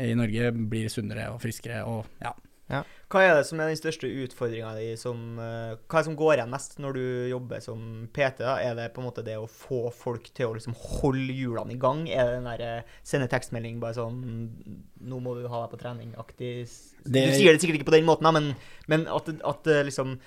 [0.09, 2.35] i Norge blir sunnere og friskere og ja.
[3.07, 6.17] Hva er det som er den største utfordringa di som eh, Hva er det som
[6.19, 8.41] går igjen mest når du jobber som PT?
[8.41, 8.57] da?
[8.59, 11.79] Er det på en måte det å få folk til å liksom holde hjulene i
[11.79, 12.03] gang?
[12.11, 14.19] Er det den der sende tekstmelding bare sånn
[14.99, 16.51] 'Nå må du ha deg på trening'-aktig
[17.07, 18.51] Du sier det sikkert ikke på den måten, da, men,
[18.91, 20.17] men at, at liksom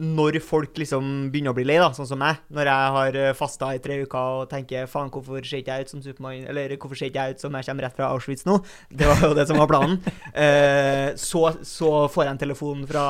[0.00, 3.32] når folk liksom begynner å bli lei, da, sånn som meg, når jeg har eh,
[3.36, 6.72] fasta i tre uker og tenker faen, hvorfor ser ikke jeg ut som Supermann, eller
[6.76, 8.56] hvorfor ser ikke jeg ut som jeg kommer rett fra Auschwitz nå?
[8.88, 10.00] Det var jo det som var planen.
[10.40, 13.02] Eh, så, så får jeg en telefon fra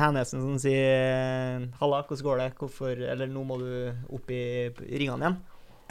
[0.00, 2.48] Hennesen som sier halla, hvordan går det?
[2.58, 3.70] Hvorfor Eller nå må du
[4.16, 4.42] opp i
[4.74, 5.38] ringene igjen.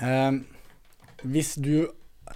[0.03, 0.39] Um,
[1.23, 1.87] hvis du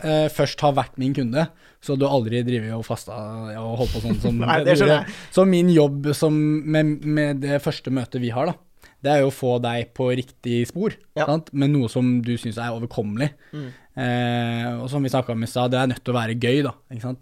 [0.04, 1.48] eh, først har vært min kunde,
[1.82, 3.16] så du aldri driver og fasta
[3.62, 5.18] og holdt på sånn som Nei, det skjønner jeg.
[5.36, 8.58] Så min jobb som, med, med det første møtet vi har, da,
[9.06, 11.28] det er jo å få deg på riktig spor, Ja.
[11.30, 11.52] sant?
[11.54, 13.30] med noe som du syns er overkommelig.
[13.54, 13.68] Mm.
[13.98, 16.64] Eh, og som vi snakka om i stad, det er nødt til å være gøy,
[16.66, 16.74] da.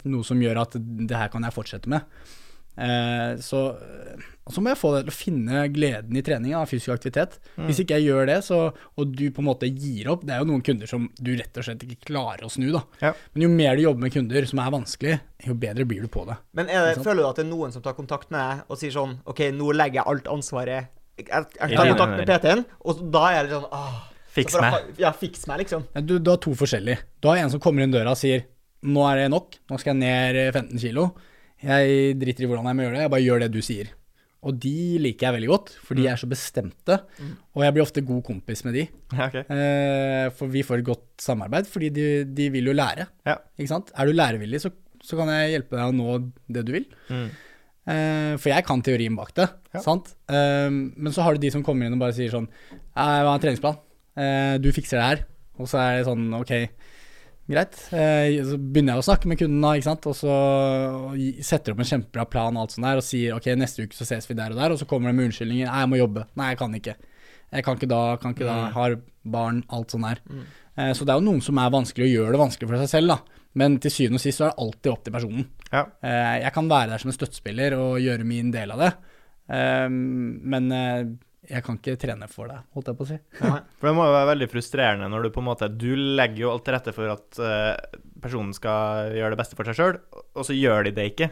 [0.08, 2.04] Noe som gjør at det her kan jeg fortsette med.
[2.76, 3.60] Eh, så,
[4.52, 7.38] så må jeg få det til å finne gleden i trening av fysisk aktivitet.
[7.56, 7.64] Mm.
[7.70, 8.58] Hvis ikke jeg gjør det, så,
[9.00, 11.56] og du på en måte gir opp Det er jo noen kunder som du rett
[11.56, 12.82] og slett ikke klarer å snu, da.
[13.02, 13.14] Ja.
[13.34, 15.16] Men jo mer du jobber med kunder som er vanskelig,
[15.48, 16.36] jo bedre blir du på det.
[16.58, 18.78] Men er det, føler du at det er noen som tar kontakt med deg og
[18.82, 22.64] sier sånn OK, nå legger jeg alt ansvaret Jeg, jeg tar Ja, kontakt med PT-en,
[22.84, 23.96] og da er det sånn Åh.
[24.36, 24.74] Fiks så for meg.
[24.76, 25.86] ha- Ja, fiks meg, liksom.
[26.04, 26.98] Du, du har to forskjellige.
[27.24, 28.42] Du har en som kommer inn døra og sier
[28.84, 31.06] nå er det nok, nå skal jeg ned eh, 15 kilo.
[31.64, 33.92] Jeg driter i hvordan jeg må gjøre det, jeg bare gjør det du sier.
[34.46, 36.98] Og de liker jeg veldig godt, for de er så bestemte.
[37.56, 38.84] Og jeg blir ofte god kompis med de.
[39.16, 39.42] Ja, okay.
[39.50, 43.08] Eh, for vi får et godt samarbeid, fordi de, de vil jo lære.
[43.26, 43.38] Ja.
[43.56, 43.90] Ikke sant?
[43.96, 44.70] Er du lærevillig, så,
[45.02, 46.20] så kan jeg hjelpe deg å nå
[46.52, 46.86] det du vil.
[47.10, 47.26] Mm.
[47.86, 49.48] Eh, for jeg kan teorien bak det.
[49.74, 49.82] Ja.
[49.82, 50.12] Sant?
[50.30, 53.18] Eh, men så har du de som kommer inn og bare sier sånn Jeg Hva
[53.22, 53.82] er en treningsplan?
[54.16, 55.24] Eh, du fikser det her.
[55.56, 56.52] Og så er det sånn OK,
[57.54, 57.76] greit.
[57.94, 60.08] Eh, så begynner jeg å snakke med kunden da, ikke sant.
[60.10, 60.36] Og så
[61.46, 64.08] setter opp en kjempebra plan og alt sånt der, og sier OK, neste uke så
[64.08, 64.74] ses vi der og der.
[64.74, 65.70] Og så kommer det med unnskyldninger.
[65.70, 66.26] Nei, jeg må jobbe.
[66.38, 66.96] Nei, jeg kan ikke.
[67.54, 68.58] Jeg kan ikke da, kan ikke da.
[68.74, 70.22] Har barn, alt sånt der.
[70.30, 70.46] Mm.
[70.94, 73.14] så det er jo noen som er vanskelig å gjøre det vanskelig for seg selv,
[73.14, 73.42] da.
[73.56, 75.46] Men til syvende og sist så er det alltid opp til personen.
[75.70, 75.86] Ja.
[76.04, 78.94] Eh, Jeg kan være der som en støttespiller og gjøre min del av det,
[79.46, 81.04] Eh, men eh,
[81.50, 83.18] jeg kan ikke trene for deg, holdt jeg på å si.
[83.78, 86.52] For det må jo være veldig frustrerende når du på en måte Du legger jo
[86.52, 89.98] alt til rette for at uh, personen skal gjøre det beste for seg sjøl,
[90.34, 91.30] og så gjør de det ikke.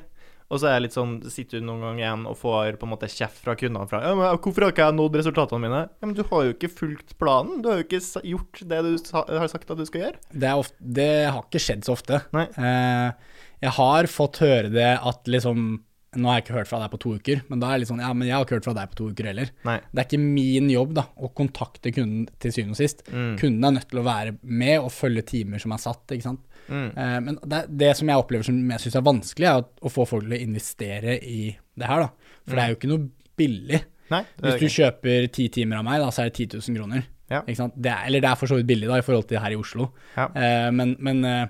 [0.52, 2.92] Og så er det litt sånn, sitter du noen gang igjen og får på en
[2.92, 6.04] måte kjeft fra kundene fra ja, men 'Hvorfor har ikke jeg nådd resultatene mine?' Ja,
[6.04, 7.62] men du har jo ikke fulgt planen.
[7.64, 8.92] Du har jo ikke gjort det du
[9.40, 10.20] har sagt at du skal gjøre.
[10.30, 12.20] Det, er ofte, det har ikke skjedd så ofte.
[12.36, 12.46] Nei.
[12.60, 15.80] Eh, jeg har fått høre det at liksom
[16.16, 17.90] Nå har jeg ikke hørt fra deg på to uker, men da er det litt
[17.92, 19.50] sånn Ja, men jeg har ikke hørt fra deg på to uker heller.
[19.68, 19.76] Nei.
[19.90, 23.02] Det er ikke min jobb da, å kontakte kunden til syvende og sist.
[23.12, 23.32] Mm.
[23.40, 26.04] Kunden er nødt til å være med og følge timer som er satt.
[26.16, 26.44] ikke sant?
[26.68, 26.86] Mm.
[26.96, 29.92] Eh, men det, det som jeg opplever som jeg syns er vanskelig, er å, å
[29.92, 31.40] få folk til å investere i
[31.76, 32.06] det her.
[32.06, 32.38] da.
[32.44, 33.82] For det er jo ikke noe billig.
[34.12, 34.74] Nei, Hvis du ikke.
[34.78, 37.04] kjøper ti timer av meg, da, så er det 10 000 kroner.
[37.32, 37.40] Ja.
[37.48, 37.76] Ikke sant?
[37.80, 39.56] Det er, eller det er for så vidt billig da, i forhold til her i
[39.58, 39.90] Oslo.
[40.14, 40.26] Ja.
[40.36, 41.46] Eh, men men eh,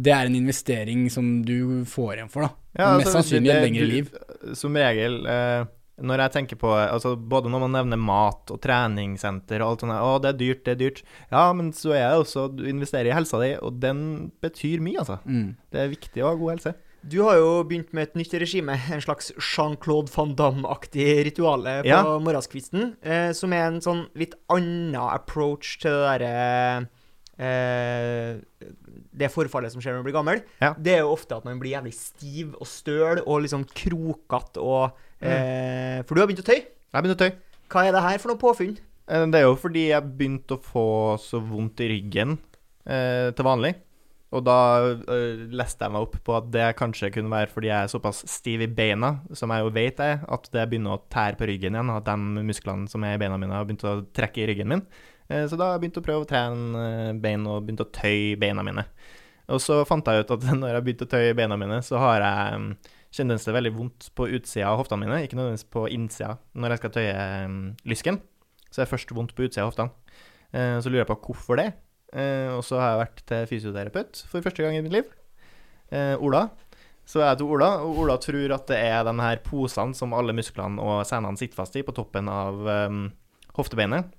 [0.00, 2.46] det er en investering som du får igjen for.
[2.46, 2.54] da.
[2.78, 4.10] Ja, Mest altså, sannsynlig et lengre liv.
[4.54, 5.64] Som regel, eh,
[6.00, 9.92] når jeg tenker på altså Både når man nevner mat og treningssenter og alt sånt
[9.92, 11.02] Å, det er dyrt, det er dyrt.
[11.32, 15.02] Ja, men så er det også Du investerer i helsa di, og den betyr mye,
[15.02, 15.18] altså.
[15.26, 15.50] Mm.
[15.72, 16.74] Det er viktig å ha god helse.
[17.00, 21.88] Du har jo begynt med et nytt regime, en slags Jean-Claude van Damme-aktig rituale på
[21.88, 22.02] Ja.
[22.20, 26.88] morgenskvisten, eh, som er en sånn litt annen approach til det derre
[27.40, 28.40] eh,
[29.10, 30.42] Det forfallet som skjer når man blir gammel.
[30.62, 30.72] Ja.
[30.78, 34.94] Det er jo ofte at man blir jævlig stiv og støl og liksom krokete og
[35.20, 36.62] eh, For du har begynt å tøye.
[36.62, 37.36] Jeg har begynt å tøye.
[37.70, 38.78] Hva er det her for noe påfunn?
[39.10, 40.86] Eh, Det er jo fordi jeg begynte å få
[41.22, 42.38] så vondt i ryggen
[42.86, 43.74] eh, til vanlig.
[44.30, 44.56] Og da
[44.94, 48.22] eh, leste jeg meg opp på at det kanskje kunne være fordi jeg er såpass
[48.30, 51.74] stiv i beina, som jeg jo vet jeg, at det begynner å tære på ryggen
[51.74, 51.90] igjen.
[51.96, 54.84] At de musklene som er i beina mine, har begynt å trekke i ryggen min.
[55.30, 58.38] Eh, så da har jeg å prøve å trene eh, bein og begynt å tøye
[58.40, 58.84] beina mine.
[59.50, 62.24] Og så fant jeg ut at når jeg begynte å tøye beina mine, så har
[62.24, 62.70] jeg mm,
[63.16, 66.82] tendens til veldig vondt på utsida av hoftene mine, ikke nødvendigvis på innsida når jeg
[66.82, 67.62] skal tøye mm,
[67.92, 68.20] lysken.
[68.70, 70.18] Så det er først vondt på utsida av hoftene.
[70.54, 71.70] Eh, Så lurer jeg på hvorfor det.
[72.10, 75.12] Og så har jeg vært til fysioterapeut for første gang i mitt liv.
[76.18, 76.40] Ola.
[77.10, 80.12] Så er jeg til Ola, og Ola tror at det er de her posene som
[80.14, 82.98] alle musklene og senene sitter fast i på toppen av eh,
[83.56, 84.12] hoftebeinet.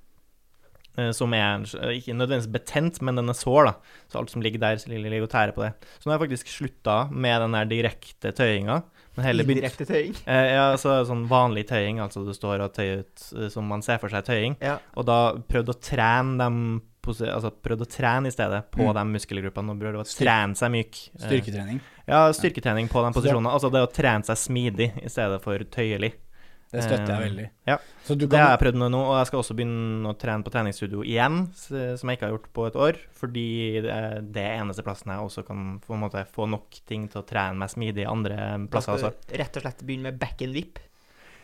[0.97, 1.63] Eh, Som er
[1.95, 3.73] ikke nødvendigvis betent, men den er sår, da.
[4.11, 5.73] Så alt som ligger der, ligger og tærer på det.
[5.99, 8.81] Så nå har jeg faktisk slutta med den der direkte tøyinga.
[9.17, 10.13] Men heller begynt Indirekte tøying.
[10.31, 13.81] Eh, ja, så sånn vanlig tøying, altså du står og tøyer ut eh, som man
[13.83, 14.55] ser for seg tøying.
[14.63, 14.77] Ja.
[14.95, 15.17] Og da
[15.49, 16.63] prøvde å trene dem
[17.01, 18.93] Altså prøvd å trene i stedet på Mm.
[18.93, 20.99] de muskelgruppene, og prøvde å trene seg myk.
[21.15, 21.79] Eh, Styrketrening.
[22.05, 23.49] Ja, styrketrening på de posisjonene.
[23.49, 26.11] Altså det å trene seg smidig i stedet for tøyelig.
[26.71, 27.45] Det støtter jeg Eh, veldig.
[27.67, 27.77] ja.
[28.05, 30.43] Så du Det har jeg prøvd med nå, og jeg skal også begynne å trene
[30.45, 34.45] på treningsstudio igjen, som jeg ikke har gjort på et år, fordi det er det
[34.61, 37.69] eneste plassen jeg også kan på en måte få nok ting til å trene meg
[37.69, 39.27] smidig andre Da plasser skal også.
[39.31, 40.79] du rett og slett begynne med back and whip.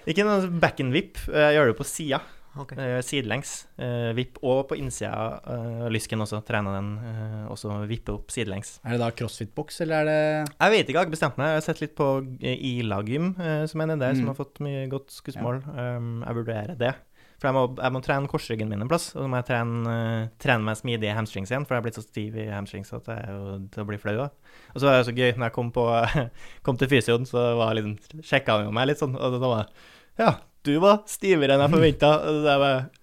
[0.07, 2.21] Ikke noe back and whip, jeg gjør det på sida.
[2.59, 2.73] Ok.
[2.77, 3.51] Eh, sidelengs.
[3.77, 5.11] Eh, vipp og på innsida
[5.45, 6.41] av lysken også.
[6.47, 8.79] Trene den, eh, og vippe opp sidelengs.
[8.85, 11.47] er det da crossfit-boks, eller er det Jeg vet ikke, jeg har ikke bestemt meg.
[11.53, 12.07] Jeg har sett litt på
[12.41, 14.17] eh, Ila-gym, eh, som er nede der, Mm.
[14.17, 15.61] som har fått mye godt skussmål.
[15.77, 16.95] Um, jeg vurderer det.
[17.37, 19.85] For jeg må, jeg må trene korsryggen min en plass, og så må jeg trene,
[19.85, 22.89] eh, trene meg smidig i hamstrings igjen, for jeg er blitt så stiv i hamstrings
[22.97, 24.31] at jeg er jo til å bli flau av.
[24.73, 25.85] Og så var det så gøy, når jeg kom, på,
[26.65, 29.37] kom til fysioen, så var jeg liksom, sjekka han jo meg litt sånn, og da
[29.53, 29.69] var jeg
[30.17, 30.31] Ja,
[30.65, 32.09] du var stivere enn jeg forventa.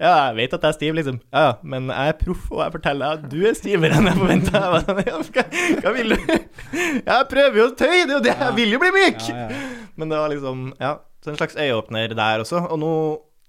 [0.03, 1.21] Ja, jeg vet at jeg er stiv, liksom.
[1.33, 4.11] Ja, ja, men jeg er proff, og jeg forteller deg at du er stivere enn
[4.11, 4.63] jeg forventa.
[5.05, 5.45] Ja, hva,
[5.85, 6.33] hva vil du?
[6.75, 9.29] Jeg prøver jo å tøye, det er jo det, jeg vil jo bli myk!
[10.01, 12.65] Men det var liksom Ja, så en slags øyeåpner der også.
[12.69, 12.93] Og nå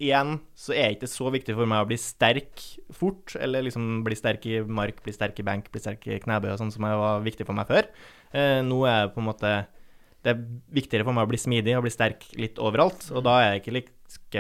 [0.02, 2.64] igjen så er det ikke så viktig for meg å bli sterk
[2.96, 6.52] fort, eller liksom bli sterk i mark, bli sterk i benk, bli sterk i knebøy
[6.54, 7.88] og sånn som jeg var viktig for meg før.
[8.36, 9.54] Eh, nå er jeg på en måte
[10.26, 13.38] Det er viktigere for meg å bli smidig og bli sterk litt overalt, og da
[13.44, 13.94] er jeg ikke like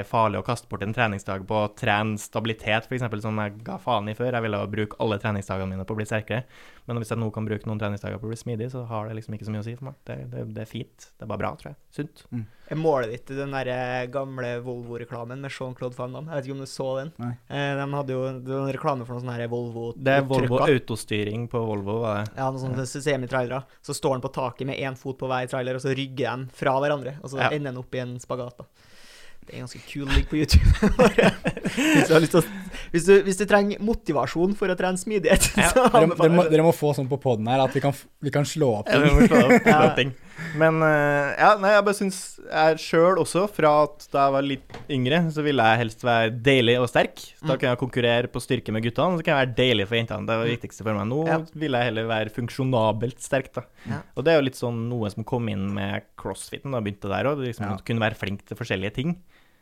[0.05, 4.09] farlig å kaste bort en treningsdag på å trene stabilitet, f.eks., som jeg ga faen
[4.11, 4.33] i før.
[4.35, 6.43] Jeg ville bruke alle treningsdagene mine på å bli sterkere.
[6.85, 9.15] Men hvis jeg nå kan bruke noen treningsdager på å bli smidig, så har det
[9.17, 9.95] liksom ikke så mye å si for meg.
[10.05, 11.07] Det, det, det er fint.
[11.17, 11.77] Det er bare bra, tror jeg.
[11.97, 12.25] Sunt.
[12.69, 16.31] Er målet ditt den der eh, gamle Volvo-reklamen med Jean-Claude Van Damme?
[16.33, 17.11] Jeg vet ikke om du så den?
[17.21, 17.31] Nei.
[17.49, 20.61] Eh, de hadde jo det var en reklame for noen sånne Volvo Det er Volvo
[20.65, 22.33] autostyring på Volvo, var det.
[22.37, 23.63] Ja, noen sånne semitrailere.
[23.85, 26.57] Så står han på taket med én fot på hver trailer, og så rygger de
[26.57, 27.17] fra hverandre.
[27.23, 27.49] Og så Ja.
[27.53, 28.57] ender han opp i en spagat.
[28.61, 28.65] da.
[29.45, 30.69] Det er ganske kul ligg på YouTube.
[31.75, 32.45] Hvis, du har lyst til å,
[32.93, 36.45] hvis, du, hvis du trenger motivasjon for å trene smidighet, Ja, så Dere, dere, må,
[36.49, 37.93] dere må få sånn på poden her at vi kan,
[38.23, 40.13] vi kan slå opp Ja, vi må slå opp, slå opp ting.
[40.59, 44.45] Men eh, ja, nei, jeg bare syns jeg sjøl også, fra at da jeg var
[44.45, 47.15] litt yngre, så ville jeg helst være deilig og sterk.
[47.39, 49.87] Da kunne kan jeg konkurrere på styrke med guttene, og så kan jeg være deilig
[49.87, 50.27] for jentene.
[50.27, 51.07] Det var det viktigste for meg.
[51.11, 51.37] Nå Ja.
[51.63, 53.63] vil jeg heller være funksjonabelt sterk, da.
[53.87, 54.01] Ja.
[54.15, 57.31] Og det er jo litt sånn noe som kom inn med crossfiten, da begynte der
[57.31, 57.39] òg.
[57.45, 57.77] Liksom, Ja.
[57.85, 59.15] Kunne være flink til forskjellige ting.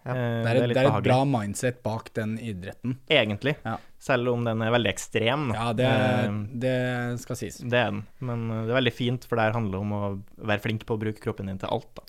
[0.06, 0.12] Ja.
[0.12, 1.10] Eh, Det er, et, er det er et behagelig.
[1.10, 2.98] bra mindset bak den idretten.
[3.10, 3.56] Egentlig.
[3.66, 3.78] Ja.
[4.04, 5.50] Selv om den er veldig ekstrem.
[5.56, 7.58] Ja, det, Eh, det skal sies.
[7.64, 8.02] det er den.
[8.20, 10.02] Men eh, det er veldig fint, for det handler om å
[10.44, 11.88] være flink på å bruke kroppen din til alt.
[11.96, 12.04] da.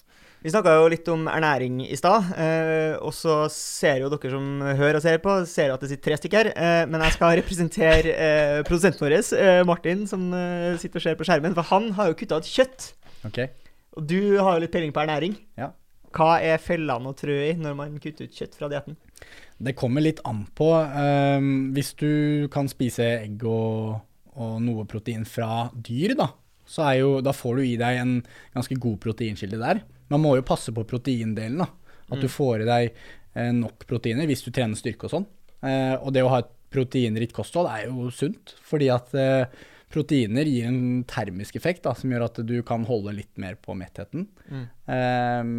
[0.45, 4.61] Vi snakka jo litt om ernæring i stad, eh, og så ser jo dere som
[4.61, 6.51] hører og ser på, ser at det sitter tre stykker.
[6.53, 11.17] Eh, men jeg skal representere eh, produsenten vår, eh, Martin, som eh, sitter og ser
[11.17, 11.55] på skjermen.
[11.57, 12.91] For han har jo kutta ut kjøtt.
[13.31, 13.49] Okay.
[13.97, 15.39] Og du har jo litt peiling på ernæring.
[15.57, 15.71] Ja.
[16.15, 18.97] Hva er fellene å trø i når man kutter ut kjøtt fra dietten?
[19.59, 20.69] Det kommer litt an på.
[20.75, 24.01] Um, hvis du kan spise egg og,
[24.39, 26.29] og noe protein fra dyr, da,
[26.67, 28.15] så er jo, da får du i deg en
[28.55, 29.83] ganske god proteinkilde der.
[30.13, 31.71] Man må jo passe på proteindelen, da.
[32.13, 35.27] At du får i deg eh, nok proteiner hvis du trener styrke og sånn.
[35.65, 39.47] Eh, og det å ha et proteinrikt kosthold er jo sunt, fordi at eh,
[39.95, 43.77] proteiner gir en termisk effekt da, som gjør at du kan holde litt mer på
[43.79, 44.27] mettheten.
[44.51, 44.65] Mm.
[44.97, 45.53] Ehm,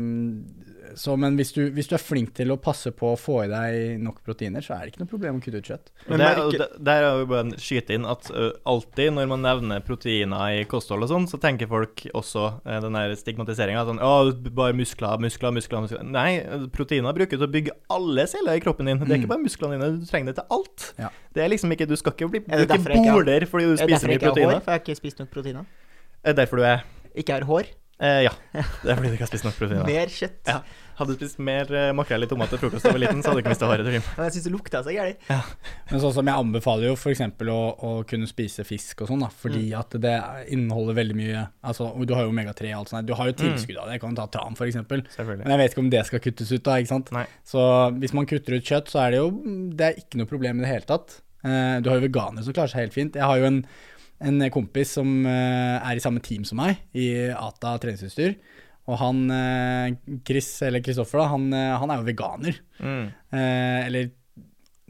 [0.95, 3.49] så, men hvis du, hvis du er flink til å passe på å få i
[3.51, 5.91] deg nok proteiner, så er det ikke noe problem å kutte ut kjøtt.
[6.11, 9.41] Men og det, der er jo bare en skyte inn at uh, alltid når man
[9.45, 14.01] nevner proteiner i kosthold og sånn, så tenker folk også uh, den der stigmatiseringa sånn
[14.05, 14.11] Å,
[14.55, 16.03] bare muskler, muskler, muskler, muskler.
[16.05, 16.29] Nei,
[16.75, 18.99] proteiner bruker til å bygge alle celler i kroppen din.
[19.01, 19.21] Det er Mm.
[19.23, 20.89] ikke bare musklene dine, du trenger det til alt.
[20.99, 21.09] Ja.
[21.35, 24.25] Det er liksom ikke Du skal ikke bli bruke boler fordi Du spiser mye du
[24.27, 24.61] Er det derfor jeg ikke har hår?
[24.65, 25.65] For jeg har ikke spist nok proteiner.
[26.25, 26.83] Er derfor du er
[27.15, 27.69] Ikke har hår.
[27.99, 28.31] Eh, Ja.
[28.53, 29.85] Det er fordi du ikke har spist nok proteiner.
[29.85, 30.41] Mer kjøtt.
[30.47, 30.61] Ja.
[30.95, 33.27] Hadde du spist mer uh, makrell i tomat til frokost da du var liten, så
[33.33, 33.83] hadde du ikke mista håret.
[33.83, 34.03] Trym.
[34.15, 35.25] Men jeg syns det lukta så gærent.
[35.91, 37.19] Men sånn som jeg anbefaler jo f.eks.
[37.51, 39.79] Å, å kunne spise fisk og sånn, da, fordi Mm.
[39.81, 40.13] at det
[40.55, 43.07] inneholder veldig mye Altså, og du har jo omega-3 og alt sånt.
[43.09, 43.41] Du har jo Mm.
[43.43, 43.97] tilskudd av det.
[43.97, 44.75] Jeg kan ta tran, f.eks.
[44.87, 45.45] Men Selvfølgelig.
[45.51, 46.77] jeg vet ikke om det skal kuttes ut, da.
[46.79, 47.11] ikke sant?
[47.11, 47.25] Nei.
[47.43, 47.59] Så
[47.99, 49.29] hvis man kutter ut kjøtt, så er det jo
[49.75, 51.19] Det er ikke noe problem i det hele tatt.
[51.43, 53.13] Eh, du har jo veganere som klarer seg helt fint.
[53.19, 53.59] Jeg har jo en,
[54.19, 58.37] en kompis som eh, er i samme team som meg, i Ata treningsutstyr.
[58.85, 59.95] Og han eh,
[60.27, 62.59] Chris, eller Kristoffer, da, han, eh, han er jo veganer.
[62.77, 63.05] Mm.
[63.33, 64.11] Eh, eller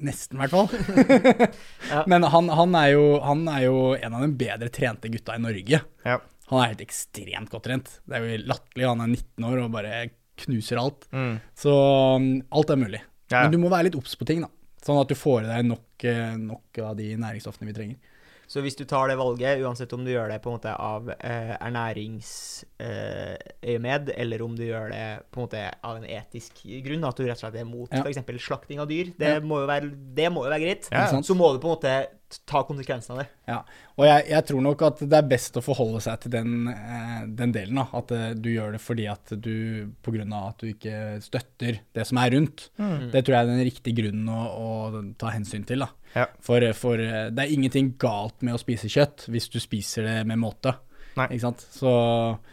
[0.05, 0.69] nesten, i hvert fall.
[1.86, 2.01] Ja.
[2.09, 5.41] Men han, han, er jo, han er jo en av de bedre trente gutta i
[5.43, 5.80] Norge.
[6.03, 6.15] Ja.
[6.49, 7.91] Han er helt ekstremt godt trent.
[8.03, 8.88] Det er jo latterlig.
[8.89, 9.99] Han er 19 år og bare
[10.41, 11.05] knuser alt.
[11.15, 11.38] Mm.
[11.55, 11.76] Så
[12.17, 12.26] um,
[12.57, 13.01] alt er mulig.
[13.30, 13.45] Ja.
[13.45, 14.49] Men du må være litt obs på ting, da.
[14.86, 16.07] Sånn at du får i deg nok,
[16.41, 18.14] nok av de næringsstoffene vi trenger.
[18.56, 21.10] Så hvis du tar det valget, uansett om du gjør det på en måte av
[21.19, 25.02] eh, ernæringsøyemed, eller om du gjør det
[25.32, 27.99] på en måte av en etisk grunn, at du rett og slett er mot Ja.
[28.06, 28.19] f.eks.
[28.45, 29.40] slakting av dyr, det, Ja.
[29.44, 30.88] må jo være, det må jo være greit.
[30.91, 32.07] Ja, Så må du på en måte
[32.45, 33.27] ta konsekvensen av det.
[33.48, 33.61] Ja,
[33.98, 37.26] og jeg, jeg tror nok at det er best å forholde seg til den, eh,
[37.27, 37.76] den delen.
[37.76, 40.48] da, At eh, du gjør det fordi at du pga.
[40.48, 42.69] at du ikke støtter det som er rundt.
[42.80, 43.11] Mm.
[43.11, 45.80] Det tror jeg er den riktige grunnen å, å ta hensyn til.
[45.80, 45.88] da.
[46.15, 46.25] Ja.
[46.43, 50.19] For, for eh, det er ingenting galt med å spise kjøtt hvis du spiser det
[50.29, 50.77] med måte.
[51.15, 51.29] Nei.
[51.31, 51.61] Ikke sant?
[51.71, 51.91] Så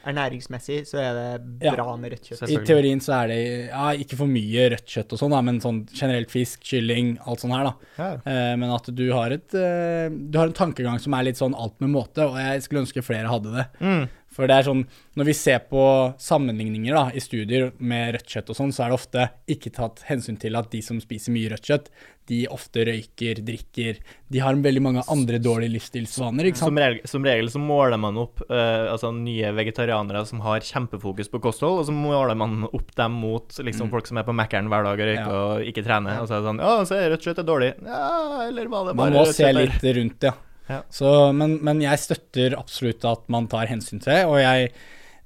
[0.07, 1.73] Ernæringsmessig så er det Ja.
[1.75, 2.45] bra med rødt kjøtt.
[2.51, 3.39] i teorien så er det
[3.71, 7.55] ja, ikke for mye rødt kjøtt og sånn, men sånn generelt fisk, kylling, alt sånn
[7.57, 7.75] her, da.
[7.99, 8.11] Ja.
[8.23, 11.57] Eh, men at du har, et, eh, du har en tankegang som er litt sånn
[11.59, 13.67] alt med måte, og jeg skulle ønske flere hadde det.
[13.81, 14.09] Mm.
[14.33, 14.87] For det er sånn,
[15.19, 15.83] når vi ser på
[16.23, 20.03] sammenligninger da, i studier med rødt kjøtt og sånn, så er det ofte ikke tatt
[20.09, 21.91] hensyn til at de som spiser mye rødt kjøtt,
[22.31, 23.97] de ofte røyker, drikker,
[24.31, 28.17] de har veldig mange andre dårlige livsstilsvaner, ikke Som, regel, som regel så måler man
[28.23, 32.95] opp uh, altså nye vegetarianere som har kjempefokus på kosthold, og så måler man opp
[32.97, 35.29] dem mot liksom, folk som er på Mækkern hver dag og røyker Mm.
[35.29, 35.43] Ja.
[35.59, 36.21] og ikke trener.
[36.23, 37.69] Og så er det sånn Ja, så er rødt kjøtt er dårlig.
[37.85, 38.07] Ja,
[38.47, 40.33] eller var det bare Man må se litt rundt, ja.
[40.69, 40.81] Ja.
[40.93, 44.69] Så, men, men jeg støtter absolutt at man tar hensyn til det, og jeg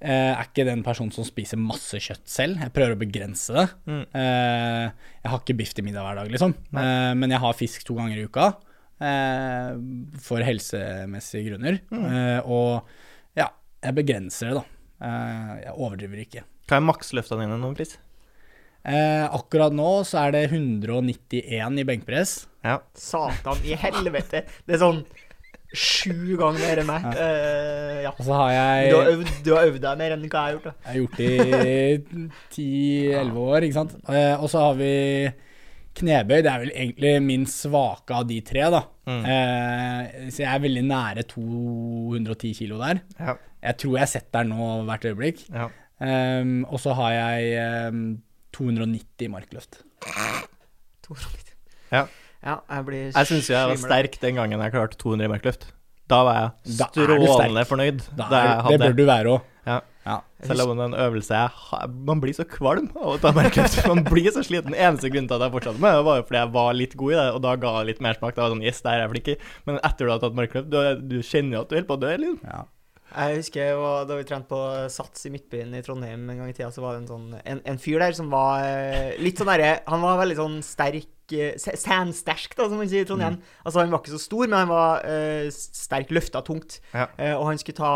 [0.01, 2.63] eh, er ikke den personen som spiser masse kjøtt selv.
[2.63, 3.67] Jeg prøver å begrense det.
[3.89, 4.05] Mm.
[4.23, 6.57] Eh, jeg har ikke biff til middag hver dag, liksom.
[6.77, 8.49] Eh, men jeg har fisk to ganger i uka.
[8.97, 9.77] Eh,
[10.25, 11.81] for helsemessige grunner.
[11.93, 12.09] Mm.
[12.09, 13.51] Eh, og ja,
[13.85, 14.67] jeg begrenser det, da.
[15.07, 16.45] Eh, jeg overdriver ikke.
[16.67, 17.99] Hva er maksløfta dine nå, Chris?
[18.87, 22.37] Eh, akkurat nå så er det 191 i benkpress.
[22.67, 22.79] Ja.
[22.99, 24.45] Satan i helvete.
[24.67, 25.03] Det er sånn
[25.75, 27.07] sju ganger mer enn meg.
[27.17, 28.13] Eh, ja.
[28.13, 28.53] Og så har
[28.91, 30.69] Du har øvd, du har øvd deg mer enn hva jeg har gjort.
[30.69, 30.75] Da.
[30.85, 31.33] jeg har gjort det
[32.57, 32.69] i
[33.15, 33.97] 10-11 år, ikke sant.
[34.09, 34.93] Uh, og så har vi
[35.97, 36.37] knebøy.
[36.45, 38.85] Det er vel egentlig min svake av de tre, da.
[39.09, 39.25] Mm.
[39.27, 43.03] Uh, så jeg er veldig nære 210 kilo der.
[43.19, 43.37] Ja.
[43.67, 45.49] Jeg tror jeg setter den nå hvert øyeblikk.
[45.55, 45.73] ja.
[45.97, 48.19] Um, og så har jeg um,
[48.53, 49.79] 290 markløft.
[51.07, 51.55] 290.
[51.93, 52.03] Ja.
[52.47, 55.67] Ja, jeg blir Jeg syns jeg var sterk den gangen jeg klarte 200 i markløft.
[56.07, 57.71] Da var jeg Da er du strålende sterk.
[57.73, 58.03] fornøyd.
[58.15, 59.53] Da Da er, jeg det hadde bør du være òg.
[59.67, 59.81] Ja.
[60.07, 60.21] Ja.
[60.47, 63.33] Selv om det er en øvelse jeg har Man blir så kvalm av å ta
[63.35, 63.81] markløft.
[63.91, 64.77] Man blir så sliten.
[64.79, 67.13] Eneste grunnen til at jeg fortsatte med det, var jo fordi jeg var litt god
[67.13, 68.37] i det, og da ga det litt mersmak.
[68.37, 69.37] Da var det sånn Yes, der er jeg flink i.
[69.67, 70.79] Men etter du har tatt markløft, du,
[71.11, 72.39] du kjenner jo at du holder på å dø, liksom.
[72.47, 72.63] Ja.
[73.17, 74.59] Jeg husker jeg var, da vi trente på
[74.93, 77.63] Sats i Midtbyen i Trondheim en gang i tida, så var det en sånn en,
[77.65, 81.57] en fyr der som var eh, litt sånn derre Han var veldig sånn sterk eh,
[81.57, 83.39] Sandsterk, da, som man sier i Trondheim.
[83.63, 86.77] Altså, han var ikke så stor, men han var uh, sterk, løfta tungt.
[86.93, 87.09] Ja.
[87.17, 87.95] Uh, og han skulle ta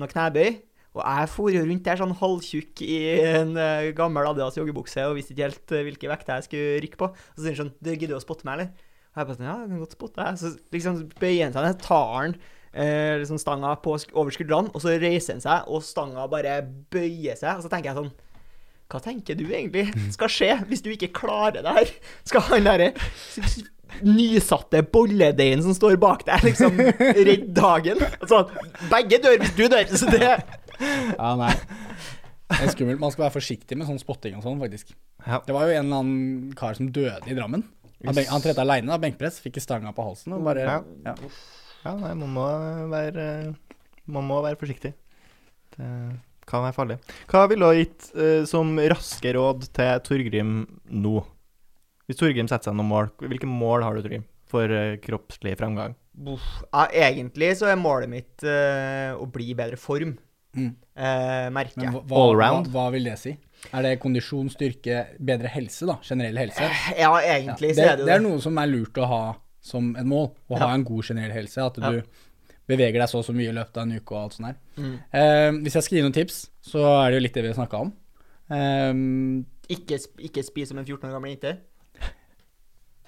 [0.00, 0.58] noe knebøy.
[0.96, 2.98] Og jeg for rundt der sånn halvtjukk i
[3.28, 7.12] en uh, gammel Adidas joggebukse og visste ikke helt hvilke vekter jeg skulle rykke på.
[7.14, 8.92] Og så sier han sånn Du, gidder du å spotte meg, eller?
[9.14, 10.42] Og jeg bare sånn Ja, jeg kan godt spotte deg.
[10.42, 12.38] Så liksom bøyer han seg ned, tar han
[12.76, 16.60] eh, liksom stanga på over skuldrene, og så reiser han seg, og stanga bare
[16.92, 17.56] bøyer seg.
[17.56, 18.12] Og så tenker jeg sånn
[18.92, 21.96] Hva tenker du egentlig skal skje hvis du ikke klarer det her?
[22.28, 22.92] Skal han derre
[24.02, 28.02] nysatte bolledeigen som står bak deg, liksom redde dagen?
[28.20, 28.44] Altså,
[28.92, 30.30] begge dør hvis du dør, så det
[30.76, 31.54] ja, nei.
[32.46, 33.00] Det er skummelt.
[33.00, 34.92] Man skal være forsiktig med sånn spotting og sånn, faktisk.
[35.24, 35.40] Ja.
[35.46, 37.64] Det var jo en eller annen kar som døde i Drammen.
[38.04, 40.76] Han, benk, han trente aleine, da, benkpress, fikk stanga på halsen og bare Ja.
[41.08, 41.14] ja.
[41.86, 42.46] Ja, nei, man må
[42.92, 43.26] være
[44.10, 44.92] Man må være forsiktig.
[45.76, 45.88] Det
[46.46, 46.96] kan være farlig.
[47.30, 50.52] Hva ville du ha gitt eh, som raske råd til Torgrim
[50.94, 51.16] nå?
[52.06, 55.96] Hvis Torgrim setter seg noen mål, hvilke mål har du, Torgrim, for eh, kroppslig fremgang?
[56.16, 60.14] Ja, egentlig så er målet mitt eh, å bli i bedre form,
[60.56, 60.70] Mm.
[60.96, 62.02] eh, merker Men jeg.
[62.08, 63.34] hva, hva, hva, vil det si?
[63.76, 65.98] Er det kondisjon, styrke, bedre helse, da?
[66.06, 66.62] Generell helse?
[66.96, 69.04] Ja, Ja, egentlig det, så er det jo det er noe som er lurt å
[69.10, 69.18] ha
[69.66, 70.30] som et mål.
[70.50, 71.58] Å ha en god generell helse.
[71.66, 72.02] At du
[72.70, 74.56] beveger deg så og så mye i løpet av en uke og alt sånt der.
[74.82, 74.94] Mm.
[75.20, 77.58] Eh, hvis jeg skal gi noen tips, så er det jo litt det vi har
[77.60, 77.92] snakka om.
[78.50, 78.92] Eh,
[79.76, 79.98] Ikke,
[80.30, 81.56] ikke spis som en 14 år gammel jente.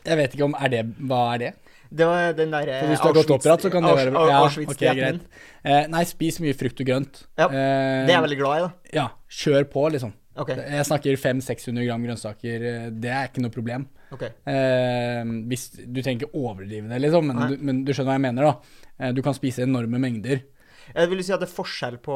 [0.09, 1.51] jeg vet ikke om Er det Hva er det?
[1.89, 4.41] Det var den der For hvis du har gått opp så kan det være ja,
[4.45, 5.21] ok, greit.
[5.65, 7.23] Eh, nei, spis mye frukt og grønt.
[7.39, 8.71] Ja, Eh, Det er jeg veldig glad i, da.
[8.93, 10.13] Ja, kjør på, liksom.
[10.37, 10.57] Okay.
[10.69, 12.67] Jeg snakker 500-600 gram grønnsaker.
[12.73, 13.89] eh, Det er ikke noe problem.
[14.15, 14.25] Ok.
[14.49, 18.87] Eh, hvis, du tenker overdrivende, liksom, men du, men du skjønner hva jeg mener, da.
[18.99, 20.45] Eh, du kan spise enorme mengder.
[20.89, 22.15] Jeg vil si at det er forskjell på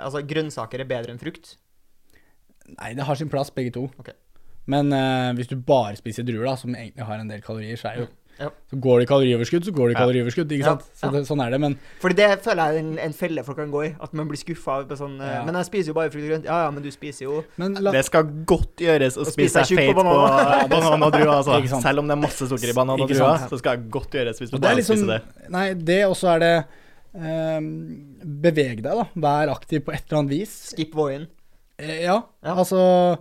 [0.00, 1.56] Altså, grønnsaker er bedre enn frukt.
[2.78, 3.88] Nei, det har sin plass, begge to.
[4.00, 4.16] Okay.
[4.70, 7.90] Men eh, hvis du bare spiser druer, da, som egentlig har en del kalorier, så
[7.90, 8.10] er jo
[8.40, 8.48] Ja.
[8.72, 10.86] Så går det i kalorioverskudd, så går det kalorioverskudd, ikke Ja, sant?
[10.98, 13.58] Så det, sånn er det, men Fordi det føler jeg er en, en felle folk
[13.60, 13.90] kan gå i.
[14.02, 15.42] At man blir skuffa på sånn eh, Ja.
[15.46, 16.48] Men jeg spiser jo bare frukt og grønt.
[16.48, 19.62] Ja ja, men du spiser jo Men la, Det skal godt gjøres å Å spise
[19.68, 20.68] seg feit på banan.
[20.74, 21.34] banan og druer.
[21.36, 21.60] Altså.
[21.84, 24.40] Selv om det er masse sukker i banan og druer, så skal det godt gjøres
[24.42, 25.50] hvis du bare liksom spiser det.
[25.52, 26.54] Nei, det også er det
[27.20, 27.70] ehm,
[28.42, 29.06] Beveg deg, da.
[29.28, 30.56] Vær aktiv på et eller annet vis.
[30.72, 31.28] skip voien.
[31.78, 32.54] Eh, ja, Ja.
[32.56, 33.18] altså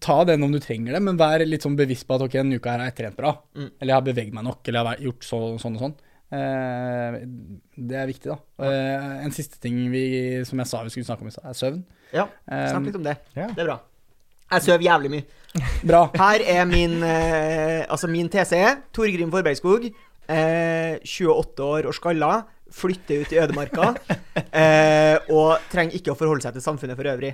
[0.00, 2.56] Ta den om du trenger det, men vær litt sånn bevisst på at ok, denne
[2.60, 3.32] uka her har jeg trent bra.
[3.56, 3.70] Mm.
[3.80, 5.96] Eller jeg har beveget meg nok, eller jeg har gjort så, sånn og sånn.
[6.36, 7.18] Eh,
[7.90, 8.38] det er viktig, da.
[8.66, 10.06] Eh, en siste ting vi,
[10.48, 11.84] som jeg sa vi skulle snakke om i stad, er søvn.
[12.14, 13.16] Ja, Eh, snakk litt om det.
[13.34, 13.48] Ja.
[13.50, 13.78] Det er bra.
[14.52, 15.24] Jeg sover jævlig mye.
[15.90, 16.02] Bra.
[16.14, 18.60] Her er min eh, Altså, min TC.
[18.94, 19.88] Torgrim Forbergskog.
[20.30, 22.30] Eh, 28 år og skalla.
[22.70, 23.90] Flytter ut i ødemarka.
[24.56, 27.32] Eh, og trenger ikke å forholde seg til samfunnet for øvrig.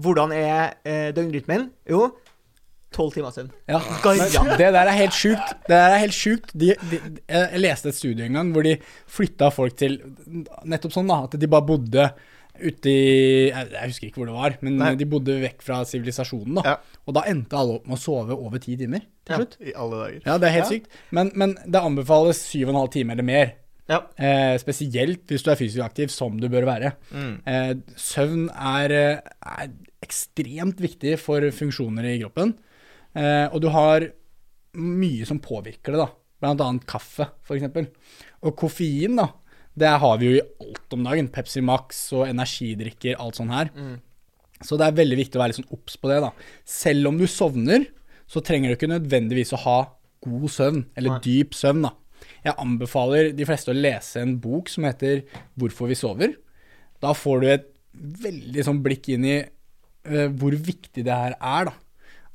[0.00, 1.68] Hvordan er eh, døgnrytmen?
[1.90, 2.08] Jo,
[2.94, 3.50] tolv timer søvn.
[3.70, 3.80] Ja.
[4.58, 5.54] Det der er helt sjukt.
[5.66, 6.52] Det der er helt sjukt.
[6.54, 8.76] De, de, jeg leste et studie en gang hvor de
[9.10, 9.98] flytta folk til
[10.64, 11.20] Nettopp sånn, da.
[11.26, 12.08] At de bare bodde
[12.54, 14.92] ute i Jeg, jeg husker ikke hvor det var, men Nei.
[15.00, 16.62] de bodde vekk fra sivilisasjonen, da.
[16.74, 17.00] Ja.
[17.08, 19.40] Og da endte alle opp med å sove over ti timer til Ja.
[19.42, 19.56] slutt.
[19.58, 20.20] I alle dager.
[20.28, 20.70] Ja, det er helt Ja.
[20.76, 21.00] sykt.
[21.10, 23.54] Men, men det anbefales syv og en halv time eller mer.
[23.90, 24.00] Ja.
[24.16, 26.94] Eh, spesielt hvis du er fysisk aktiv, som du bør være.
[27.12, 27.34] Mm.
[27.46, 29.72] Eh, søvn er, eh, er
[30.04, 32.54] ekstremt viktig for funksjoner i kroppen.
[33.14, 34.08] Eh, og du har
[34.74, 36.08] mye som påvirker det, da.
[36.40, 37.88] Blant annet kaffe, f.eks.
[38.42, 39.28] Og koffein, da.
[39.76, 41.28] Det har vi jo i alt om dagen.
[41.34, 43.70] Pepsi Max og energidrikker, alt sånn her.
[44.62, 46.30] Så det er veldig viktig å være litt sånn obs på det, da.
[46.64, 47.86] Selv om du sovner,
[48.30, 49.78] så trenger du ikke nødvendigvis å ha
[50.24, 51.20] god søvn, eller Nei.
[51.26, 51.92] dyp søvn, da.
[52.44, 55.22] Jeg anbefaler de fleste å lese en bok som heter
[55.56, 56.36] 'Hvorfor vi sover'.
[57.00, 61.70] Da får du et veldig sånn blikk inn i uh, hvor viktig det her er,
[61.70, 61.72] da.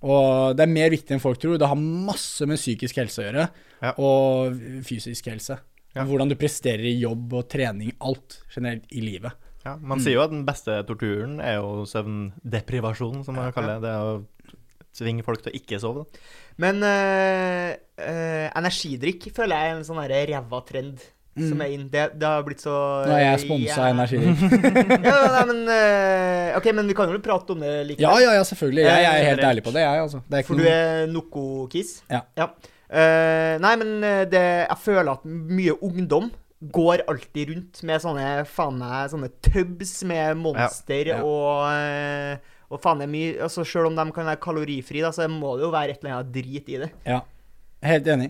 [0.01, 1.57] Og det er mer viktig enn folk tror.
[1.59, 3.49] Det har masse med psykisk helse å gjøre,
[3.81, 3.93] Ja.
[3.97, 4.55] og
[4.87, 5.59] fysisk helse.
[5.95, 6.05] Ja.
[6.05, 9.33] Hvordan du presterer i jobb og trening, alt generelt i livet.
[9.65, 13.89] Ja, man sier jo at den beste torturen er jo søvndeprivasjon, som man kaller det.
[13.89, 14.13] Det å
[14.97, 16.03] tvinge folk til å ikke sove.
[16.03, 16.25] da.
[16.59, 21.05] Men eh, eh, energidrikk føler jeg er en sånn ræva trend
[21.39, 21.85] som er inn.
[21.91, 22.73] Det, det har blitt så
[23.07, 23.93] Nå er jeg sponsa ja.
[23.93, 24.57] energidrikk.
[25.07, 28.03] ja, nei, men eh, OK, men vi kan jo prate om det likevel.
[28.03, 28.83] Ja, ja, ja, selvfølgelig.
[28.87, 30.19] Jeg, jeg er helt Eh, ærlig på det, jeg, altså.
[30.27, 31.95] Det er ikke For du er Noco-kiss?
[32.11, 32.49] Ja.
[32.89, 36.31] Uh, nei, men eh, det, jeg føler at mye ungdom
[36.73, 41.19] går alltid rundt med sånne faen meg sånne tubs med monster Ja.
[41.23, 45.09] og eh, og faen det er mye altså Selv om de kan være kalorifrie, da,
[45.15, 46.91] så må det jo være et eller annet drit i det.
[47.07, 47.23] Ja,
[47.85, 48.29] helt enig.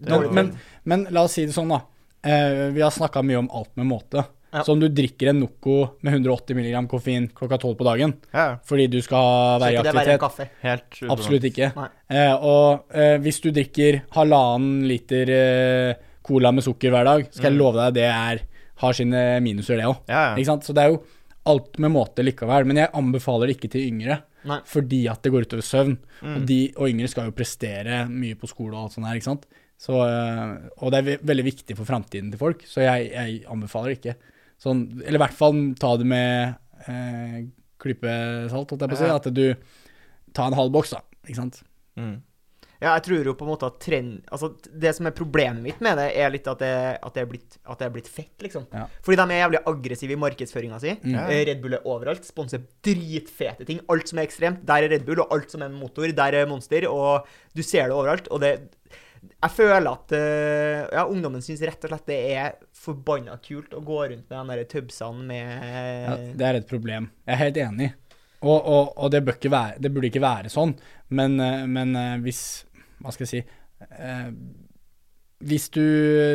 [0.00, 0.52] Men, men,
[0.88, 1.82] men la oss si det sånn, da.
[2.24, 4.24] Eh, vi har snakka mye om alt med måte.
[4.50, 4.64] Ja.
[4.66, 8.56] Så om du drikker en Noco med 180 mg koffein klokka tolv på dagen Ja,
[8.66, 10.98] fordi du skal være i aktivitet helt.
[11.14, 11.70] Absolutt ikke.
[12.10, 17.52] Eh, og eh, hvis du drikker halvannen liter eh, cola med sukker hver dag, skal
[17.52, 18.42] jeg love deg det er,
[18.82, 20.02] har sine minuser, det òg.
[20.10, 20.58] Ja, ja.
[20.66, 21.00] Så det er jo
[21.48, 22.66] alt med måte likevel.
[22.68, 24.60] Men jeg anbefaler det ikke til yngre, Nei.
[24.68, 25.96] fordi at det går utover søvn.
[26.20, 26.34] Mm.
[26.34, 29.30] Og, de, og yngre skal jo prestere mye på skole og alt sånt her, ikke
[29.30, 29.46] sant.
[29.80, 33.94] Så, øh, og det er veldig viktig for framtiden til folk, så jeg, jeg anbefaler
[33.96, 34.18] ikke.
[34.60, 37.38] Sånn, eller i hvert fall ta det med eh,
[37.80, 39.08] klypesalt, holdt jeg på å si.
[39.14, 39.46] At du
[40.36, 41.00] tar en halv boks, da.
[41.24, 41.62] Ikke sant.
[41.96, 42.18] Mm.
[42.80, 45.82] Ja, jeg tror jo på en måte at trend Altså, det som er problemet mitt
[45.84, 48.34] med det, er litt at det, at det, er, blitt, at det er blitt fett,
[48.40, 48.64] liksom.
[48.72, 48.86] Ja.
[49.04, 50.94] Fordi de er jævlig aggressive i markedsføringa si.
[51.12, 51.26] Ja.
[51.28, 52.24] Eh, Red Bull er overalt.
[52.24, 53.82] Sponser dritfete ting.
[53.92, 56.38] Alt som er ekstremt, der er Red Bull, og alt som er en motor, der
[56.40, 56.88] er Monster.
[56.88, 58.30] Og du ser det overalt.
[58.32, 58.54] Og det
[59.20, 63.82] Jeg føler at eh, ja, ungdommen syns rett og slett det er forbanna kult å
[63.84, 65.50] gå rundt med de der tubsene med
[66.06, 67.10] Ja, det er et problem.
[67.26, 67.90] Jeg er helt enig.
[68.40, 70.72] Og, og, og det, bør ikke være, det burde ikke være sånn,
[71.12, 71.92] men, eh, men
[72.24, 72.64] hvis
[73.00, 73.40] Hva skal jeg si
[73.96, 74.30] eh,
[75.50, 75.84] Hvis du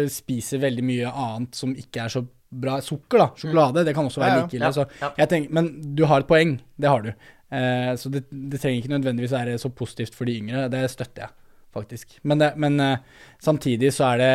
[0.10, 2.24] spiser veldig mye annet som ikke er så
[2.56, 3.28] bra Sukker, da.
[3.36, 3.84] Sjokolade.
[3.86, 5.26] Det kan også være like ille.
[5.28, 5.68] Tenker, men
[5.98, 6.54] du har et poeng.
[6.80, 7.10] Det har du.
[7.52, 10.70] Eh, så det, det trenger ikke nødvendigvis være så positivt for de yngre.
[10.72, 11.34] Det støtter jeg,
[11.76, 12.16] faktisk.
[12.24, 13.04] Men, det, men eh,
[13.44, 14.32] samtidig så er det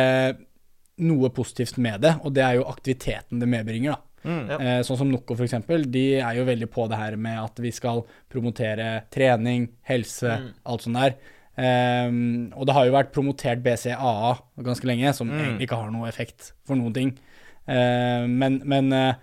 [1.01, 4.07] noe positivt med det, og det er jo aktiviteten det medbringer, da.
[4.21, 4.41] Mm.
[4.51, 4.57] Ja.
[4.61, 7.71] Eh, sånn som Noko, eksempel, de er jo veldig på det her med at vi
[7.73, 10.51] skal promotere trening, helse, Mm.
[10.69, 11.15] alt sånt der.
[11.59, 15.39] Ehm, og det har jo vært promotert BCAA ganske lenge, som Mm.
[15.39, 17.11] egentlig ikke har noe effekt for noen ting.
[17.67, 19.13] Uh, men men, uh,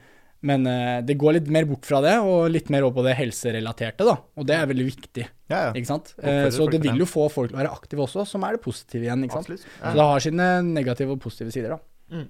[0.43, 3.17] men uh, det går litt mer bort fra det, og litt mer over på det
[3.19, 4.15] helserelaterte, da.
[4.39, 5.73] Og det er veldig viktig, Ja, ja.
[5.73, 6.15] ikke sant.
[6.23, 8.63] Eh, så det vil jo få folk til å være aktive også, som er det
[8.63, 9.49] positive igjen, ikke sant.
[9.51, 9.67] Absolutt.
[9.83, 11.79] Så det har sine negative og positive sider, da.
[12.15, 12.29] Mm.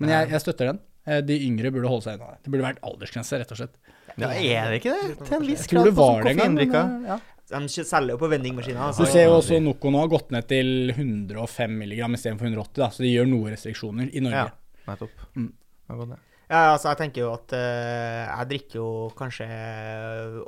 [0.00, 0.80] Men jeg, jeg støtter den.
[1.06, 2.42] Eh, De yngre burde holde seg unna det.
[2.46, 3.76] Det burde vært aldersgrense, rett og slett.
[4.16, 5.26] ja, er det ikke det?
[5.26, 6.54] Til en viss Jeg tror det var det en gang.
[6.54, 7.18] men, ja.
[7.52, 8.80] De selger jo på vendingmaskiner.
[8.80, 9.06] Du Altså.
[9.12, 13.04] ser jo også Noko nå har gått ned til 105 mg istedenfor 180, da, så
[13.04, 14.44] de gjør noen restriksjoner i Norge.
[14.48, 15.26] Ja, nettopp.
[15.36, 15.50] Mm.
[16.52, 19.46] Ja, altså, jeg tenker jo at uh, jeg drikker jo kanskje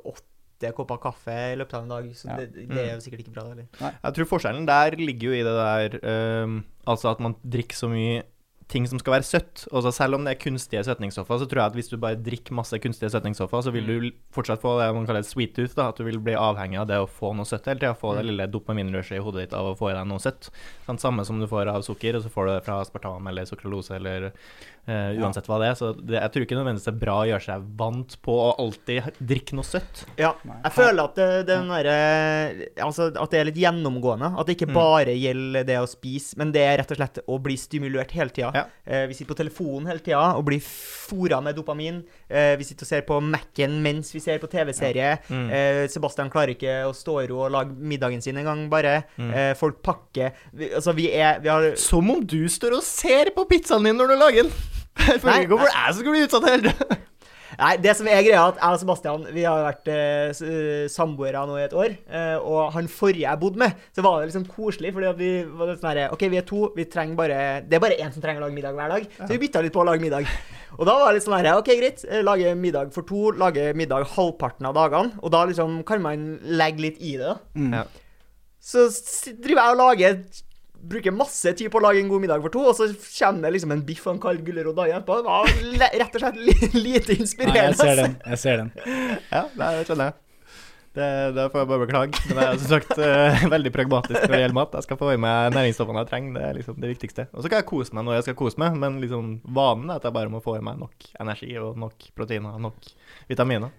[0.05, 2.37] åtte kopper kaffe i løpet av en dag, så Ja.
[2.41, 3.67] det, det er jo sikkert ikke bra, Eller?
[3.81, 3.91] Nei.
[4.05, 7.89] Jeg tror forskjellen der ligger jo i det der ehm, Altså at man drikker så
[7.89, 8.23] mye
[8.73, 9.65] ting som skal være søtt.
[9.73, 12.57] Altså Selv om det er kunstige søtningsstoffer, så tror jeg at hvis du bare drikker
[12.57, 15.75] masse kunstige søtningsstoffer, så vil du fortsatt få det man kaller sweet tooth.
[15.77, 17.95] da, At du vil bli avhengig av det å få noe søtt hele tida.
[17.99, 20.51] Få det lille dopaminrushet i hodet ditt av å få i deg noe søtt.
[20.87, 23.49] Sånn, samme som du får av sukker, og så får du det fra aspartam eller
[23.49, 24.31] sukralose eller
[24.87, 25.75] eh, uansett hva det er.
[25.79, 28.49] Så det, jeg tror ikke nødvendigvis det er bra å gjøre seg vant på å
[28.63, 30.05] alltid drikke noe søtt.
[30.21, 31.89] Ja, jeg føler at det, den der,
[32.85, 34.33] Altså, at det er litt gjennomgående.
[34.39, 34.75] At det ikke Mm.
[34.75, 38.31] bare gjelder det å spise, men det er rett og slett å bli stimulert hele
[38.35, 38.51] tida.
[38.55, 38.65] Ja.
[38.87, 42.03] Uh, vi sitter på telefonen hele tida og blir fora med dopamin.
[42.31, 45.19] Uh, vi sitter og ser på Mac-en mens vi ser på TV-serie.
[45.29, 45.51] Mm.
[45.51, 49.05] Eh, Sebastian klarer ikke å stå i ro og lage middagen sin engang, bare.
[49.19, 49.31] Mm.
[49.35, 53.31] Eh, folk pakker vi, Altså, vi er Vi har Som om du står og ser
[53.37, 54.53] på pizzaen din når du lager den!
[54.99, 56.75] Føler ikke hvorfor jeg skal bli utsatt hele.
[57.55, 60.87] Nei, det som er greia, er at jeg og Sebastian vi har vært eh, eh,
[60.91, 61.93] samboere nå i et år.
[62.11, 65.29] Eh, og han forrige jeg bodde med, så var det liksom koselig, fordi at vi
[65.47, 67.37] var litt sånn her, OK, vi er to, vi trenger bare
[67.69, 69.07] Det er bare én som trenger å lage middag hver dag.
[69.21, 70.27] Så vi bytta litt på å lage middag.
[70.81, 72.03] Og da var det litt sånn her, OK, greit.
[72.11, 75.15] eh, Lage middag for to, lage middag halvparten av dagene.
[75.23, 76.27] Og da liksom kan man
[76.59, 77.37] legge litt i det, da.
[77.55, 77.71] Mm.
[77.79, 77.85] Ja.
[78.65, 78.89] Så
[79.45, 80.19] driver jeg og lager
[80.91, 82.89] bruker masse tid på å lage en god middag for to, og så
[83.19, 85.21] kommer det liksom en biff og en kald gulrot dagen etterpå.
[85.23, 87.55] Det var rett og slett lite inspirerende.
[87.55, 88.19] Nei, jeg ser den.
[88.29, 88.71] Jeg ser den.
[89.33, 90.21] Ja, det er- skjønner jeg.
[90.95, 92.19] Det, det får jeg bare beklage.
[92.31, 94.77] Men jeg er som sagt uh, veldig pragmatisk når det gjelder mat.
[94.79, 96.37] Jeg skal få i meg næringsstoffene jeg trenger.
[96.37, 97.25] Det er liksom det viktigste.
[97.35, 99.99] Og så kan jeg kose meg når jeg skal kose meg, men liksom vanen er
[99.99, 102.93] at jeg bare må få i meg nok energi og nok proteiner og nok
[103.33, 103.75] vitaminer.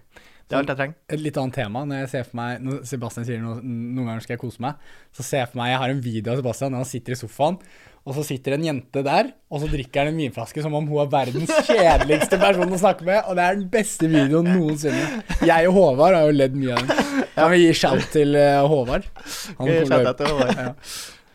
[0.46, 0.96] Det er alt jeg trenger.
[1.10, 1.82] Et litt annet tema.
[1.88, 4.78] Når jeg ser for meg Når Sebastian sier noe, noen ganger skal jeg kose meg,
[5.14, 7.18] så ser jeg for meg Jeg har en video av Sebastian når han sitter i
[7.18, 7.58] sofaen,
[8.06, 11.00] og så sitter en jente der, og så drikker han en vinflaske som om hun
[11.02, 15.24] er verdens kjedeligste person å snakke med, og det er den beste videoen noensinne.
[15.42, 17.26] Jeg og Håvard har jo ledd mye av den.
[17.34, 19.10] Kan vi gi shout til eh, Håvard?
[19.58, 20.70] Han det Ja.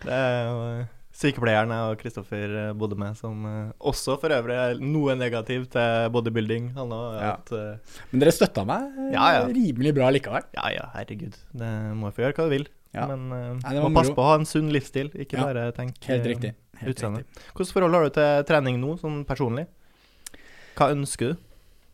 [0.01, 0.87] Det er jo eh,
[1.21, 5.67] sykepleieren jeg og Kristoffer eh, bodde med, som eh, også for øvrig er noe negativ
[5.73, 6.71] til bodybuilding.
[6.77, 7.31] Han har Ja.
[7.37, 9.43] at eh, Men dere støtta meg Ja, ja.
[9.47, 10.47] rimelig bra likevel.
[10.57, 11.37] Ja ja, herregud.
[11.53, 12.67] Det må jeg få gjøre hva du vil.
[12.91, 13.05] Ja.
[13.07, 13.29] Men
[13.61, 16.51] Nei, må passe på å ha en sunn livsstil, ikke bare tenke eh,
[16.89, 17.21] utseende.
[17.53, 19.67] Hvilket forhold har du til trening nå, sånn personlig?
[20.75, 21.47] Hva ønsker du?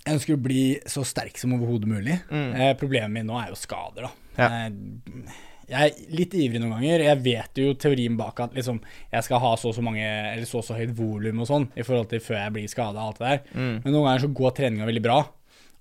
[0.07, 2.15] Jeg ønsker å bli så sterk som overhodet mulig.
[2.31, 2.49] Mm.
[2.55, 4.11] Eh, problemet mitt nå er jo skader, da.
[4.39, 4.47] Ja.
[4.67, 5.35] Eh,
[5.67, 7.03] jeg er litt ivrig noen ganger.
[7.09, 8.79] Jeg vet jo teorien bak at liksom,
[9.11, 11.69] jeg skal ha så og så mange, eller så og så høyt volum og sånn,
[11.75, 13.41] i forhold til før jeg blir skada og alt det der.
[13.59, 13.73] Mm.
[13.83, 15.17] Men noen ganger så går treninga veldig bra,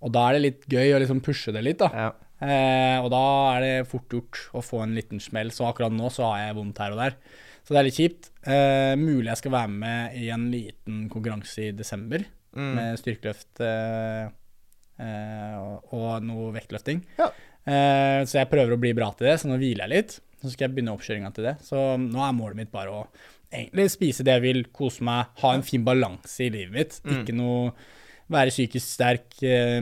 [0.02, 1.90] og da er det litt gøy å liksom pushe det litt, da.
[1.94, 2.08] Ja.
[2.36, 3.22] Eh, og da
[3.56, 5.48] er det fort gjort å få en liten smell.
[5.54, 7.14] Så akkurat nå så har jeg vondt her og der.
[7.64, 8.28] Så det er litt kjipt.
[8.46, 12.26] Eh, mulig jeg skal være med i en liten konkurranse i desember
[12.56, 12.70] Mm.
[12.72, 14.28] med styrkeløft eh,
[15.04, 17.02] eh, og, og noe vektløfting.
[17.18, 17.26] Ja.
[17.66, 20.16] Eh, så jeg prøver å bli bra til det, så nå hviler jeg litt.
[20.42, 21.56] Så skal jeg begynne oppkjøringa til det.
[21.66, 23.04] Så nå er målet mitt bare å
[23.50, 26.98] egentlig spise det jeg vil, kose meg, ha en fin balanse i livet mitt.
[27.04, 27.20] Mm.
[27.20, 27.70] Ikke noe
[28.32, 29.78] være psykisk sterk, eh,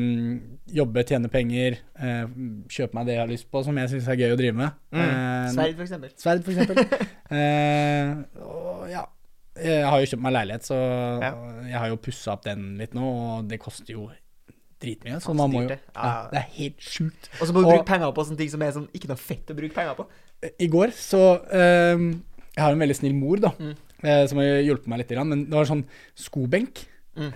[0.77, 2.25] jobbe, tjene penger, eh,
[2.69, 4.81] kjøpe meg det jeg har lyst på, som jeg syns er gøy å drive med.
[4.93, 5.05] Mm.
[5.05, 6.11] Eh, Sverd, for eksempel.
[6.21, 7.09] Sverd, for eksempel.
[7.41, 9.07] eh, og ja.
[9.55, 10.77] Jeg har jo kjøpt meg leilighet, så
[11.23, 11.29] Ja.
[11.63, 14.09] jeg har jo pussa opp den litt nå, og det koster jo
[14.85, 15.19] dritmye.
[15.25, 15.81] Så man må jo det.
[15.95, 16.29] ja, Ja.
[16.31, 17.31] Det er helt sjukt.
[17.41, 19.51] Og så må du bruke penger på sånne ting som er sånn ikke noe fett
[19.51, 20.07] å bruke penger på.
[20.61, 21.97] I går så eh,
[22.55, 23.75] Jeg har en veldig snill mor, da, Mm.
[24.05, 25.85] eh, som har hjulpet meg litt, men det var sånn
[26.15, 26.85] skobenk.
[27.17, 27.33] Mm.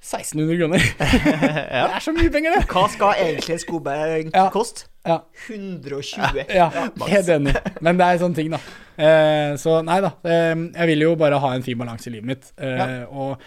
[0.00, 0.78] 1600 kroner.
[0.98, 2.62] Det er så mye penger, det!
[2.70, 4.46] Hva skal egentlig en skobenk Ja.
[4.54, 4.86] koste?
[5.06, 5.18] Ja.
[5.48, 6.44] 120.
[6.52, 6.68] Ja,
[7.08, 7.54] helt enig.
[7.80, 8.58] Men det er sånne ting, da.
[9.00, 10.10] Eh, så nei da.
[10.24, 12.50] Eh, jeg vil jo bare ha en fin balanse i livet mitt.
[12.60, 13.38] Eh, Og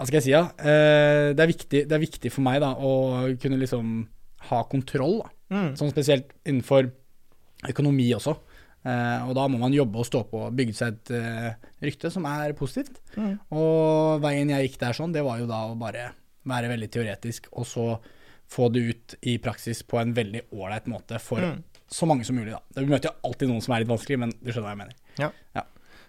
[0.00, 0.46] hva skal jeg si, da?
[0.64, 1.46] Eh, det,
[1.86, 2.92] det er viktig for meg da å
[3.40, 3.90] kunne liksom
[4.50, 5.30] ha kontroll, da.
[5.50, 5.70] Mm.
[5.76, 6.88] Sånn spesielt innenfor
[7.68, 8.32] økonomi også.
[8.80, 11.50] Eh, og da må man jobbe og stå på og bygge seg et eh,
[11.84, 13.02] rykte som er positivt.
[13.18, 13.34] Mm.
[13.52, 16.06] Og veien jeg gikk der sånn, det var jo da å bare
[16.48, 17.84] være veldig teoretisk, og så
[18.50, 21.60] få det ut i praksis på en veldig ålreit måte for Mm.
[21.90, 22.62] så mange som mulig, da.
[22.80, 24.96] Vi møter jo alltid noen som er litt vanskelig, men du skjønner hva jeg mener.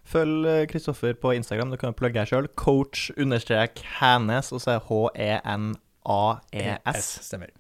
[0.08, 2.50] Følg eh, Kristoffer på Instagram, du kan jo plugge deg sjøl.
[2.60, 4.86] Coach understrek Hænes, og så er E
[5.38, 7.12] H-E-N-A-E-S.
[7.28, 7.54] Stemmer.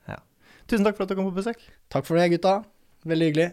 [0.67, 1.59] Tusen takk for at du kom på besøk.
[1.91, 2.61] Takk for det, gutta.
[3.05, 3.49] Veldig hyggelig.